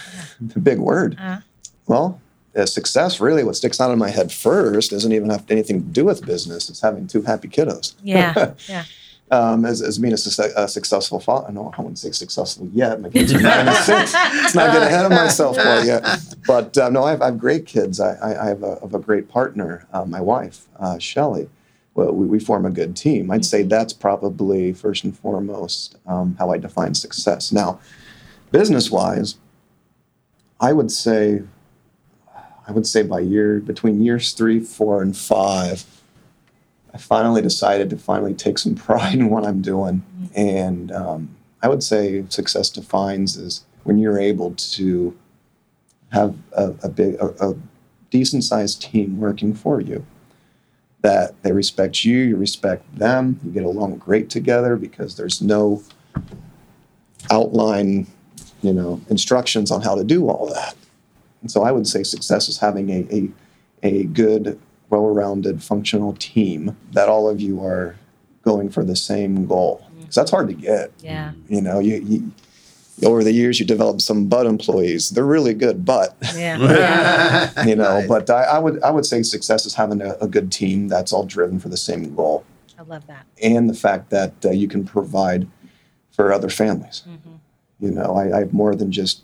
a 0.54 0.58
big 0.60 0.78
word. 0.78 1.16
Uh. 1.20 1.40
Well, 1.86 2.20
uh, 2.56 2.66
success 2.66 3.20
really 3.20 3.44
what 3.44 3.56
sticks 3.56 3.80
out 3.80 3.90
in 3.90 3.98
my 3.98 4.10
head 4.10 4.32
first 4.32 4.90
doesn't 4.90 5.12
even 5.12 5.30
have 5.30 5.44
anything 5.50 5.82
to 5.82 5.88
do 5.88 6.04
with 6.04 6.24
business. 6.24 6.68
It's 6.68 6.80
having 6.80 7.06
two 7.06 7.22
happy 7.22 7.48
kiddos. 7.48 7.94
Yeah, 8.02 8.54
yeah. 8.68 8.84
Um, 9.30 9.66
as, 9.66 9.82
as 9.82 9.98
being 9.98 10.14
a, 10.14 10.16
success, 10.16 10.52
a 10.56 10.66
successful 10.66 11.20
father. 11.20 11.52
No, 11.52 11.70
I 11.76 11.82
wouldn't 11.82 11.98
say 11.98 12.12
successful 12.12 12.66
yet. 12.72 12.98
My 13.02 13.10
kids 13.10 13.34
are 13.34 13.40
nine 13.40 13.68
and 13.68 13.76
six. 13.76 14.14
Let's 14.14 14.54
not 14.54 14.72
get 14.72 14.82
ahead 14.82 15.04
of 15.04 15.10
myself 15.10 15.56
quite 15.56 15.84
yet. 15.84 16.02
But 16.46 16.78
uh, 16.78 16.88
no, 16.88 17.04
I 17.04 17.10
have, 17.10 17.20
I 17.20 17.26
have 17.26 17.38
great 17.38 17.66
kids. 17.66 18.00
I, 18.00 18.14
I, 18.14 18.44
I 18.44 18.48
have, 18.48 18.62
a, 18.62 18.80
have 18.80 18.94
a 18.94 18.98
great 18.98 19.28
partner, 19.28 19.86
uh, 19.92 20.06
my 20.06 20.22
wife, 20.22 20.66
uh, 20.80 20.98
Shelly. 20.98 21.50
Well, 21.94 22.12
we, 22.12 22.26
we 22.26 22.38
form 22.38 22.64
a 22.64 22.70
good 22.70 22.96
team. 22.96 23.30
I'd 23.30 23.44
say 23.44 23.64
that's 23.64 23.92
probably 23.92 24.72
first 24.72 25.04
and 25.04 25.14
foremost 25.14 25.98
um, 26.06 26.34
how 26.38 26.50
I 26.50 26.56
define 26.56 26.94
success. 26.94 27.52
Now, 27.52 27.80
business 28.50 28.90
wise, 28.90 29.36
I 30.58 30.72
would 30.72 30.90
say, 30.90 31.42
I 32.68 32.72
would 32.72 32.86
say 32.86 33.02
by 33.02 33.20
year 33.20 33.60
between 33.60 34.02
years 34.02 34.32
three, 34.32 34.60
four, 34.60 35.00
and 35.00 35.16
five, 35.16 35.86
I 36.92 36.98
finally 36.98 37.40
decided 37.40 37.88
to 37.90 37.96
finally 37.96 38.34
take 38.34 38.58
some 38.58 38.74
pride 38.86 39.14
in 39.14 39.30
what 39.30 39.46
I'm 39.46 39.62
doing. 39.62 40.04
And 40.36 40.92
um, 40.92 41.34
I 41.62 41.68
would 41.68 41.82
say 41.82 42.24
success 42.28 42.68
defines 42.68 43.36
is 43.36 43.64
when 43.84 43.98
you're 43.98 44.18
able 44.18 44.54
to 44.54 45.16
have 46.12 46.36
a, 46.52 46.74
a 46.82 46.88
big, 46.90 47.14
a, 47.14 47.50
a 47.50 47.56
decent 48.10 48.44
sized 48.44 48.82
team 48.82 49.18
working 49.18 49.54
for 49.54 49.80
you. 49.80 50.04
That 51.00 51.40
they 51.42 51.52
respect 51.52 52.04
you, 52.04 52.18
you 52.18 52.36
respect 52.36 52.98
them, 52.98 53.38
you 53.44 53.52
get 53.52 53.62
along 53.62 53.98
great 53.98 54.28
together 54.28 54.76
because 54.76 55.16
there's 55.16 55.40
no 55.40 55.82
outline, 57.30 58.08
you 58.62 58.72
know, 58.72 59.00
instructions 59.08 59.70
on 59.70 59.80
how 59.80 59.94
to 59.94 60.02
do 60.02 60.28
all 60.28 60.46
that. 60.52 60.74
And 61.42 61.50
so 61.50 61.62
I 61.62 61.72
would 61.72 61.86
say 61.86 62.02
success 62.02 62.48
is 62.48 62.58
having 62.58 62.90
a, 62.90 63.06
a, 63.12 63.30
a 63.82 64.04
good, 64.04 64.58
well 64.90 65.06
rounded, 65.08 65.62
functional 65.62 66.14
team 66.14 66.76
that 66.92 67.08
all 67.08 67.28
of 67.28 67.40
you 67.40 67.62
are 67.64 67.96
going 68.42 68.70
for 68.70 68.84
the 68.84 68.96
same 68.96 69.46
goal. 69.46 69.84
Because 69.98 70.14
that's 70.14 70.30
hard 70.30 70.48
to 70.48 70.54
get. 70.54 70.90
Yeah. 71.00 71.32
You 71.48 71.60
know, 71.60 71.78
you, 71.78 71.96
you 71.96 72.32
over 73.04 73.22
the 73.22 73.30
years 73.32 73.60
you 73.60 73.66
develop 73.66 74.00
some 74.00 74.26
butt 74.26 74.46
employees. 74.46 75.10
They're 75.10 75.24
really 75.24 75.54
good, 75.54 75.84
but 75.84 76.16
Yeah. 76.34 76.58
yeah. 77.54 77.64
you 77.66 77.76
know, 77.76 77.98
Nice. 78.00 78.08
but 78.08 78.30
I, 78.30 78.42
I 78.44 78.58
would 78.58 78.82
I 78.82 78.90
would 78.90 79.06
say 79.06 79.22
success 79.22 79.66
is 79.66 79.74
having 79.74 80.00
a, 80.00 80.14
a 80.20 80.26
good 80.26 80.50
team 80.50 80.88
that's 80.88 81.12
all 81.12 81.24
driven 81.24 81.60
for 81.60 81.68
the 81.68 81.76
same 81.76 82.14
goal, 82.16 82.44
I 82.78 82.82
love 82.82 83.06
that. 83.06 83.24
and 83.42 83.70
the 83.70 83.74
fact 83.74 84.10
that 84.10 84.32
uh, 84.44 84.50
you 84.50 84.66
can 84.66 84.84
provide 84.84 85.46
for 86.10 86.32
other 86.32 86.48
families. 86.48 87.04
You 87.78 87.92
know, 87.92 88.16
I, 88.16 88.36
I 88.36 88.38
have 88.40 88.52
more 88.52 88.74
than 88.74 88.90
just 88.90 89.22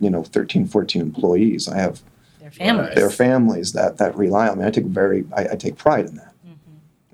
you 0.00 0.10
know 0.10 0.22
13, 0.22 0.66
14 0.66 1.02
employees. 1.02 1.68
I 1.68 1.78
have 1.78 2.02
Their 2.40 2.50
families. 2.50 2.94
their 2.94 3.10
families 3.10 3.72
that 3.72 3.98
that 3.98 4.16
rely 4.16 4.48
on 4.48 4.58
me. 4.58 4.64
I 4.66 4.70
take 4.70 4.84
very 4.86 5.24
I, 5.36 5.48
I 5.52 5.56
take 5.56 5.76
pride 5.76 6.06
in 6.06 6.16
that. 6.16 6.32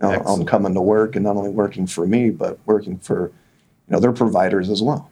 On 0.01 0.13
Excellent. 0.15 0.49
coming 0.49 0.75
to 0.75 0.81
work 0.81 1.15
and 1.15 1.25
not 1.25 1.37
only 1.37 1.51
working 1.51 1.87
for 1.87 2.07
me, 2.09 2.31
but 2.31 2.59
working 2.67 2.99
for 2.99 3.29
you 3.29 3.93
know 3.93 4.01
their 4.01 4.13
providers 4.13 4.69
as 4.69 4.83
well. 4.83 5.11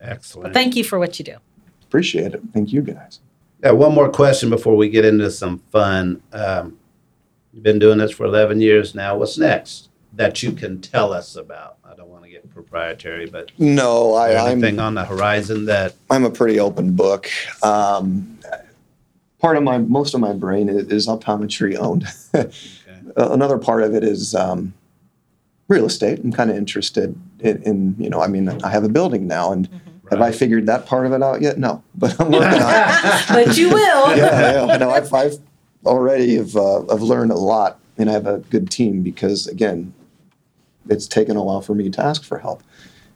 Excellent. 0.00 0.54
Thank 0.54 0.74
you 0.76 0.84
for 0.84 0.98
what 0.98 1.18
you 1.18 1.24
do. 1.24 1.36
Appreciate 1.82 2.32
it. 2.34 2.40
Thank 2.52 2.72
you 2.72 2.80
guys. 2.82 3.20
Got 3.62 3.76
one 3.76 3.94
more 3.94 4.08
question 4.08 4.48
before 4.50 4.76
we 4.76 4.88
get 4.88 5.04
into 5.04 5.30
some 5.30 5.58
fun. 5.70 6.22
Um, 6.32 6.78
you've 7.52 7.62
been 7.62 7.78
doing 7.78 7.98
this 7.98 8.10
for 8.10 8.24
11 8.26 8.60
years 8.60 8.94
now. 8.94 9.16
What's 9.18 9.38
next 9.38 9.88
that 10.14 10.42
you 10.42 10.52
can 10.52 10.80
tell 10.80 11.12
us 11.12 11.36
about? 11.36 11.76
I 11.84 11.94
don't 11.94 12.08
want 12.08 12.22
to 12.24 12.25
get 12.25 12.25
proprietary, 12.56 13.26
but 13.26 13.52
No, 13.58 14.14
I, 14.14 14.30
there 14.30 14.38
I'm 14.38 14.52
anything 14.52 14.80
on 14.80 14.94
the 14.94 15.04
horizon 15.04 15.66
that 15.66 15.94
I'm 16.10 16.24
a 16.24 16.30
pretty 16.30 16.58
open 16.58 16.96
book. 16.96 17.28
Um, 17.62 18.38
part 19.38 19.58
of 19.58 19.62
my 19.62 19.76
most 19.76 20.14
of 20.14 20.20
my 20.20 20.32
brain 20.32 20.70
is, 20.70 20.88
is 20.88 21.06
optometry 21.06 21.76
owned. 21.76 22.06
Uh, 23.16 23.30
Another 23.30 23.56
part 23.56 23.84
of 23.84 23.94
it 23.94 24.02
is 24.02 24.34
um, 24.34 24.74
real 25.68 25.86
estate. 25.86 26.18
I'm 26.18 26.32
kind 26.32 26.50
of 26.50 26.56
interested 26.56 27.14
in, 27.38 27.62
in, 27.62 27.96
you 27.98 28.10
know, 28.10 28.20
I 28.20 28.26
mean, 28.26 28.48
I 28.62 28.68
have 28.68 28.82
a 28.82 28.88
building 28.88 29.28
now, 29.28 29.52
and 29.52 29.68
have 30.10 30.20
I 30.20 30.32
figured 30.32 30.66
that 30.66 30.86
part 30.86 31.06
of 31.06 31.12
it 31.12 31.22
out 31.22 31.40
yet? 31.40 31.56
No, 31.56 31.82
but 31.94 32.20
I'm 32.20 32.32
working 32.32 32.60
on 32.60 32.72
it. 32.74 33.24
But 33.46 33.56
you 33.56 33.70
will. 33.70 34.16
yeah, 34.16 34.66
yeah. 34.66 34.76
No, 34.76 34.90
I've, 34.90 35.14
I've 35.14 35.38
already 35.86 36.34
have, 36.34 36.56
uh, 36.56 36.84
have 36.90 37.00
learned 37.00 37.30
a 37.30 37.36
lot, 37.36 37.78
and 37.96 38.10
I 38.10 38.12
have 38.12 38.26
a 38.26 38.38
good 38.50 38.70
team 38.70 39.02
because 39.02 39.46
again, 39.46 39.94
it's 40.88 41.06
taken 41.06 41.36
a 41.36 41.42
while 41.42 41.60
for 41.60 41.74
me 41.74 41.90
to 41.90 42.00
ask 42.02 42.22
for 42.24 42.38
help, 42.38 42.62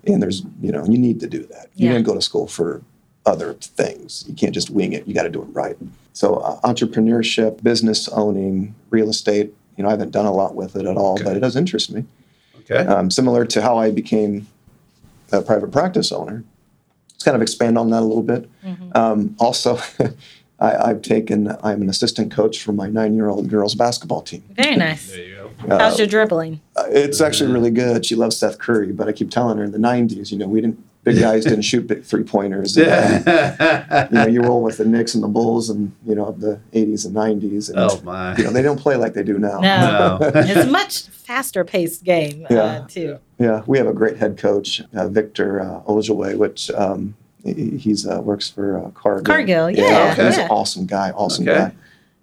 and 0.06 0.22
there's 0.22 0.42
you 0.60 0.72
know 0.72 0.84
you 0.84 0.98
need 0.98 1.20
to 1.20 1.26
do 1.26 1.44
that. 1.46 1.68
You 1.74 1.86
Yeah. 1.86 1.92
didn't 1.94 2.06
go 2.06 2.14
to 2.14 2.22
school 2.22 2.46
for 2.46 2.82
other 3.26 3.54
things. 3.54 4.24
You 4.28 4.34
can't 4.34 4.54
just 4.54 4.70
wing 4.70 4.92
it. 4.92 5.06
You 5.06 5.14
got 5.14 5.24
to 5.24 5.30
do 5.30 5.42
it 5.42 5.48
right. 5.52 5.76
So 6.12 6.36
uh, 6.36 6.60
entrepreneurship, 6.62 7.62
business 7.62 8.08
owning, 8.08 8.74
real 8.90 9.10
estate. 9.10 9.52
You 9.76 9.82
know, 9.84 9.88
I 9.88 9.92
haven't 9.92 10.10
done 10.10 10.26
a 10.26 10.32
lot 10.32 10.54
with 10.54 10.74
it 10.76 10.86
at 10.86 10.96
all, 10.96 11.14
Okay. 11.14 11.24
but 11.24 11.36
it 11.36 11.40
does 11.40 11.56
interest 11.56 11.90
me. 11.92 12.04
Okay. 12.60 12.86
Um, 12.86 13.10
similar 13.10 13.44
to 13.46 13.62
how 13.62 13.78
I 13.78 13.90
became 13.90 14.46
a 15.32 15.42
private 15.42 15.70
practice 15.70 16.12
owner. 16.12 16.44
Let's 17.12 17.24
kind 17.24 17.34
of 17.34 17.42
expand 17.42 17.76
on 17.78 17.90
that 17.90 18.00
a 18.00 18.06
little 18.06 18.22
bit. 18.22 18.48
Um, 18.94 19.36
also, 19.38 19.78
I, 20.60 20.90
I've 20.90 21.02
taken. 21.02 21.56
I'm 21.62 21.82
an 21.82 21.88
assistant 21.88 22.30
coach 22.32 22.62
for 22.62 22.72
my 22.72 22.88
nine-year-old 22.88 23.48
girls 23.48 23.74
basketball 23.74 24.22
team. 24.22 24.42
Very 24.50 24.76
nice. 24.76 25.10
There 25.10 25.24
you 25.24 25.50
go. 25.66 25.76
How's 25.78 25.98
your 25.98 26.06
dribbling? 26.06 26.60
Uh, 26.76 26.84
It's 26.88 27.20
actually 27.20 27.52
really 27.52 27.70
good. 27.70 28.04
She 28.04 28.14
loves 28.14 28.36
Seth 28.36 28.58
Curry, 28.58 28.92
but 28.92 29.08
I 29.08 29.12
keep 29.12 29.30
telling 29.30 29.58
her 29.58 29.64
in 29.64 29.72
the 29.72 29.78
'90s, 29.78 30.30
you 30.30 30.38
know, 30.38 30.46
we 30.48 30.60
didn't. 30.60 30.84
Big 31.02 31.18
guys 31.18 31.44
didn't 31.44 31.62
shoot 31.62 31.86
big 31.86 32.04
three 32.04 32.24
pointers. 32.24 32.76
Yeah. 32.76 34.06
you 34.10 34.14
know, 34.18 34.26
you 34.26 34.42
roll 34.42 34.62
with 34.62 34.76
the 34.76 34.84
Knicks 34.84 35.14
and 35.14 35.24
the 35.24 35.28
Bulls, 35.28 35.70
and 35.70 35.92
you 36.06 36.14
know 36.14 36.26
of 36.26 36.40
the 36.40 36.60
'80s 36.74 37.06
and 37.06 37.14
'90s. 37.16 37.70
And, 37.70 37.78
oh 37.78 37.98
my. 38.04 38.36
You 38.36 38.44
know, 38.44 38.50
they 38.50 38.60
don't 38.60 38.78
play 38.78 38.96
like 38.96 39.14
they 39.14 39.22
do 39.22 39.38
now. 39.38 39.60
No, 39.60 40.18
No. 40.20 40.30
it's 40.34 40.66
a 40.66 40.70
much 40.70 41.08
faster 41.08 41.64
paced 41.64 42.04
game 42.04 42.46
Yeah. 42.50 42.58
uh, 42.62 42.86
too. 42.86 43.18
Yeah, 43.38 43.62
we 43.66 43.78
have 43.78 43.86
a 43.86 43.94
great 43.94 44.18
head 44.18 44.36
coach, 44.36 44.82
uh, 44.94 45.08
Victor 45.08 45.62
uh, 45.62 45.80
Ojibwe, 45.90 46.36
which 46.36 46.70
um, 46.72 47.14
he 47.19 47.19
he's 47.44 48.06
uh, 48.06 48.20
works 48.20 48.48
for 48.50 48.78
uh, 48.78 48.90
Cargill. 48.90 49.24
Cargill, 49.24 49.70
yeah, 49.70 50.14
he's 50.14 50.38
an 50.38 50.48
awesome 50.50 50.86
guy. 50.86 51.10
Awesome 51.10 51.48
Okay. 51.48 51.58
guy. 51.58 51.72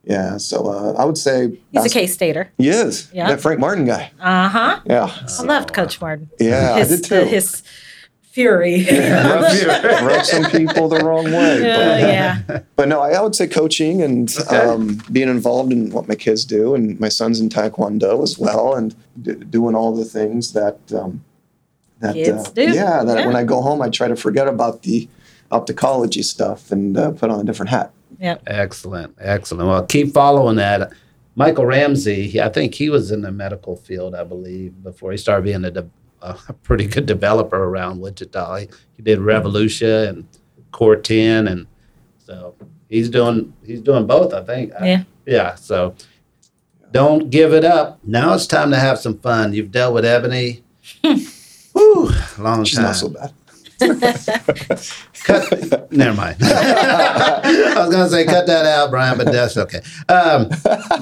Yeah, 0.03 0.37
so 0.37 0.67
uh, 0.67 0.93
I 0.97 1.03
would 1.03 1.17
say 1.17 1.49
He's 1.71 1.81
a 1.81 1.83
bas- 1.83 1.93
K 1.93 2.07
Stater. 2.07 2.49
He 2.57 2.69
is. 2.69 3.09
Yeah. 3.13 3.27
That 3.29 3.41
Frank 3.41 3.59
Martin 3.59 3.83
guy. 3.85 4.11
Uh 4.21 4.47
huh. 4.47 4.79
Yeah, 4.85 5.11
I 5.39 5.43
loved 5.43 5.73
Coach 5.73 5.99
Martin. 5.99 6.29
yeah, 6.39 6.77
his, 6.77 6.91
I 6.91 6.95
did 6.95 7.03
too. 7.03 7.23
his 7.25 7.61
fury. 8.21 8.85
rub, 8.91 9.83
rub 10.05 10.23
some 10.25 10.45
people 10.51 10.87
the 10.87 11.03
wrong 11.03 11.25
way. 11.25 11.55
Uh, 11.71 11.97
yeah. 11.97 12.59
But 12.77 12.87
no, 12.87 13.01
I, 13.01 13.13
I 13.13 13.21
would 13.21 13.35
say 13.35 13.47
coaching 13.47 14.01
and 14.03 14.33
Okay. 14.41 14.55
um, 14.57 15.01
being 15.11 15.27
involved 15.29 15.71
in 15.73 15.89
what 15.89 16.07
my 16.07 16.13
kids 16.15 16.45
do, 16.45 16.73
and 16.75 16.97
my 16.99 17.09
son's 17.09 17.39
in 17.41 17.49
Taekwondo 17.49 18.21
as 18.23 18.37
well, 18.39 18.75
and 18.75 18.95
d- 19.21 19.33
doing 19.33 19.73
all 19.75 19.93
the 19.95 20.05
things 20.05 20.53
that 20.53 20.77
um, 20.93 21.23
that 21.99 22.13
Kids 22.13 22.47
uh, 22.47 22.51
do. 22.51 22.61
yeah. 22.71 23.03
That 23.03 23.19
Yeah. 23.19 23.27
when 23.27 23.35
I 23.35 23.43
go 23.43 23.61
home, 23.61 23.81
I 23.81 23.89
try 23.89 24.07
to 24.07 24.15
forget 24.15 24.47
about 24.47 24.83
the 24.83 25.07
opticology 25.51 26.23
stuff 26.23 26.71
and 26.71 26.97
uh, 26.97 27.11
put 27.11 27.29
on 27.29 27.39
a 27.39 27.43
different 27.43 27.69
hat. 27.69 27.91
Yep. 28.19 28.43
Excellent, 28.47 29.15
excellent. 29.19 29.67
Well, 29.69 29.85
keep 29.85 30.13
following 30.13 30.55
that. 30.57 30.91
Michael 31.35 31.65
Ramsey, 31.65 32.27
he- 32.27 32.41
I 32.41 32.49
think 32.49 32.73
he 32.73 32.89
was 32.89 33.11
in 33.11 33.21
the 33.21 33.31
medical 33.31 33.75
field, 33.75 34.15
I 34.15 34.23
believe, 34.23 34.81
before 34.83 35.11
he 35.11 35.17
started 35.17 35.43
being 35.43 35.63
a, 35.65 35.71
de- 35.71 35.89
a 36.21 36.35
pretty 36.63 36.87
good 36.87 37.05
developer 37.05 37.63
around 37.63 37.99
Wichita. 38.01 38.55
He, 38.57 38.67
he 38.95 39.03
did 39.03 39.19
Revolution 39.19 39.87
and 39.89 40.27
Core 40.71 40.95
10, 40.95 41.47
and 41.47 41.67
so 42.25 42.55
he's 42.89 43.09
doing 43.09 43.53
he's 43.63 43.81
doing 43.81 44.05
both. 44.07 44.33
I 44.33 44.43
think. 44.43 44.73
Yeah. 44.81 45.03
yeah. 45.25 45.55
So 45.55 45.93
don't 46.91 47.29
give 47.29 47.53
it 47.53 47.63
up. 47.63 47.99
Now 48.03 48.33
it's 48.33 48.47
time 48.47 48.71
to 48.71 48.77
have 48.77 48.97
some 48.99 49.19
fun. 49.19 49.53
You've 49.53 49.71
dealt 49.71 49.93
with 49.93 50.05
Ebony. 50.05 50.63
Whew, 51.77 52.09
long 52.39 52.63
She's 52.63 52.75
time. 52.77 52.85
not 52.85 52.95
so 52.95 53.09
bad. 53.09 53.31
Cut. 55.23 55.91
Never 55.91 56.15
mind. 56.17 56.37
I 56.41 57.75
was 57.77 57.93
gonna 57.93 58.09
say 58.09 58.25
cut 58.25 58.47
that 58.47 58.65
out, 58.65 58.89
Brian, 58.89 59.15
but 59.17 59.31
that's 59.31 59.55
okay. 59.57 59.81
Um, 60.09 60.49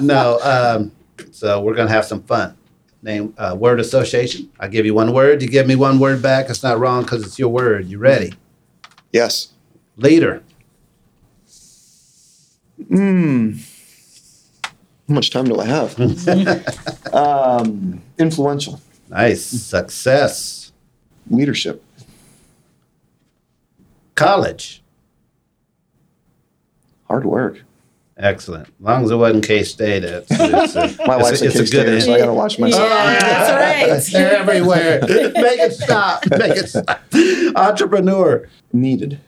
no. 0.04 0.38
Um, 0.42 0.92
so 1.32 1.62
we're 1.62 1.74
gonna 1.74 1.88
have 1.90 2.04
some 2.04 2.22
fun. 2.24 2.54
Name 3.02 3.32
uh, 3.38 3.56
word 3.58 3.80
association. 3.80 4.50
I 4.60 4.68
give 4.68 4.84
you 4.84 4.92
one 4.92 5.14
word. 5.14 5.40
You 5.40 5.48
give 5.48 5.66
me 5.66 5.76
one 5.76 5.98
word 5.98 6.20
back. 6.20 6.50
It's 6.50 6.62
not 6.62 6.78
wrong 6.78 7.02
because 7.04 7.24
it's 7.24 7.38
your 7.38 7.48
word. 7.48 7.86
You 7.86 7.96
ready? 7.98 8.34
Yes. 9.12 9.52
Leader. 9.96 10.42
Hmm. 12.88 13.52
How 15.08 15.14
much 15.14 15.30
time 15.30 15.44
do 15.46 15.58
I 15.58 15.64
have? 15.64 15.98
um, 17.14 18.02
influential 18.18 18.80
Nice. 19.08 19.44
Success. 19.44 20.65
Leadership. 21.30 21.82
College. 24.14 24.82
Hard 27.04 27.24
work. 27.24 27.62
Excellent. 28.18 28.66
As 28.66 28.72
long 28.80 29.04
as 29.04 29.10
it 29.10 29.16
wasn't 29.16 29.44
K 29.44 29.62
State, 29.62 30.02
it's, 30.02 30.26
it's, 30.30 30.74
a, 30.74 30.80
My 31.06 31.16
it's, 31.16 31.22
wife's 31.22 31.42
a, 31.42 31.44
a 31.44 31.48
it's 31.48 31.56
a 31.56 31.58
K-Stater, 31.60 31.84
good 31.84 32.02
so 32.02 32.14
I 32.14 32.18
got 32.18 32.26
to 32.26 32.32
watch 32.32 32.58
myself. 32.58 32.82
Yeah, 32.90 33.20
that's 33.20 34.12
right. 34.12 34.12
They're 34.12 34.36
everywhere. 34.38 35.00
Make 35.02 35.60
it 35.60 35.72
stop. 35.74 36.24
Make 36.30 36.56
it 36.56 36.68
stop. 36.68 37.02
Entrepreneur. 37.56 38.48
Needed. 38.72 39.20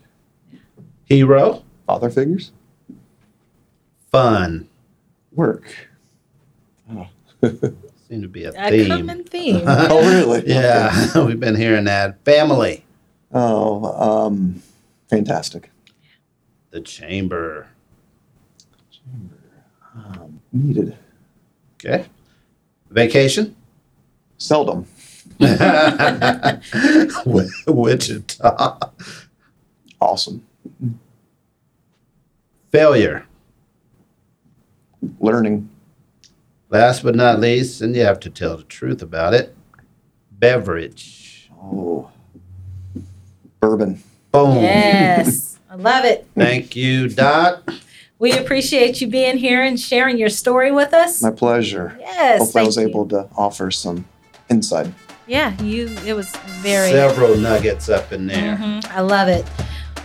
Hero. 1.05 1.65
Father 1.87 2.09
figures. 2.09 2.51
Fun. 4.11 4.69
Work. 5.33 5.67
Oh. 6.91 7.09
Seem 8.09 8.23
to 8.23 8.29
be 8.29 8.45
a 8.45 8.53
A 8.57 8.71
theme. 8.71 8.89
common 8.89 9.25
theme. 9.31 9.65
Oh, 9.67 10.01
really? 10.09 10.43
Yeah, 10.47 11.19
we've 11.27 11.39
been 11.41 11.57
hearing 11.57 11.85
that. 11.85 12.25
Family. 12.25 12.85
Oh, 13.33 13.85
um, 14.27 14.63
fantastic. 15.09 15.71
The 16.71 16.81
chamber. 16.81 17.67
Um, 19.95 20.41
needed. 20.53 20.97
Okay. 21.75 22.07
Vacation. 22.91 23.55
Seldom. 24.39 24.87
Wi- 25.41 26.61
Wichita. 27.67 28.79
Awesome. 30.01 30.47
Failure. 32.71 33.27
Learning. 35.21 35.69
Last 36.71 37.03
but 37.03 37.15
not 37.15 37.41
least, 37.41 37.81
and 37.81 37.97
you 37.97 38.03
have 38.03 38.21
to 38.21 38.31
tell 38.31 38.57
the 38.59 38.63
truth 38.65 39.01
about 39.03 39.33
it. 39.35 39.57
Beverage. 40.31 41.51
Oh, 41.63 42.11
bourbon. 43.61 44.03
Boom. 44.33 44.57
yes. 44.57 45.59
I 45.71 45.77
love 45.77 46.05
it. 46.05 46.27
Thank 46.35 46.77
you, 46.77 47.09
Doc. 47.09 47.69
We 48.19 48.33
appreciate 48.33 49.01
you 49.01 49.07
being 49.09 49.39
here 49.39 49.63
and 49.63 49.79
sharing 49.81 50.19
your 50.19 50.29
story 50.29 50.71
with 50.73 50.93
us. 50.93 51.23
My 51.23 51.31
pleasure. 51.31 51.97
Yes. 52.01 52.41
Hopefully, 52.41 52.63
I 52.63 52.67
was 52.67 52.77
you. 52.77 52.89
able 52.89 53.09
to 53.09 53.29
offer 53.37 53.71
some 53.71 54.05
insight. 54.51 54.93
Yeah, 55.27 55.61
you. 55.63 55.89
It 56.05 56.15
was 56.15 56.29
very. 56.63 56.91
Several 56.91 57.37
nuggets 57.37 57.89
up 57.89 58.13
in 58.13 58.27
there. 58.27 58.57
Mhm, 58.57 58.85
I 58.91 59.01
love 59.01 59.29
it. 59.29 59.47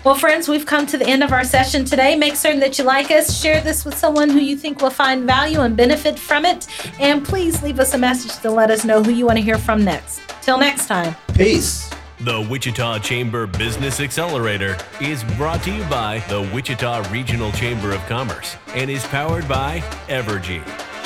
Well, 0.03 0.15
friends, 0.15 0.49
we've 0.49 0.65
come 0.65 0.85
to 0.87 0.97
the 0.97 1.07
end 1.07 1.23
of 1.23 1.31
our 1.31 1.45
session 1.45 1.85
today. 1.85 2.17
Make 2.17 2.35
certain 2.35 2.59
that 2.59 2.77
you 2.77 2.83
like 2.83 3.09
us, 3.09 3.39
share 3.39 3.61
this 3.61 3.85
with 3.85 3.97
someone 3.97 4.29
who 4.29 4.39
you 4.39 4.57
think 4.57 4.81
will 4.81 4.89
find 4.89 5.25
value 5.25 5.61
and 5.61 5.77
benefit 5.77 6.19
from 6.19 6.43
it, 6.43 6.67
and 6.99 7.23
please 7.23 7.63
leave 7.63 7.79
us 7.79 7.93
a 7.93 7.97
message 7.97 8.37
to 8.41 8.51
let 8.51 8.69
us 8.69 8.83
know 8.83 9.01
who 9.01 9.11
you 9.11 9.25
want 9.25 9.37
to 9.37 9.41
hear 9.41 9.57
from 9.57 9.85
next. 9.85 10.19
Till 10.41 10.57
next 10.57 10.87
time. 10.87 11.15
Peace. 11.35 11.89
The 12.19 12.45
Wichita 12.49 12.99
Chamber 12.99 13.47
Business 13.47 14.01
Accelerator 14.01 14.75
is 14.99 15.23
brought 15.37 15.63
to 15.63 15.71
you 15.71 15.85
by 15.85 16.19
the 16.27 16.41
Wichita 16.53 17.09
Regional 17.09 17.53
Chamber 17.53 17.93
of 17.93 18.05
Commerce 18.07 18.57
and 18.75 18.89
is 18.89 19.05
powered 19.05 19.47
by 19.47 19.79
Evergy. 20.09 20.61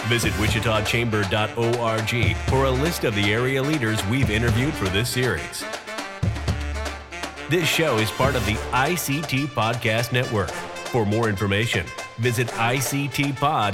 Visit 0.07 0.33
wichitachamber.org 0.33 2.35
for 2.49 2.65
a 2.65 2.71
list 2.71 3.03
of 3.03 3.13
the 3.13 3.31
area 3.31 3.61
leaders 3.61 4.03
we've 4.07 4.31
interviewed 4.31 4.73
for 4.73 4.89
this 4.89 5.09
series. 5.09 5.63
This 7.49 7.67
show 7.69 7.97
is 7.97 8.11
part 8.11 8.35
of 8.35 8.45
the 8.45 8.55
ICT 8.73 9.47
Podcast 9.47 10.11
Network. 10.11 10.49
For 10.49 11.05
more 11.05 11.29
information, 11.29 11.85
visit 12.17 12.47
ictpod.net. 12.49 13.73